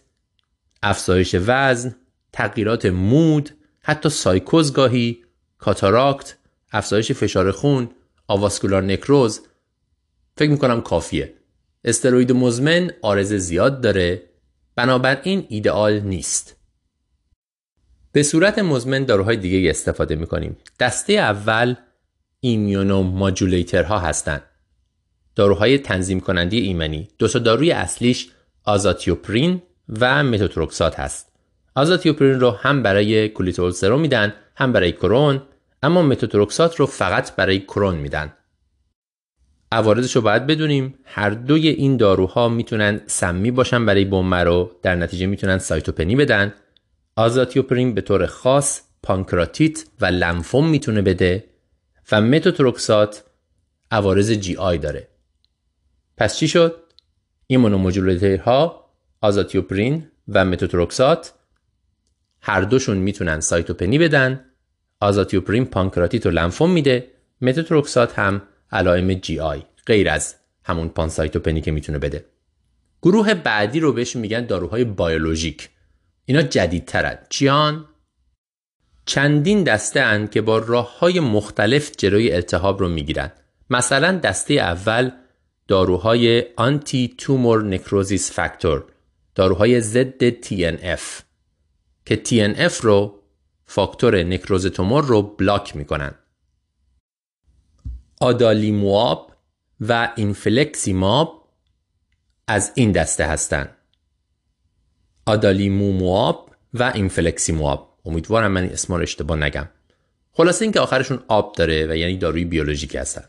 [0.83, 1.95] افزایش وزن
[2.33, 3.49] تغییرات mood
[3.81, 5.23] حتی سایکوز گاهی
[5.57, 6.35] cataract
[6.71, 7.89] افزایش فشار خون
[8.27, 9.41] avascular نکروز.
[10.37, 11.33] فکر می‌کنم کافیه.
[11.83, 14.23] استروید مزمن عارضه زیاد داره.
[14.75, 16.55] بنابراین ایدئال نیست.
[18.11, 20.57] به صورت مزمن داروهای دیگه استفاده می‌کنیم.
[20.79, 21.75] دسته اول
[22.39, 24.43] ایمیونو ماجولیترها هستند
[25.35, 27.07] داروهای تنظیم کننده ایمنی.
[27.17, 28.31] دو تا داروی اصلیش
[28.63, 29.61] آزاتیوپرین
[29.99, 31.31] و متوتروکسات هست.
[31.75, 35.41] آزاتیوپرین رو هم برای کولیت میدن هم برای کرون
[35.83, 38.33] اما متوتروکسات رو فقط برای کرون میدن.
[39.73, 40.95] عوارضش رو باید بدونیم.
[41.03, 44.71] هر دوی این داروها می‌تونن سمی باشن برای بوم رو.
[44.81, 46.53] در نتیجه می‌تونن سایتوپنی بدن.
[47.15, 51.43] آزاتیوپرین به طور خاص پانکراتیت و لنفوم می‌تونه بده
[52.11, 53.23] و متوتروکسات
[53.91, 55.07] عوارض GI داره.
[56.17, 56.75] پس چی شد؟
[57.47, 58.89] این ها
[59.21, 61.33] آزاتیوپرین و متوتروکسات
[62.41, 64.45] هر دوشون می‌تونن سایتوپنی بدن.
[64.99, 67.07] آزاتیوپرین پانکراتیت و لنفوم میده.
[67.41, 68.41] متوتروکسات هم
[68.73, 70.35] علائم GI غیر از
[70.65, 72.25] همون پانسایتوپنی که می‌تونه بده.
[73.01, 75.69] گروه بعدی رو بهش میگن داروهای بیولوژیک.
[76.25, 77.17] اینا جدیدترن.
[77.29, 77.85] چیان؟
[79.05, 83.31] چندین دسته اند که با راه های مختلف جلوی التهاب رو می‌گیرن.
[83.69, 85.11] مثلا دسته اول
[85.67, 88.85] داروهای آنتی تومور نکروزیس فاکتور
[89.35, 91.01] داروهای ضد TNF
[92.05, 93.19] که TNF رو
[93.65, 96.15] فاکتور نکروز تومور رو بلاک می‌کنن.
[98.23, 99.31] آدالیموماب
[99.81, 101.49] و اینفلکسیماب
[102.47, 103.69] از این دسته هستند.
[105.25, 107.97] آدالیموماب و اینفلکسیماب.
[108.05, 109.69] امیدوارم من اسم رو اشتباه نگم.
[110.31, 113.23] خلاصه اینکه آخرشون ab داره و یعنی داروی بیولوژیکی هستن.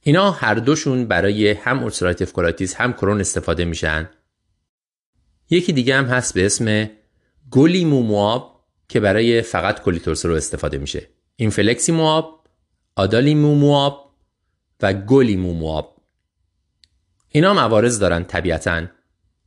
[0.00, 4.10] اینا هر دوشون برای هم ulcerative colitis هم کرون استفاده میشن.
[5.50, 6.90] یکی دیگه هم هست به اسم
[7.50, 11.08] گولیموماب که برای فقط کولیت اولسرو استفاده میشه.
[11.36, 12.35] اینفلکسیمواب
[12.96, 14.12] آدالیمومواب
[14.82, 15.96] و گولیمومواب
[17.28, 18.86] اینا هم عوارض دارن طبیعتا.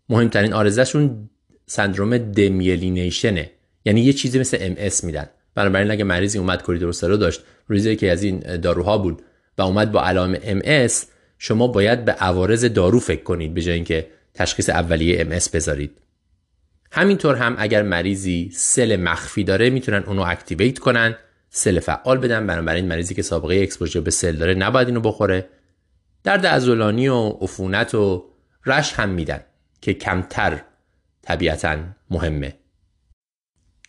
[0.09, 1.29] مهمترین آرزشون
[1.65, 3.51] سندروم دمیلینیشنه.
[3.85, 5.29] یعنی یه چیزی مثل ام اس میدن.
[5.55, 9.21] بنابراین اگه مریضی اومد کولیدروسترو داشت روزی که از این داروها بود
[9.57, 10.93] و اومد با علائم MS
[11.37, 15.91] شما باید به عوارض دارو فکر کنید به جای اینکه تشخیص اولیه MS بذارید.
[16.91, 21.15] همینطور هم اگر مریضی سل مخفی داره می‌تونن اونو activate کنن.
[21.49, 22.47] سل فعال بدن.
[22.47, 25.49] بنابراین مریضی که سابقه exposure به سل داره نباید اینو بخوره.
[26.23, 28.25] درد عضلانی و عفونت و
[28.65, 29.43] rash هم میدن
[29.81, 30.61] که کمتر
[31.21, 31.77] طبیعتا
[32.09, 32.55] مهمه.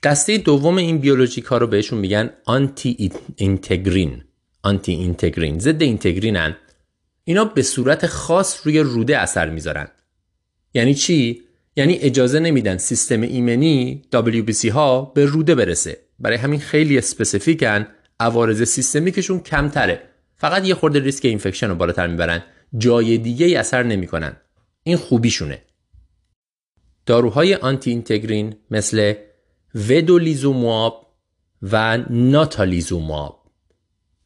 [0.02, 4.24] دسته دوم این بیولوژیک ها رو بهشون میگن anti-integrin
[4.62, 6.56] anti-integrin ضد اینتگرینن.
[7.24, 9.88] اینا به صورت خاص روی روده اثر می‌ذارن.
[10.74, 11.42] یعنی چی؟
[11.76, 15.98] یعنی اجازه نمیدن سیستم ایمنی WBC ها به روده برسه.
[16.20, 17.86] برای همین خیلی specific ن
[18.20, 20.02] عوارض سیستمیکشون کمتره.
[20.36, 22.42] فقط یه خورده ریسک infection رو بالاتر می‌برن.
[22.78, 24.36] جای دیگه ای اثر نمی‌کنن.
[24.82, 25.62] این خوبیشونه.
[27.06, 29.14] داروهای anti-integrin مثل
[29.74, 31.14] ودولیزوماب
[31.62, 33.50] و ناتالیزوماب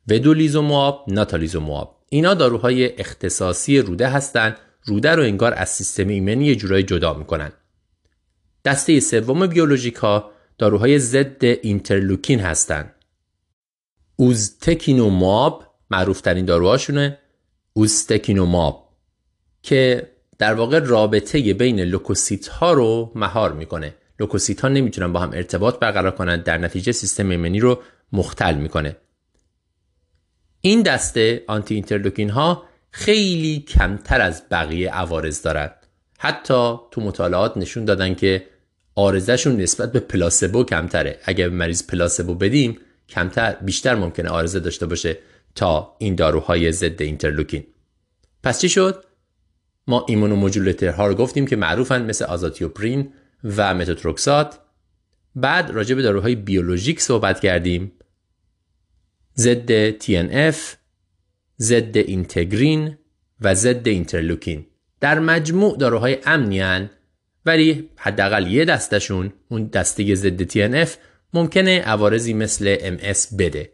[0.08, 6.82] ودولیزوماب ناتالیزوماب اینا داروهای اختصاصی روده هستند روده رو انگار از سیستم ایمنی یه جورایی
[6.82, 7.52] جدا می‌کنن.
[8.64, 12.94] دسته سوم بیولوژیکا داروهای ضد اینترلوکین هستند
[14.16, 17.18] اوستکینوماب معروف ترین داروهاشونه
[17.72, 18.88] اوستکینوماب
[19.62, 23.94] که در واقع رابطه بین لوکوسیت ها رو مهار می‌کنه.
[24.20, 27.82] لوکوسیت ها نمی‌تونن با هم ارتباط برقرار کنند در نتیجه سیستم ایمنی رو
[28.12, 28.96] مختل می‌کنه.
[30.60, 35.74] این دسته anti-interleukin ها خیلی کمتر از بقیه عوارض دارند
[36.18, 38.46] حتی تو مطالعات نشون دادن که
[38.94, 41.18] عارضه‌شون نسبت به placebo کمتره.
[41.24, 45.18] اگر به مریض placebo بدیم کمتر بیشتر ممکنه عارضه داشته باشه
[45.54, 47.66] تا این داروهای ضد اینترلوکین.
[48.42, 49.04] پس چی شد؟
[49.86, 50.06] ما
[50.96, 53.12] ها رو گفتیم که معروفن مثل آزاتیوپرین
[53.44, 54.58] و متوتروکسات.
[55.36, 57.92] بعد راجع به داروهای بیولوژیک صحبت کردیم.
[59.36, 60.56] ضد TNF
[61.60, 62.98] ضد اینتگرین
[63.40, 64.66] و ضد اینترلوکین.
[65.00, 66.60] در مجموع داروهای امنی
[67.46, 70.90] ولی حداقل یه دستشون اون دسته ضد TNF
[71.34, 73.72] ممکنه عوارضی مثل MS بده.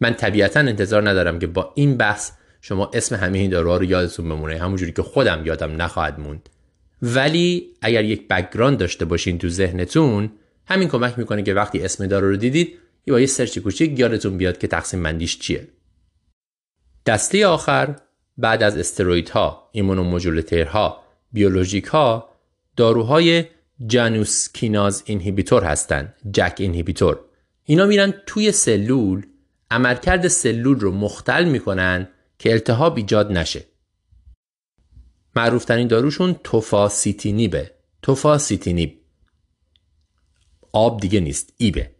[0.00, 4.28] من طبیعتا انتظار ندارم که با این بحث شما اسم همه این داروها رو یادتون
[4.28, 4.58] بمونه.
[4.58, 6.48] همونجوری که خودم یادم نخواهد موند.
[7.02, 10.32] ولی اگر یک background داشته باشین تو ذهنتون
[10.66, 14.38] همین کمک می‌کنه که وقتی اسم دارو رو دیدید یه با یه سرچ کوچیک یادتون
[14.38, 15.68] بیاد که تقسیم بندیش چیه.
[17.06, 17.96] دسته آخر
[18.38, 21.05] بعد از استرویدها ایمونوموجولترها
[21.36, 22.28] بیولوژیک ها
[22.76, 23.44] داروهای
[23.86, 27.20] جانوسکیناز اینهیبیتور هستند جک اینهیبیتور.
[27.64, 29.26] اینا میرن توی سلول
[29.70, 32.08] عملکرد سلول رو مختل می‌کنن
[32.38, 33.64] که التهاب ایجاد نشه.
[35.36, 37.70] معروفترین داروشون توفاسیتینیبه.
[38.02, 39.00] توفاسیتینیب.
[40.72, 41.90] ab دیگه نیست ib ه.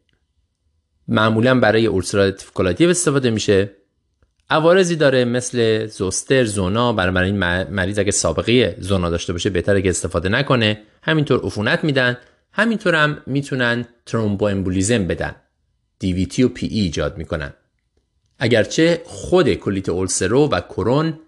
[1.08, 3.76] معمولا برای ulcerative colitis استفاده میشه.
[4.50, 9.88] عوارضی داره مثل زوستر زونا برای این مریض اگه سابقه زونا داشته باشه بهتره که
[9.88, 10.82] استفاده نکنه.
[11.02, 12.16] همینطور عفونت میدن.
[12.52, 15.36] همینطور هم می‌تونن thromboembolism بدن
[15.98, 17.52] DVT و PE ایجاد می‌کنن.
[18.38, 21.18] اگرچه خود کلیت اولسرو و کرون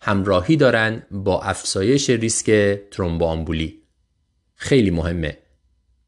[0.00, 3.82] همراهی دارن با افزایش ریسک ترومبوآمبولی
[4.54, 5.38] خیلی مهمه.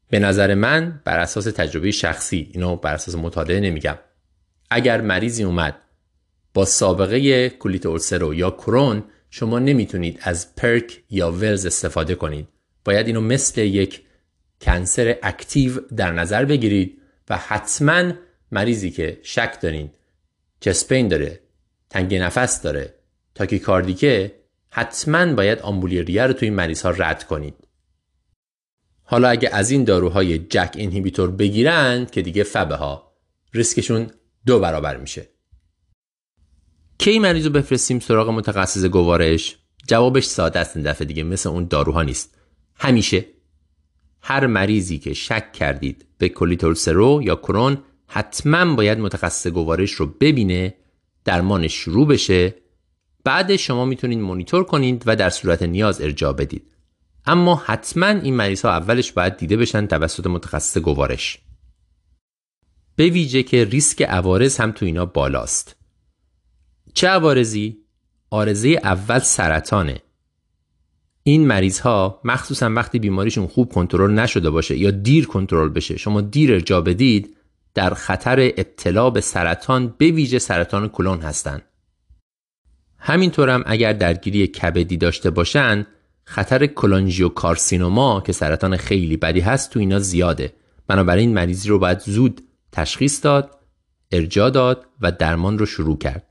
[0.09, 3.97] به نظر من بر اساس تجربه شخصی اینو بر اساس مطالعه نمیگم.
[4.69, 5.75] اگر مریضی اومد
[6.57, 12.47] با سابقه کلیت اولسرو یا کرون شما نمی‌تونید از پرک یا ولز استفاده کنید.
[12.85, 14.01] باید اینو مثل یک
[14.61, 18.11] کنسر اکتیو در نظر بگیرید و حتما
[18.51, 19.89] مریضی که شک دارین
[20.59, 21.39] چسپین داره
[21.89, 22.93] تنگ نفس داره
[23.35, 24.35] تاکیکاردیکه
[24.69, 27.55] حتما باید آمبولیریه رو توی این مریض ها رد کنید.
[29.03, 33.11] حالا اگه از این داروهای جک اینهیبیتور بگیرند که دیگه فبه ها
[33.53, 34.11] ریسکشون
[34.45, 35.36] دو برابر میشه.
[36.99, 39.57] کی مریض رو بفرستیم سراغ متخصص گوارش؟
[39.87, 42.37] جوابش ساده است این دفعه دیگه مثل اون داروها نیست.
[42.75, 43.25] همیشه.
[44.21, 46.31] هر مریضی که شک کردید به
[46.75, 50.73] سرو یا کرون حتما باید متخصص گوارش رو ببینه
[51.25, 52.55] درمان شروع بشه.
[53.23, 56.73] بعد شما می‌تونید مونیتور کنید و در صورت نیاز ارجاع بدید.
[57.25, 61.39] اما حتما این مریض ها اولش باید دیده بشن توسط متخصص گوارش.
[62.95, 65.76] به ویژه که ریسک عوارض هم تو اینا بالاست.
[66.97, 67.77] چه عوارضی؟
[68.29, 69.99] آرزه اول سرطانه
[71.23, 76.21] این مریض ها مخصوصا وقتی بیماریشون خوب کنترل نشده باشه یا دیر کنترل بشه شما
[76.21, 77.35] دیر ارجا بدید
[77.73, 81.61] در خطر ابتلا به سرطان به ویژه سرطان کلون هستند.
[82.97, 85.87] همینطور هم اگر درگیری کبدی داشته باشند
[86.23, 86.65] خطر
[87.35, 90.53] کارسینوما که سرطان خیلی بدی هست تو اینا زیاده
[90.87, 92.41] بنابراین مریضی رو باید زود
[92.71, 93.57] تشخیص داد
[94.11, 96.27] ارجا داد و درمان رو شروع کرد.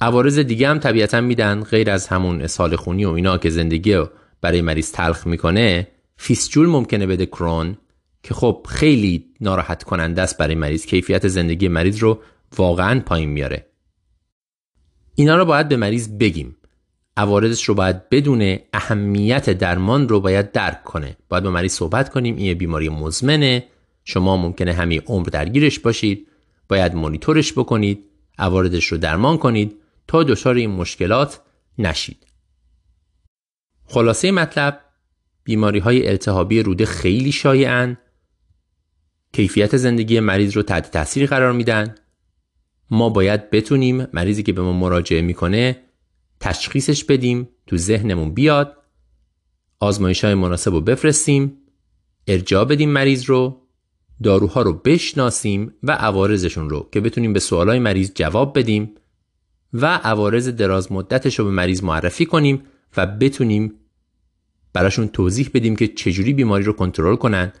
[0.00, 4.10] عوارض دیگه هم طبیعتا میدن غیر از همون اسهال خونی و اینا که زندگی رو
[4.40, 7.76] برای مریض تلخ می‌کنه فیسچول ممکنه بده کرون
[8.22, 12.18] که خب خیلی ناراحت کننده است برای مریض کیفیت زندگی مریض رو
[12.56, 13.66] واقعا پایین میاره.
[15.14, 16.56] اینا رو باید به مریض بگیم.
[17.16, 21.16] عوارضش رو باید بدونه اهمیت درمان رو باید درک کنه.
[21.28, 23.64] باید با مریض صحبت کنیم این بیماری مزمنه.
[24.04, 26.26] شما ممکنه همین عمر درگیرش باشید
[26.68, 28.04] باید مونیتورش بکنید
[28.38, 29.76] عوارضش رو درمان کنید.
[30.08, 31.40] تا دچار این مشکلات
[31.78, 32.26] نشید.
[33.84, 34.80] خلاصه مطلب
[35.44, 37.96] بیماری های التهابی روده خیلی شایعن.
[39.32, 41.94] کیفیت زندگی مریض رو تحت تاثیر قرار میدن.
[42.90, 45.84] ما باید بتونیم مریضی که به ما مراجعه می‌کنه
[46.40, 48.76] تشخیصش بدیم تو ذهنمون بیاد.
[49.80, 51.58] آزمایش های مناسب رو بفرستیم
[52.26, 53.62] ارجاع بدیم مریض رو
[54.22, 58.94] داروها رو بشناسیم و عوارضشون رو که بتونیم به سوالای مریض جواب بدیم.
[59.72, 62.62] و عوارض دراز مدتش رو به مریض معرفی کنیم
[62.96, 63.74] و بتونیم
[64.72, 67.52] براشون توضیح بدیم که چجوری بیماری رو کنترل کنن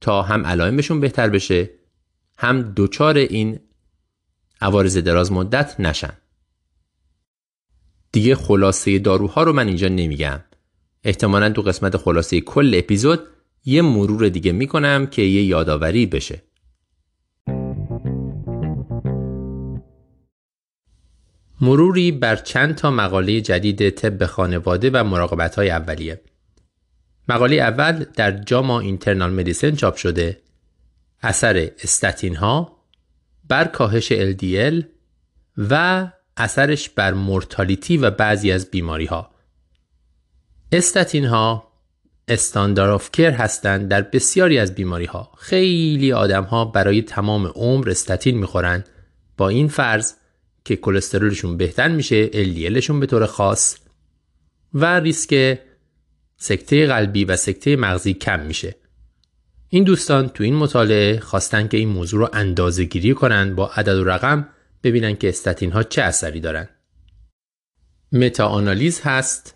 [0.00, 1.70] تا هم علائمشون بهتر بشه
[2.38, 3.58] هم دوچار این
[4.60, 6.12] عوارض دراز مدت نشن.
[8.12, 10.40] دیگه خلاصه داروها رو من اینجا نمیگم.
[11.04, 13.20] احتمالا تو قسمت خلاصه کل اپیزود
[13.64, 16.42] یه مرور دیگه می‌کنم که یه یادآوری بشه.
[21.60, 26.20] مروری بر چند تا مقاله جدید طب خانواده و مراقبت های اولیه.
[27.28, 30.40] مقاله اول در جاما اینترنال مدیسن چاپ شده.
[31.22, 32.76] اثر استاتین ها
[33.48, 34.84] بر کاهش LDL
[35.58, 36.06] و
[36.36, 39.30] اثرش بر مورتالیتی و بعضی از بیماری ها
[40.72, 41.72] استاتین ها
[42.28, 47.90] استاندار آف کر هستند در بسیاری از بیماری ها خیلی آدم ها برای تمام عمر
[47.90, 48.84] استاتین می‌خورن
[49.36, 50.14] با این فرض
[50.66, 53.76] که کلسترولشون بهتر میشه LDLشون به طور خاص
[54.74, 55.58] و ریسک
[56.36, 58.74] سکته قلبی و سکته مغزی کم میشه.
[59.68, 63.98] این دوستان تو این مطالعه خواستن که این موضوع رو اندازه گیری کنن با عدد
[63.98, 64.48] و رقم
[64.82, 66.68] ببینن که استاتین ها چه اثری دارن.
[68.12, 69.54] متا آنالیز هست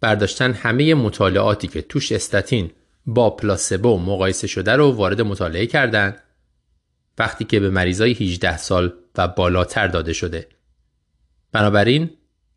[0.00, 2.70] برداشتن همه مطالعاتی که توش استاتین
[3.06, 6.16] با پلاسبو مقایسه شده رو وارد مطالعه کردن.
[7.18, 10.48] وقتی که به مریضای 18 سال و بالاتر داده شده
[11.52, 12.10] بنابراین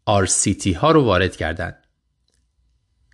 [0.10, 1.84] RCT ها رو وارد کردند.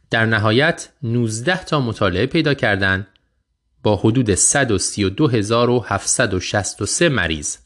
[0.10, 3.08] در نهایت 19 تا مطالعه پیدا کردند
[3.84, 7.58] با حدود 132763 مریض.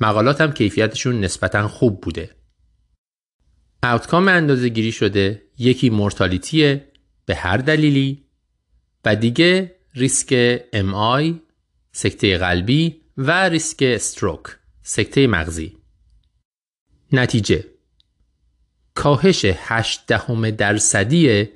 [0.00, 2.30] مقالات هم کیفیتشون نسبتا خوب بوده.
[3.82, 6.88] اوتکام اندازه گیری شده یکی مورتالیتیه
[7.26, 8.24] به هر دلیلی
[9.04, 10.60] و دیگه ریسک
[10.94, 11.40] MI،
[11.92, 14.42] سکته قلبی و ریسک stroke،
[14.82, 15.76] سکته مغزی.
[17.12, 17.64] نتیجه
[18.94, 21.48] کاهش 8 دهم درصدی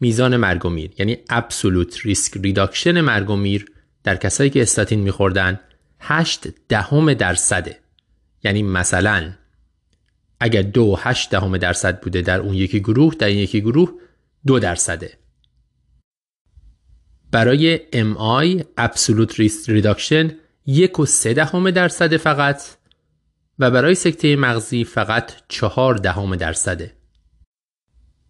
[0.00, 3.66] میزان مرگ و میر یعنی absolute risk reduction مرگ و میر.
[4.04, 5.60] در کسایی که استاتین میخوردن
[6.00, 7.78] 8 دهم درصده.
[8.44, 9.32] یعنی مثلا
[10.40, 13.92] اگر دو هشت دهم درصد بوده در اون یکی گروه در این یکی گروه
[14.46, 15.18] دو درصده.
[17.32, 20.32] برای MI Absolute Risk Reduction
[20.66, 22.62] یک و سه دهم درصد فقط
[23.58, 26.92] و برای سکته مغزی فقط چهار دهم درصده.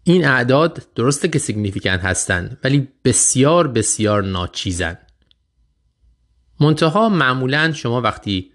[0.04, 4.98] این اعداد درسته که سیگنیفیکن هستند ولی بسیار بسیار ناچیزن.
[6.60, 8.52] منتها معمولا شما وقتی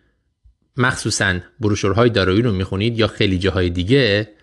[0.78, 4.34] مخصوصا بروشورهای دارایی رو می‌خونید یا خیلی جاهای دیگه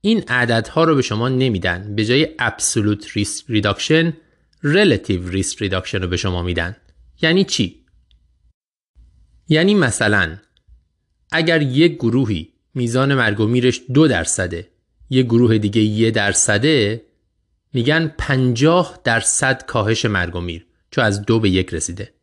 [0.00, 4.12] این عددها رو به شما نمیدن به جای Absolute Risk Reduction
[4.64, 6.76] Relative Risk Reduction رو به شما میدن.
[7.22, 7.84] یعنی چی؟
[9.48, 10.38] یعنی مثلا
[11.32, 14.68] اگر یک گروهی میزان مرگ و میرش دو درصده
[15.10, 17.04] یک گروه دیگه یه درصده
[17.72, 22.14] میگن پنجاه درصد کاهش مرگ و میر چون از دو به یک رسیده.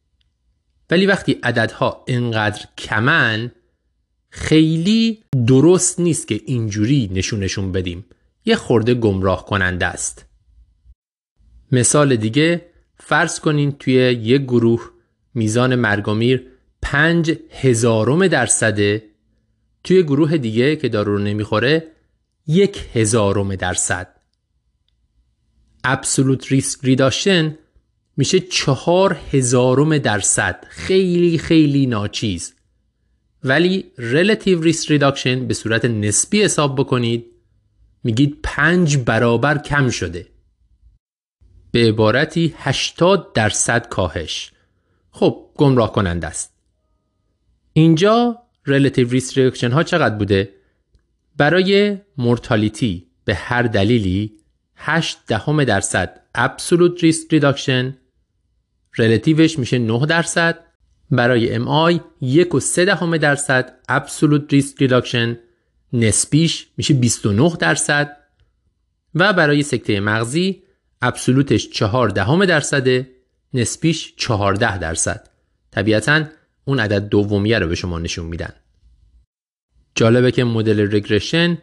[0.90, 3.52] ولی وقتی عددها اینقدر کمن
[4.30, 8.06] خیلی درست نیست که اینجوری نشونشون بدیم.
[8.46, 10.31] یه خورده گمراه کننده است.
[11.72, 12.66] مثال دیگه
[12.98, 14.92] فرض کنین توی یک گروه
[15.34, 16.48] میزان مرگومیر
[16.82, 19.04] پنج هزارم درصده
[19.84, 21.88] توی گروه دیگه که دارو رو نمی‌خوره
[22.48, 24.08] یک هزارم درصد.
[25.88, 27.52] Absolute Risk Reduction
[28.18, 30.66] میشه چهار هزارم درصد.
[30.70, 32.54] خیلی خیلی ناچیز.
[33.44, 37.26] ولی Relative Risk Reduction به صورت نسبی حساب بکنید
[38.04, 40.31] میگید پنج برابر کم شده.
[41.72, 44.52] به عبارتی 80 درصد کاهش.
[45.12, 46.54] خب گمراه کننده است.
[47.74, 50.54] اینجا relative risk reduction ها چقدر بوده؟
[51.38, 54.34] برای مورتالیتی به هر دلیلی
[54.76, 56.22] 8 دهم درصد.
[56.38, 57.94] absolute risk reduction
[58.96, 60.60] relativeش میشه 9 درصد.
[61.12, 63.74] برای MI یک و سه دهم درصد.
[63.92, 65.36] absolute risk reduction
[65.94, 68.18] نسبیش میشه 29 درصد.
[69.16, 70.64] و برای سکته مغزی
[71.02, 73.10] ابسولوتش 4 دهم درصده
[73.54, 75.30] نسبیش 14 درصد.
[75.72, 76.26] طبیعتا
[76.66, 78.54] اون عدد دومیه رو به شما نشون میدن.
[79.96, 81.58] جالبه که مدل رگرشن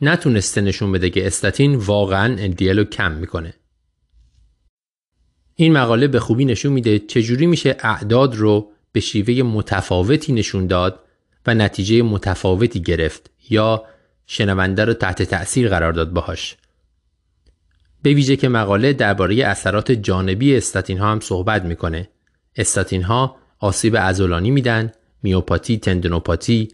[0.00, 3.54] نتونسته نشون بده که استاتین واقعا LDL رو کم می‌کنه.
[5.54, 11.00] این مقاله به خوبی نشون میده چجوری میشه اعداد رو به شیوه متفاوتی نشون داد
[11.46, 13.84] و نتیجه متفاوتی گرفت یا
[14.26, 16.56] شنونده رو تحت تأثیر قرار داد باهاش.
[18.06, 22.08] به ویژه که مقاله درباره اثرات جانبی استاتین ها هم صحبت می‌کنه.
[22.56, 24.92] استاتین ها آسیب عضلانی میدن
[25.22, 26.68] میوپاتی تندنوپاتی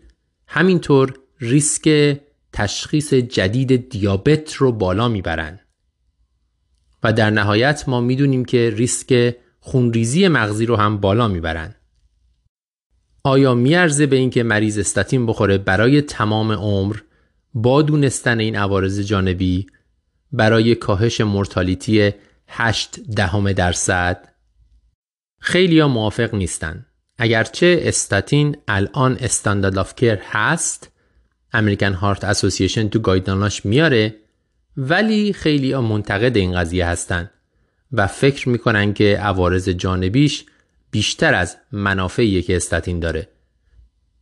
[0.47, 2.17] همینطور ریسک
[2.53, 5.61] تشخیص جدید دیابت رو بالا می‌برن.
[7.03, 11.75] و در نهایت ما می‌دونیم که ریسک خونریزی مغزی رو هم بالا می‌برن.
[13.25, 16.97] آیا میارزه به اینکه مریض استاتین بخوره برای تمام عمر؟
[17.55, 19.67] با دونستن این عوارض جانبی
[20.33, 22.13] برای کاهش mortality
[22.49, 24.29] 8 دهم درصد.
[25.41, 26.87] خیلی ها موافق نیستن.
[27.19, 30.91] اگرچه استاتین الان standard of care هست
[31.53, 34.15] American Heart Association تو guideline اش میاره
[34.77, 37.31] ولی خیلی ها منتقد این قضیه هستن
[37.93, 40.45] و فکر می‌کنن که عوارض جانبیش
[40.91, 43.29] بیشتر از منافعی که استاتین داره.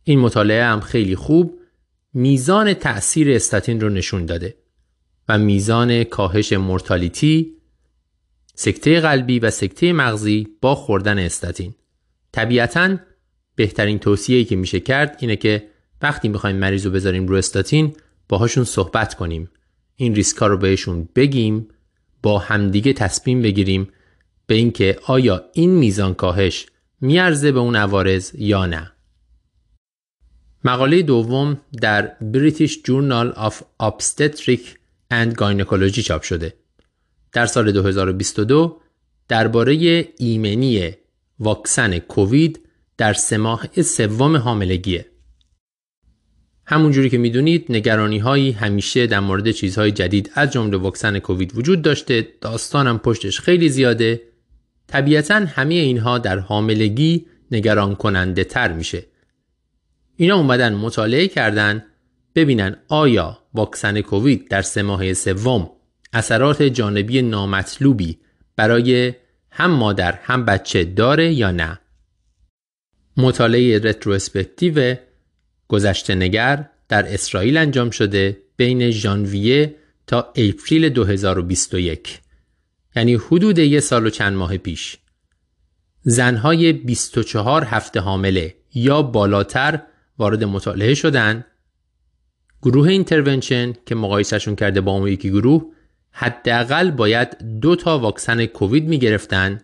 [0.03, 1.59] این مطالعه هم خیلی خوب
[2.13, 4.55] میزان تأثیر استاتین رو نشون داده.
[5.31, 7.55] و میزان کاهش مورتالیتی
[8.55, 11.75] سکته قلبی و سکته مغزی با خوردن استاتین.
[12.31, 12.97] طبیعتا
[13.55, 15.67] بهترین توصیه‌ای که میشه کرد اینه که
[16.01, 17.95] وقتی می‌خوایم مریض رو بذاریم رو استاتین
[18.29, 19.49] باهاشون صحبت کنیم.
[19.95, 21.67] این ریسکا رو بهشون بگیم
[22.23, 23.87] با همدیگه تصمیم بگیریم
[24.47, 26.65] به اینکه آیا این میزان کاهش
[27.01, 28.91] میارزه به اون عوارض یا نه.
[30.63, 33.53] مقاله دوم در British Journal of
[33.83, 34.80] Obstetric
[35.11, 36.53] and Gynecology چاپ شده.
[37.31, 38.81] در سال 2022
[39.27, 40.91] درباره ایمنی
[41.39, 42.59] واکسن کووید
[42.97, 45.05] در سه ماه سوم حاملگیه.
[46.65, 51.81] همونجوری که می‌دونید نگرانی هایی همیشه در مورد چیزهای جدید از جمله واکسن کووید وجود
[51.81, 52.27] داشته.
[52.41, 54.21] داستانم پشتش خیلی زیاده.
[54.87, 59.05] طبیعتا همه اینها در حاملگی نگران کننده تر میشه.
[60.15, 61.83] اینا اومدن مطالعه کردن
[62.35, 65.71] ببینن آیا واکسن کووید در سه ماه سوم
[66.13, 68.19] اثرات جانبی نامطلوبی
[68.55, 69.13] برای
[69.51, 71.79] هم مادر هم بچه داره یا نه؟
[73.17, 74.95] مطالعه retrospective
[75.67, 79.75] گذشته نگر در اسرائیل انجام شده بین ژانویه
[80.07, 82.19] تا April 2021
[82.95, 84.97] یعنی حدود یه سال و چند ماه پیش.
[86.03, 89.81] زنهای 24 هفته حامله یا بالاتر
[90.17, 91.45] وارد مطالعه شدن
[92.61, 95.65] گروه intervention که مقایسهشون کرده با اون یکی گروه
[96.11, 99.61] حداقل باید دو تا واکسن کووید می گرفتن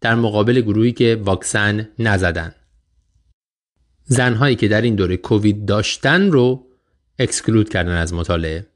[0.00, 2.54] در مقابل گروهی که واکسن نزدن.
[4.04, 6.66] زنهایی که در این دوره کووید داشتن رو
[7.18, 8.66] اکسکلود کردن از مطالعه.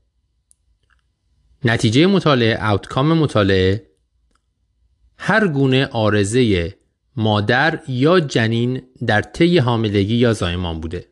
[1.64, 3.86] نتیجه مطالعه اوتکام مطالعه
[5.18, 6.74] هر گونه آرزه
[7.16, 11.06] مادر یا جنین در طی حاملگی یا زایمان بوده.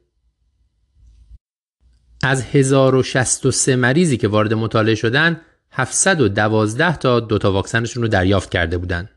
[2.25, 5.41] از 1063 مریضی که وارد مطالعه شدن
[5.71, 9.11] 712 تا دوتا واکسنشون رو دریافت کرده بودند.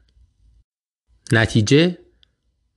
[1.31, 1.97] نتیجه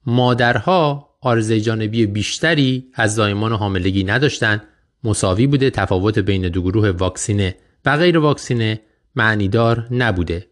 [0.07, 4.63] مادرها آرزه جانبی بیشتری از زایمان و حاملگی نداشتند
[5.05, 8.81] مساوی بوده تفاوت بین دو گروه واکسینه و غیر واکسینه
[9.15, 10.47] معنیدار نبوده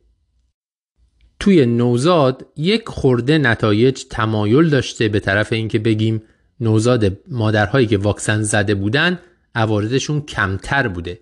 [1.41, 6.23] توی نوزاد یک خورده نتایج تمایل داشته به طرف اینکه بگیم
[6.61, 9.19] نوزاد مادرهایی که واکسن زده بودن
[9.59, 11.21] عوارضشون کمتر بوده.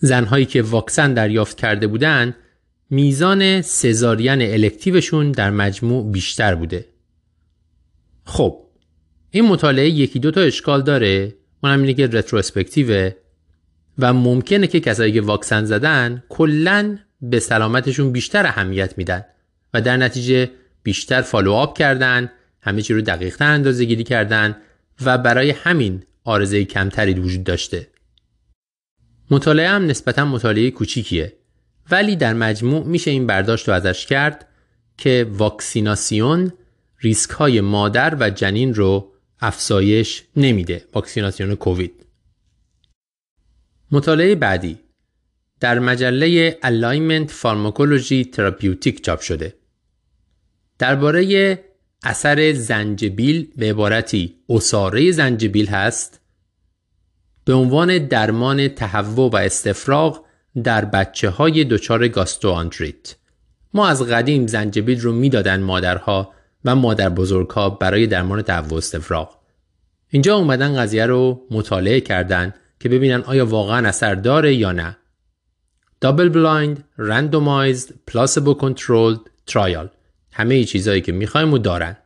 [0.00, 2.34] زنهایی که واکسن دریافت کرده بودن
[2.90, 6.86] میزان سزارین الکتیوشون در مجموع بیشتر بوده.
[8.24, 8.66] خب
[9.30, 13.10] این مطالعه یکی دو تا اشکال داره اونم اینه که رتروسپکتیوه
[13.98, 19.24] و ممکنه که کسایی که واکسن زدن کلا به سلامتشون بیشتر اهمیت میدن
[19.74, 20.50] و در نتیجه
[20.82, 22.30] بیشتر فالوآپ کردن
[22.60, 24.56] همه چی رو دقیق اندازه کردن
[25.04, 27.88] و برای همین آرزه کمتری وجود داشته.
[29.30, 31.32] مطالعه هم نسبتا مطالعه کوچیکیه.
[31.90, 34.48] ولی در مجموع میشه این برداشت رو ازش کرد
[34.98, 36.52] که واکسیناسیون
[37.00, 42.06] ریسک های مادر و جنین رو افزایش نمیده واکسیناسیون کووید.
[43.90, 44.78] مطالعه بعدی.
[45.60, 49.54] در مجله Alignment Pharmacology Therapeutic چاپ شده.
[50.78, 51.58] درباره
[52.06, 54.34] اثر زنجبیل به عبارتی.
[54.48, 56.20] اصاره زنجبیل هست.
[57.44, 60.24] به عنوان درمان تهوع و استفراغ
[60.64, 63.14] در بچه های دچار گاستروآنتریت
[63.74, 66.32] ما از قدیم زنجبیل رو می‌دادن مادرها
[66.64, 69.36] و مادر بزرگها برای درمان تهوع و استفراغ.
[70.08, 74.96] اینجا اومدن قضیه رو مطالعه کردن که ببینن آیا واقعا اثر داره یا نه.
[76.00, 79.90] double blind randomized placebo controlled trial
[80.36, 81.96] همه چیزهایی که می‌خوایم و دارن.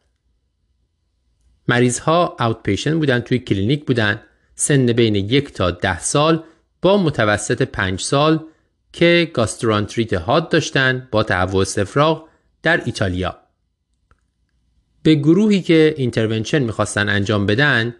[1.68, 4.22] مریض ها out بودن توی کلینیک بودن.
[4.54, 6.44] سن بین یک تا ده سال
[6.82, 8.44] با متوسط پنج سال
[8.92, 12.28] که گاسترانتریت حاد داشتن با تهوع استفراغ
[12.62, 13.36] در ایتالیا.
[15.02, 17.94] به گروهی که intervention می‌خواستن انجام بدن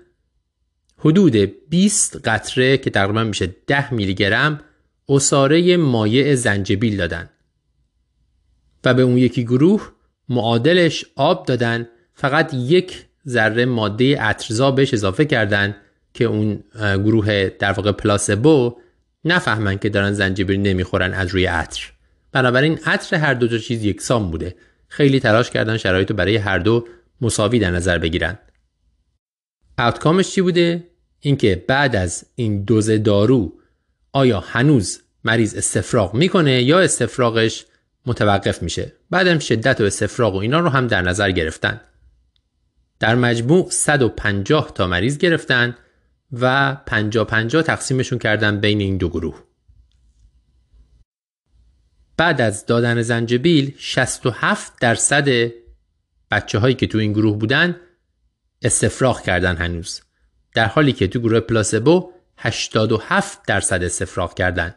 [0.98, 1.36] حدود
[1.68, 4.60] 20 قطره که تقریبا میشه 10 میلی گرم
[5.08, 7.30] اصاره مایع زنجبیل دادن.
[8.84, 9.92] و به اون یکی گروه
[10.30, 15.76] معادلش آب دادن فقط یک ذره ماده عطرزا بهش اضافه کردن
[16.14, 18.76] که اون گروه در واقع پلاسبو
[19.24, 21.92] نفهمن که دارن زنجبیل نمی‌خورن از روی عطر.
[22.32, 24.56] بنابراین عطر هر دو چیز یکسان بوده.
[24.88, 26.86] خیلی تلاش کردن شرایط رو برای هر دو
[27.20, 28.38] مساوی در نظر بگیرن.
[29.78, 30.86] اوتکامش چی بوده؟
[31.20, 33.52] اینکه بعد از این دوز دارو
[34.12, 37.66] آیا هنوز مریض استفراغ می‌کنه یا استفراغش
[38.06, 38.92] متوقف میشه.
[39.10, 41.80] بعدم شدت و استفراغ و اینا رو هم در نظر گرفتن.
[42.98, 45.76] در مجموع 150 تا مریض گرفتن
[46.32, 49.44] و 50 50 تقسیمشون کردن بین این دو گروه.
[52.16, 55.52] بعد از دادن زنجبیل 67 درصد
[56.30, 57.76] بچه هایی که تو این گروه بودن
[58.62, 60.00] استفراغ کردن هنوز.
[60.54, 64.74] در حالی که تو گروه پلاسبو 87 درصد استفراغ کردن.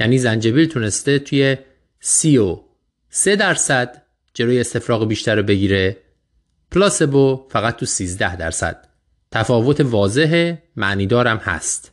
[0.00, 1.56] یعنی زنجبیل تونسته توی
[2.06, 4.02] 33 درصد
[4.34, 5.96] جلوی استفراغ بیشتر رو بگیره.
[6.70, 8.88] پلاسبو فقط تو 13 درصد.
[9.30, 11.92] تفاوت واضح معنیدارم هست.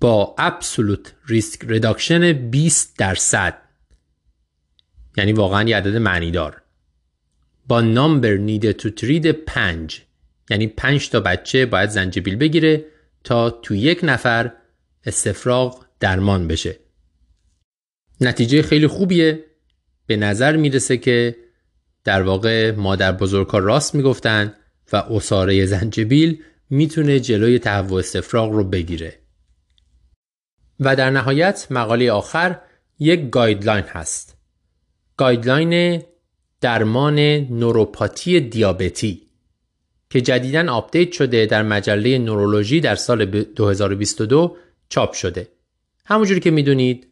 [0.00, 3.58] با absolute risk reduction 20 درصد.
[5.16, 6.62] یعنی واقعا یه عدد معنیدار.
[7.68, 10.02] با نامبر نیده تو ترید 5
[10.50, 12.84] یعنی 5 تا بچه باید زنجبیل بگیره
[13.24, 14.52] تا تو یک نفر
[15.04, 16.85] استفراغ درمان بشه.
[18.20, 19.44] نتیجه خیلی خوبیه.
[20.06, 21.36] به نظر می‌رسه که
[22.04, 24.54] در واقع مادر بزرگها راست می‌گفتن
[24.92, 29.18] و اصاره زنجبیل می‌تونه جلوی تهوع استفراغ رو بگیره.
[30.80, 32.60] و در نهایت مقاله آخر
[32.98, 34.36] یک guideline هست.
[35.16, 36.02] guideline
[36.60, 39.22] درمان نوروپاتی دیابتی
[40.10, 44.56] که جدیدا update شده در مجله نورولوژی در سال 2022
[44.88, 45.48] چاپ شده.
[46.04, 47.06] همونجوری که می‌دونید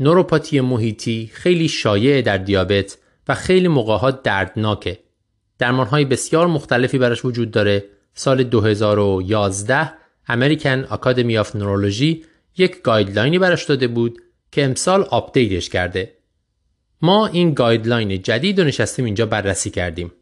[0.00, 2.98] نوروپاتی محیطی خیلی شایع در دیابت
[3.28, 4.98] و خیلی موقعات دردناکه.
[5.58, 7.84] درمانهای بسیار مختلفی براش وجود داره.
[8.14, 9.92] سال 2011
[10.28, 12.24] American Academy of Neurology
[12.56, 14.22] یک guideline ی براش داده بود
[14.52, 16.12] که امسال update ش کرده.
[17.02, 20.12] ما این guideline جدید رو نشستیم اینجا بررسی کردیم.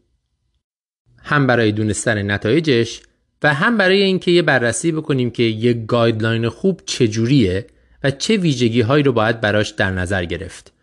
[1.17, 3.01] هم برای دونستن نتایجش
[3.43, 7.67] و هم برای اینکه یه بررسی بکنیم که یک guideline خوب چجوریه
[8.03, 10.73] و چه ویژگی هایی رو باید براش در نظر گرفت.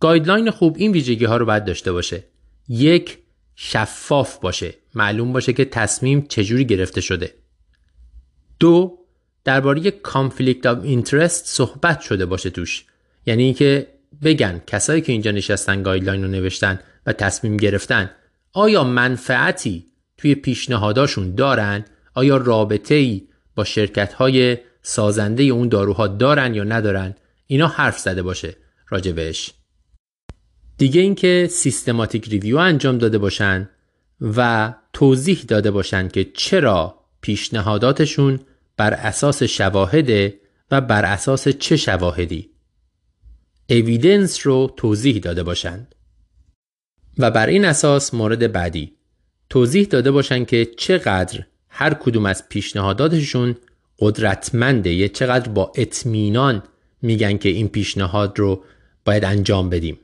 [0.00, 2.24] guideline خوب این ویژگی ها رو باید داشته باشه.
[2.68, 3.18] یک
[3.54, 4.74] شفاف باشه.
[4.94, 7.34] معلوم باشه که تصمیم چجوری گرفته شده.
[8.60, 8.98] دو
[9.44, 12.84] درباره conflict of interest صحبت شده باشه توش.
[13.26, 13.86] یعنی اینکه
[14.22, 18.10] بگن کسایی که اینجا نشستن guideline رو نوشتن و تصمیم گرفتن
[18.52, 19.86] آیا منفعتی
[20.16, 23.22] توی پیشنهاداشون دارن آیا رابطه ای
[23.54, 27.14] با شرکت های سازنده اون داروها دارن یا ندارن
[27.46, 28.56] اینا حرف زده باشه
[28.88, 29.52] راجع بهش
[30.78, 33.68] دیگه اینکه سیستماتیک ریویو انجام داده باشن
[34.20, 38.40] و توضیح داده باشن که چرا پیشنهاداتشون
[38.76, 40.40] بر اساس شواهده
[40.70, 42.50] و بر اساس چه شواهدی.
[43.70, 45.94] اویدنس رو توضیح داده باشند
[47.18, 48.96] و بر این اساس مورد بعدی.
[49.50, 53.56] توضیح داده باشن که چقدر هر کدوم از پیشنهاداتشون
[53.98, 54.92] قدرتمنده.
[54.92, 56.62] یه چقدر با اطمینان
[57.02, 58.64] میگن که این پیشنهاد رو
[59.04, 59.98] باید انجام بدیم.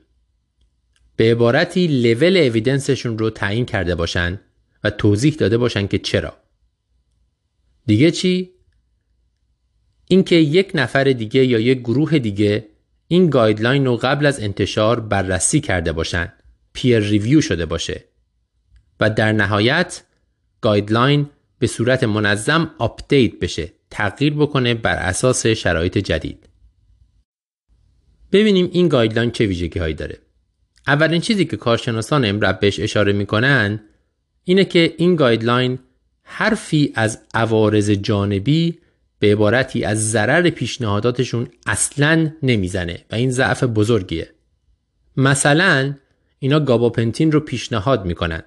[1.15, 4.39] به عبارتی level evidence شون رو تعیین کرده باشن
[4.83, 6.33] و توضیح داده باشن که چرا.
[7.85, 8.51] دیگه چی؟
[10.07, 12.67] اینکه یک نفر دیگه یا یک گروه دیگه
[13.07, 16.33] این guideline رو قبل از انتشار بررسی کرده باشن
[16.73, 18.03] peer review شده باشه
[18.99, 20.03] و در نهایت
[20.61, 23.73] guideline به صورت منظم update بشه.
[23.91, 26.49] تغییر بکنه بر اساس شرایط جدید.
[28.31, 30.17] ببینیم این guideline چه ویژگی هایی داره.
[30.87, 33.79] اولین چیزی که کارشناسان EMRAP بهش اشاره می‌کنن
[34.43, 35.79] اینه که این guideline
[36.23, 38.79] حرفی از عوارض جانبی
[39.19, 44.29] به عبارتی از ضرر پیشنهاداتشون اصلا نمی‌زنه و این ضعف بزرگیه.
[45.17, 45.93] مثلا
[46.39, 48.43] اینا گاباپنتین رو پیشنهاد می‌کنن.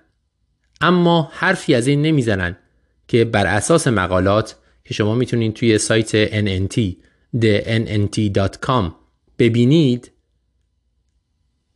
[0.81, 2.57] اما حرفی از این نمی‌زنن
[3.09, 6.95] که بر اساس مقالات که شما می‌تونید توی سایت NNT
[7.37, 8.93] thennt.com
[9.39, 10.11] ببینید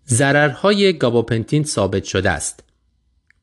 [0.09, 2.65] ضررهای گاباپنتین ثابت شده است.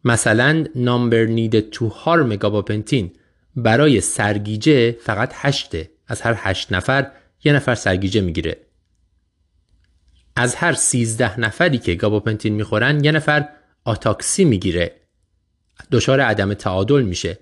[0.03, 3.11] مثلا نامبر نید تو هارم گاباپنتین
[3.55, 7.11] برای سرگیجه فقط هشته از هر هشت نفر
[7.43, 8.57] یه نفر سرگیجه می‌گیره.
[10.35, 13.49] از هر سیزده نفری که گاباپنتین می‌خورن یه نفر
[13.83, 14.95] آتاکسی می‌گیره.
[15.91, 17.39] دچار عدم تعادل میشه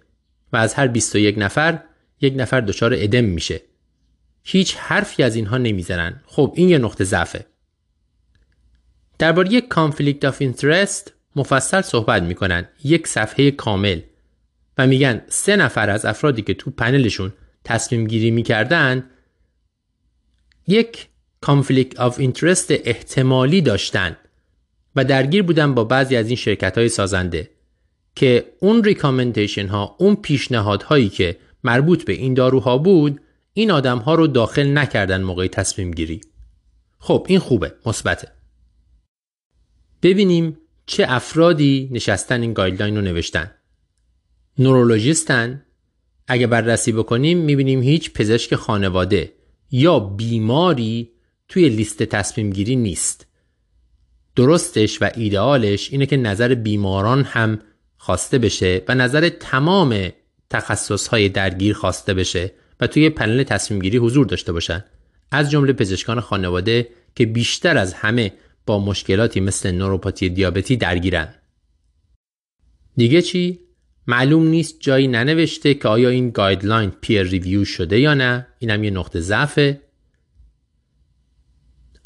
[0.54, 1.80] و از هر 21 نفر
[2.24, 3.62] یک نفر دچار ادم میشه.
[4.44, 6.22] هیچ حرفی از اینها نمی‌زنن.
[6.26, 7.46] خب این یه نقطه ضعفه.
[9.20, 12.68] درباره یک conflict of interest مفصل صحبت می‌کنن.
[12.84, 14.02] یک صفحه کامل.
[14.78, 17.34] و میگن سه نفر از افرادی که تو پنلشون
[17.64, 19.10] تصمیم گیری می‌کردن
[20.68, 21.08] یک
[21.42, 24.18] conflict of interest احتمالی داشتن
[24.96, 27.50] و درگیر بودن با بعضی از این شرکت های سازنده
[28.16, 33.22] که اون recommendation ها اون پیشنهاد هایی که مربوط به این داروها بود
[33.54, 36.22] این آدم ها رو داخل نکردن موقع تصمیم گیری.
[37.00, 38.28] خب این خوبه مثبته.
[40.02, 43.52] ببینیم چه افرادی نشستن این guideline رو نوشتن.
[44.60, 45.66] نورولوژیستن.
[46.28, 49.34] اگه بررسی بکنیم می‌بینیم هیچ پزشک خانواده
[49.72, 51.12] یا بیماری
[51.48, 53.28] توی لیست تصمیم گیری نیست.
[54.36, 57.60] درستش و ایدئالش اینه که نظر بیماران هم
[57.98, 60.10] خواسته بشه و نظر تمام
[60.54, 64.84] تخصص های درگیر خواسته بشه و توی پنل تصمیم گیری حضور داشته باشن.
[65.32, 68.34] از جمله پزشکان خانواده که بیشتر از همه
[68.66, 71.36] با مشکلاتی مثل نوروپاتی دیابتی درگیرن.
[72.96, 73.60] دیگه چی؟
[74.08, 78.48] معلوم نیست جایی ننوشته که آیا این guideline peer review شده یا نه.
[78.60, 79.82] اینم یه نقطه ضعفه.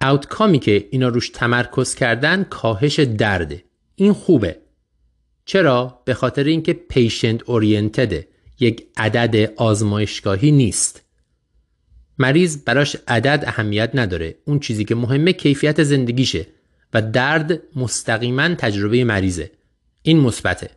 [0.01, 3.63] outcome ی که اینا روش تمرکز کردن کاهش درده.
[3.95, 4.57] این خوبه.
[5.45, 8.27] چرا؟ به خاطر اینکه patient oriented ه
[8.59, 11.03] یک عدد آزمایشگاهی نیست.
[12.19, 14.35] مریض براش عدد اهمیت نداره.
[14.45, 16.47] اون چیزی که مهمه کیفیت زندگیشه
[16.93, 19.51] و درد مستقیما تجربه مریضه.
[20.01, 20.69] این مثبته.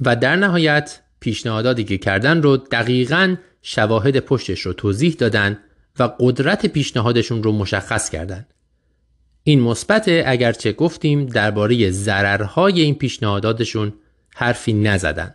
[0.00, 5.58] و در نهایت پیشنهاداتی که کردن رو دقیقا شواهد پشتش رو توضیح دادن
[5.98, 8.46] و قدرت پیشنهادشون رو مشخص کردن.
[9.42, 13.92] این مثبت اگرچه گفتیم درباره ضررهای این پیشنهاداتشون
[14.34, 15.34] حرفی نزدن.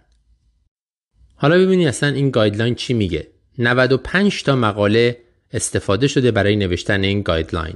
[1.36, 3.28] حالا ببینید اصلا این گایدلاین چی میگه.
[3.58, 5.18] 95 تا مقاله
[5.52, 7.76] استفاده شده برای نوشتن این گایدلاین.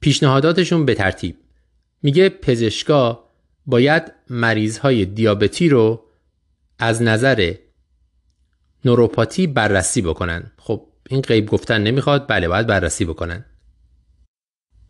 [0.00, 1.36] پیشنهاداتشون به ترتیب.
[2.02, 3.24] میگه پزشکا
[3.66, 6.04] باید مریض های دیابتی رو
[6.78, 7.54] از نظر
[8.84, 10.52] نوروپاتی بررسی بکنن.
[10.58, 13.44] خب این غیب گفتن نمی‌خواد بله باید بررسی بکنن.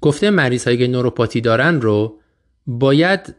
[0.01, 2.21] گفته مریض هایی که نوروپاتی دارن رو
[2.67, 3.35] باید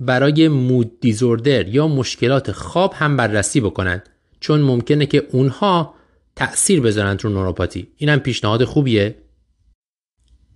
[0.00, 4.02] برای مود دیزوردر یا مشکلات خواب هم بررسی بکنن
[4.40, 5.94] چون ممکنه که اونها
[6.36, 7.88] تأثیر بذارن رو نوروپاتی.
[7.96, 9.14] این هم پیشنهاد خوبیه؟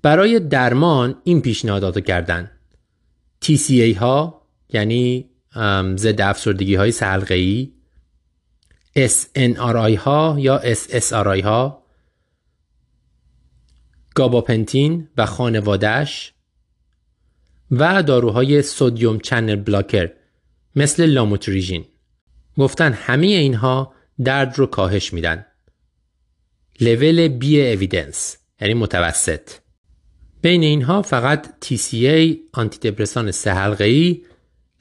[0.02, 2.50] برای درمان این پیشنهادات رو کردن
[3.44, 5.30] TCA ها یعنی
[5.96, 7.72] ضد افسردگی های سلقه ای
[8.96, 11.82] SNRI ها یا SSRI ها.
[14.14, 16.31] گاباپنتین و خانوادهش
[17.72, 20.12] و داروهای سودیوم چنل بلاکر
[20.76, 21.84] مثل لاموتریژین.
[22.58, 23.94] گفتن همه اینها
[24.24, 25.46] درد رو کاهش میدن.
[26.80, 29.50] لول بی اویدنس یعنی متوسط.
[30.42, 34.22] بین اینها فقط TCA آنتی دپرسان سه حلقه ای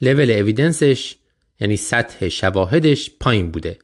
[0.01, 1.15] لول اویدنسش
[1.59, 3.79] یعنی سطح شواهدش پایین بوده.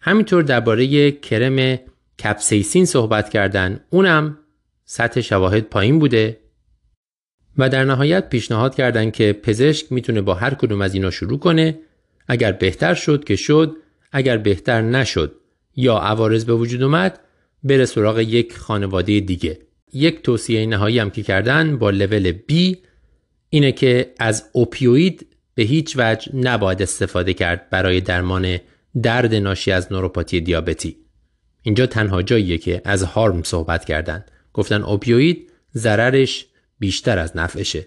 [0.00, 1.78] همینطور درباره کرم
[2.24, 4.38] کپسیسین صحبت کردن اونم
[4.84, 6.47] سطح شواهد پایین بوده.
[7.58, 11.78] و در نهایت پیشنهاد کردند که پزشک می‌تونه با هر کدوم از اینا شروع کنه
[12.28, 13.76] اگر بهتر شد که شد
[14.12, 15.34] اگر بهتر نشد
[15.76, 17.20] یا عوارض به وجود اومد
[17.64, 19.58] بره سراغ یک خانواده دیگه.
[19.92, 22.76] یک توصیه نهایی هم که کردن با لول B
[23.50, 28.58] اینه که از اوپیوید به هیچ وجه نباید استفاده کرد برای درمان
[29.02, 30.96] درد ناشی از نوروپاتی دیابتی.
[31.62, 34.24] اینجا تنها جاییه که از هارم صحبت کردن.
[34.52, 36.46] گفتن اوپیوید ضررش
[36.78, 37.86] بیشتر از نفعشه.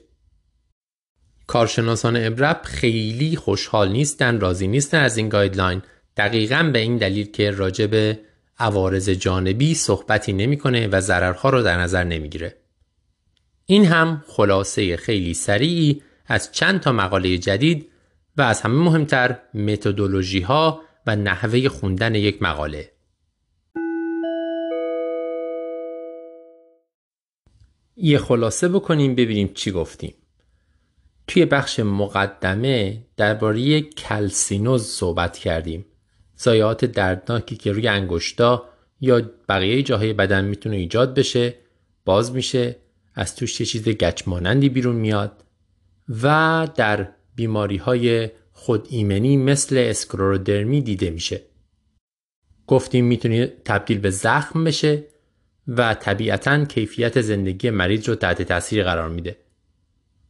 [1.48, 5.82] کارشناسان ابرپ خیلی خوشحال نیستن راضی نیستن از این گایدلاین.
[6.18, 8.20] دقیقا به این دلیل که راجع به
[8.60, 12.58] عوارض جانبی صحبتی نمی‌کنه و ضررها رو در نظر نمی‌گیره.
[13.66, 17.90] این هم خلاصه خیلی سریعی از چند تا مقاله جدید
[18.38, 22.92] و از همه مهمتر متدولوژی ها و نحوه خوندن یک مقاله.
[28.02, 30.14] یه خلاصه بکنیم ببینیم چی گفتیم.
[31.28, 35.86] توی بخش مقدمه درباره کلسینوز صحبت کردیم.
[36.36, 38.66] زایات دردناکی که روی انگشتا
[39.02, 41.54] یا بقیه جاهای بدن می‌تونه ایجاد بشه
[42.06, 42.76] باز میشه
[43.16, 45.44] از توش یه چیز گچمانندی بیرون میاد
[46.24, 51.42] و در بیماری های خود ایمنی مثل اسکرودرمی دیده میشه.
[52.68, 55.04] گفتیم می‌تونه تبدیل به زخم بشه
[55.68, 59.38] و طبیعتا کیفیت زندگی مریض رو تحت تاثیر قرار میده.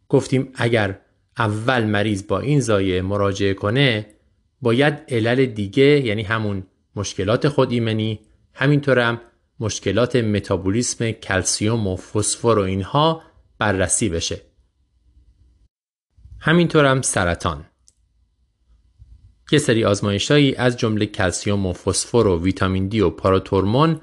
[0.10, 1.00] گفتیم اگر
[1.38, 4.06] اول مریض با این زایه مراجعه کنه
[4.62, 6.64] باید علل دیگه یعنی همون
[6.96, 8.20] مشکلات خود ایمنی
[8.54, 9.22] همینطورم
[9.60, 13.22] مشکلات متابولیسم کلسیوم و فسفر و اینها
[13.58, 14.42] بررسی بشه.
[16.40, 17.66] همینطورم سرطان.
[19.52, 24.02] یه سری آزمایشهایی از جمله کلسیوم و فسفر و ویتامین دی و پاراتورمون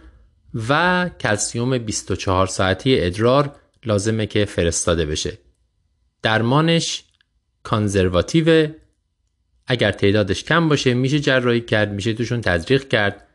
[0.68, 5.38] و کلسیوم 24 ساعتی ادرار لازمه که فرستاده بشه.
[6.22, 7.04] درمانش
[7.62, 8.68] کانزرواتیو
[9.66, 13.26] اگر تعدادش کم باشه میشه جراحی کرد میشه توشون تزریق کرد.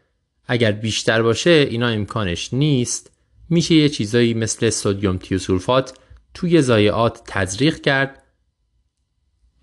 [0.48, 3.12] اگر بیشتر باشه اینا امکانش نیست.
[3.50, 5.94] میشه یه چیزایی مثل سودیوم تیوسولفات
[6.34, 8.24] توی زایعات تزریق کرد.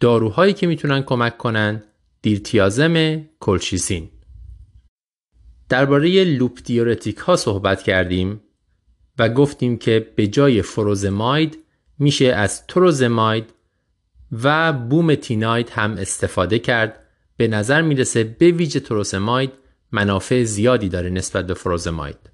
[0.01, 1.83] داروهایی که می‌تونن کمک کنن
[2.23, 4.11] دیرتیازم کلشیسین.
[5.71, 8.41] درباره لوپ دیورتیک ها صحبت کردیم
[9.19, 11.59] و گفتیم که به جای فروزماید
[11.99, 13.55] میشه از تروزماید
[14.33, 17.07] و بومتیناید هم استفاده کرد.
[17.37, 19.53] به نظر می‌رسه به ویژه تروزماید
[19.93, 22.31] منافع زیادی داره نسبت به فروزماید.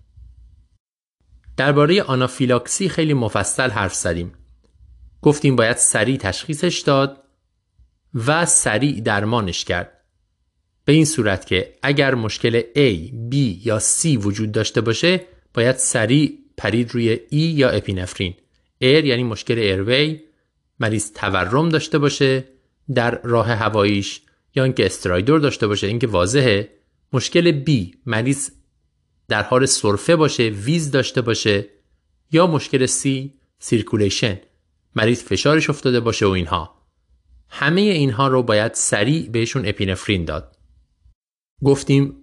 [1.56, 4.32] درباره آنافیلاکسی خیلی مفصل حرف زدیم.
[5.22, 7.22] گفتیم باید سریع تشخیصش داد
[8.26, 9.95] و سریع درمانش کرد.
[10.86, 13.36] به این صورت که اگر مشکل A, B
[13.66, 15.20] یا C وجود داشته باشه
[15.54, 18.34] باید سریع پرید روی E یا epinephrine.
[18.78, 20.20] A یعنی مشکل airway
[20.80, 22.44] مریض تورم داشته باشه
[22.94, 24.20] در راه هواییش
[24.54, 26.68] یا اینکه stridor داشته باشه اینکه واضحه.
[27.12, 28.50] مشکل B مریض
[29.28, 31.66] در حال سرفه باشه wheeze داشته باشه.
[32.32, 34.40] یا مشکل C circulation
[34.94, 36.82] مریض فشارش افتاده باشه و اینها.
[37.48, 40.55] همه اینها رو باید سریع بهشون epinephrine داد.
[41.64, 42.16] گفتیم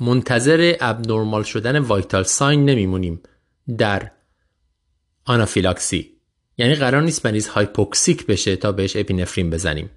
[0.00, 3.22] منتظر abnormal شدن vital sign نمیمونیم
[3.78, 4.10] در
[5.24, 6.10] آنافیلاکسی.
[6.58, 9.90] یعنی قرار نیست مریض hypoxic بشه تا بهش epinephrine بزنیم.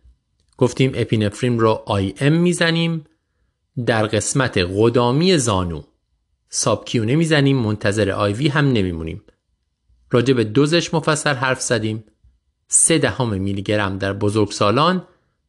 [0.57, 3.03] گفتیم epinephrine رو IM می‌زنیم
[3.85, 5.81] در قسمت قدامی زانو.
[6.49, 9.23] subQ نمی‌زنیم منتظر IV هم نمیمونیم.
[10.11, 12.03] راجع به دوزش مفصل حرف زدیم.
[12.67, 15.07] سه دهم میلی گرم در بزرگسالان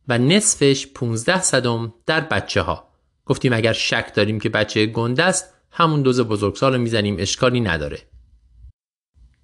[0.09, 2.88] و نصفش 15 صدم در بچه ها
[3.29, 7.99] گفتیم اگر شک داریم که بچه گنده است همون دوز بزرگسال رو می‌زنیم اشکالی نداره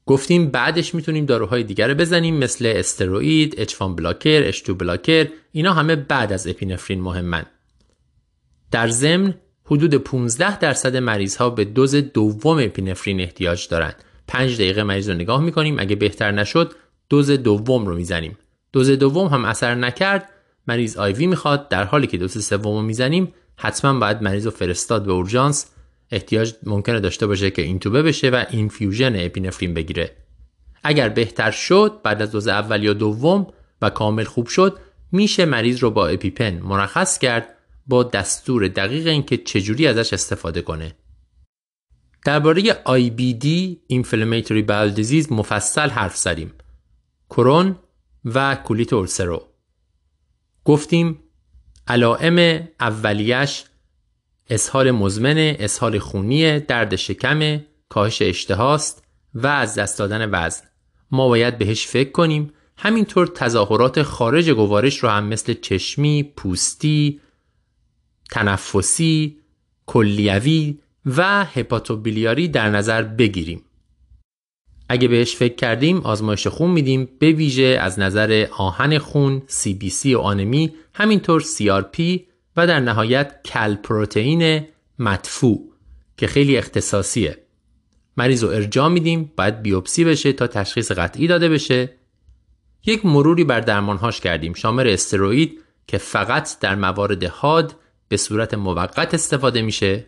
[0.06, 5.96] گفتیم بعدش می‌تونیم داروهای دیگر رو بزنیم مثل استروئید، اچفان بلاکر، اشتو بلاکر اینا همه
[5.96, 7.46] بعد از اپینفرین مهمن.
[8.70, 9.34] در ضمن
[9.64, 14.04] حدود 15 درصد مریض ها به دوز دوم اپینفرین احتیاج دارند.
[14.28, 16.74] 5 دقیقه مریض رو نگاه می‌کنیم اگه بهتر نشد
[17.08, 18.38] دوز دوم رو می‌زنیم.
[18.72, 20.28] دوز دوم هم اثر نکرد
[20.68, 25.04] مریض IV می‌خواد در حالی که دوز سوم رو می‌زنیم حتما باید مریض رو فرستاد
[25.04, 25.66] به اورژانس.
[26.10, 30.16] احتیاج ممکنه داشته باشه که intubate بشه و infusion epinephrine بگیره.
[30.82, 33.46] اگر بهتر شد بعد از دوز اول یا دوم
[33.82, 34.78] و کامل خوب شد
[35.12, 37.48] میشه مریض رو با EpiPen مرخص کرد
[37.86, 40.96] با دستور دقیق اینکه چجوری ازش استفاده کنه.
[42.24, 43.46] درباره IBD
[43.92, 46.52] Inflammatory Bowel Disease مفصل حرف زدیم.
[47.30, 47.76] کرون
[48.24, 49.48] و کولیت اولسرو.
[50.64, 51.18] گفتیم
[51.88, 53.64] علائم اولیش
[54.50, 59.04] اسهال مزمن، اسهال خونی، درد شکم، کاهش اشتهاست
[59.34, 60.64] و از دست دادن وزن.
[61.10, 67.20] ما باید بهش فکر کنیم همینطور تظاهرات خارج گوارش رو هم مثل چشمی، پوستی،
[68.30, 69.38] تنفسی،
[69.86, 73.62] کلیوی و هپاتوبیلیاری در نظر بگیریم.
[74.88, 77.08] اگه بهش فکر کردیم آزمایش خون میدیم.
[77.18, 82.20] به ویژه از نظر آهن خون، CBC و آنمی همینطور CRP
[82.56, 84.64] و در نهایت کل پروتئین
[84.98, 85.72] مدفوع
[86.16, 87.38] که خیلی اختصاصیه.
[88.16, 89.32] مریض رو ارجاع میدیم.
[89.36, 91.90] باید بیوپسی بشه تا تشخیص قطعی داده بشه.
[92.86, 94.54] یک مروری بر درمانهاش کردیم.
[94.54, 97.76] شامل استروئید که فقط در موارد حاد
[98.08, 100.06] به صورت موقت استفاده میشه.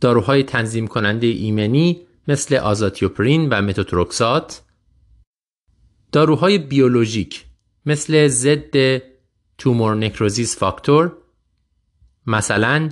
[0.00, 4.62] داروهای تنظیم کننده ایمنی مثل آزاتیوپرین و متوتروکسات.
[6.12, 7.44] داروهای بیولوژیک
[7.86, 9.02] مثل ضد
[9.58, 11.16] تومور نکروزیس فاکتور
[12.26, 12.88] مثلا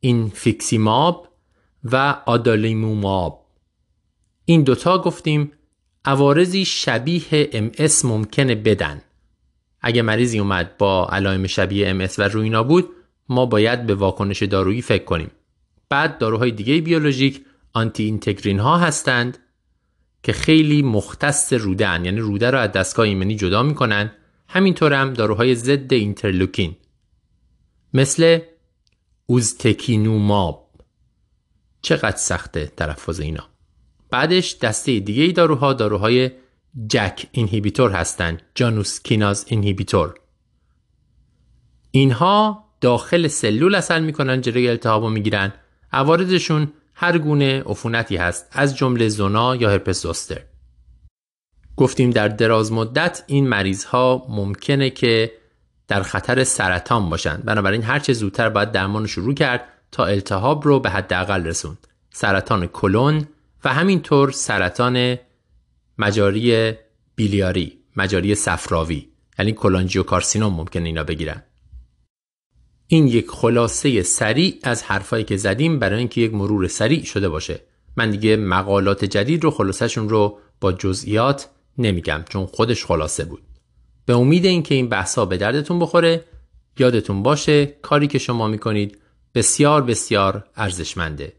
[0.00, 1.28] اینفیکسیماب
[1.84, 3.46] و آدالیموماب.
[4.44, 5.52] این دوتا گفتیم
[6.04, 7.70] عوارضی شبیه ام
[8.04, 9.02] ممکنه بدن.
[9.80, 12.88] اگه مریضی اومد با علائم شبیه ام و روینا بود
[13.28, 15.30] ما باید به واکنش دارویی فکر کنیم.
[15.88, 17.44] بعد داروهای دیگه بیولوژیک
[17.76, 19.38] آنتی اینتگرین ها هستند
[20.22, 22.04] که خیلی مختص روده هن.
[22.04, 24.12] یعنی روده رو از دستگاه ایمنی جدا می‌کنن
[24.48, 26.76] همینطور هم داروهای ضد اینترلوکین.
[27.94, 28.38] مثل
[29.26, 30.70] اوزتکینوماب.
[31.82, 33.44] چقدر سخته تلفظ اینا.
[34.10, 36.30] بعدش دسته دیگه ای داروها داروهای
[36.88, 38.42] جک اینهیبیتور هستند.
[38.54, 40.14] جانوس کیناز اینهیبیتور.
[41.90, 45.52] اینها داخل سلول اصل می‌کنن جلوی التهاب رو می‌گیرن
[45.92, 50.40] عوارضشون هر گونه عفونتی هست از جمله زونا یا هرپس زوستر.
[51.76, 55.32] گفتیم در دراز مدت این مریض ها ممکنه که
[55.88, 57.44] در خطر سرطان باشند.
[57.44, 61.86] بنابراین هر چه زودتر باید درمان شروع کرد تا التهاب رو به حداقل رسوند.
[62.12, 63.28] سرطان کلون
[63.64, 65.18] و همینطور سرطان
[65.98, 66.72] مجاری
[67.14, 69.08] بیلیاری مجاری صفراوی.
[69.38, 71.42] یعنی کارسینوم ممکنه اینا بگیرن.
[72.88, 77.60] این یک خلاصه سریع از حرفایی که زدیم برای اینکه یک مرور سریع شده باشه.
[77.96, 81.48] من دیگه مقالات جدید رو خلاصشون رو با جزئیات
[81.78, 83.42] نمیگم چون خودش خلاصه بود.
[84.06, 86.24] به امید اینکه این بحثا به دردتون بخوره
[86.78, 88.98] یادتون باشه کاری که شما می‌کنید
[89.34, 91.32] بسیار بسیار ارزشمنده.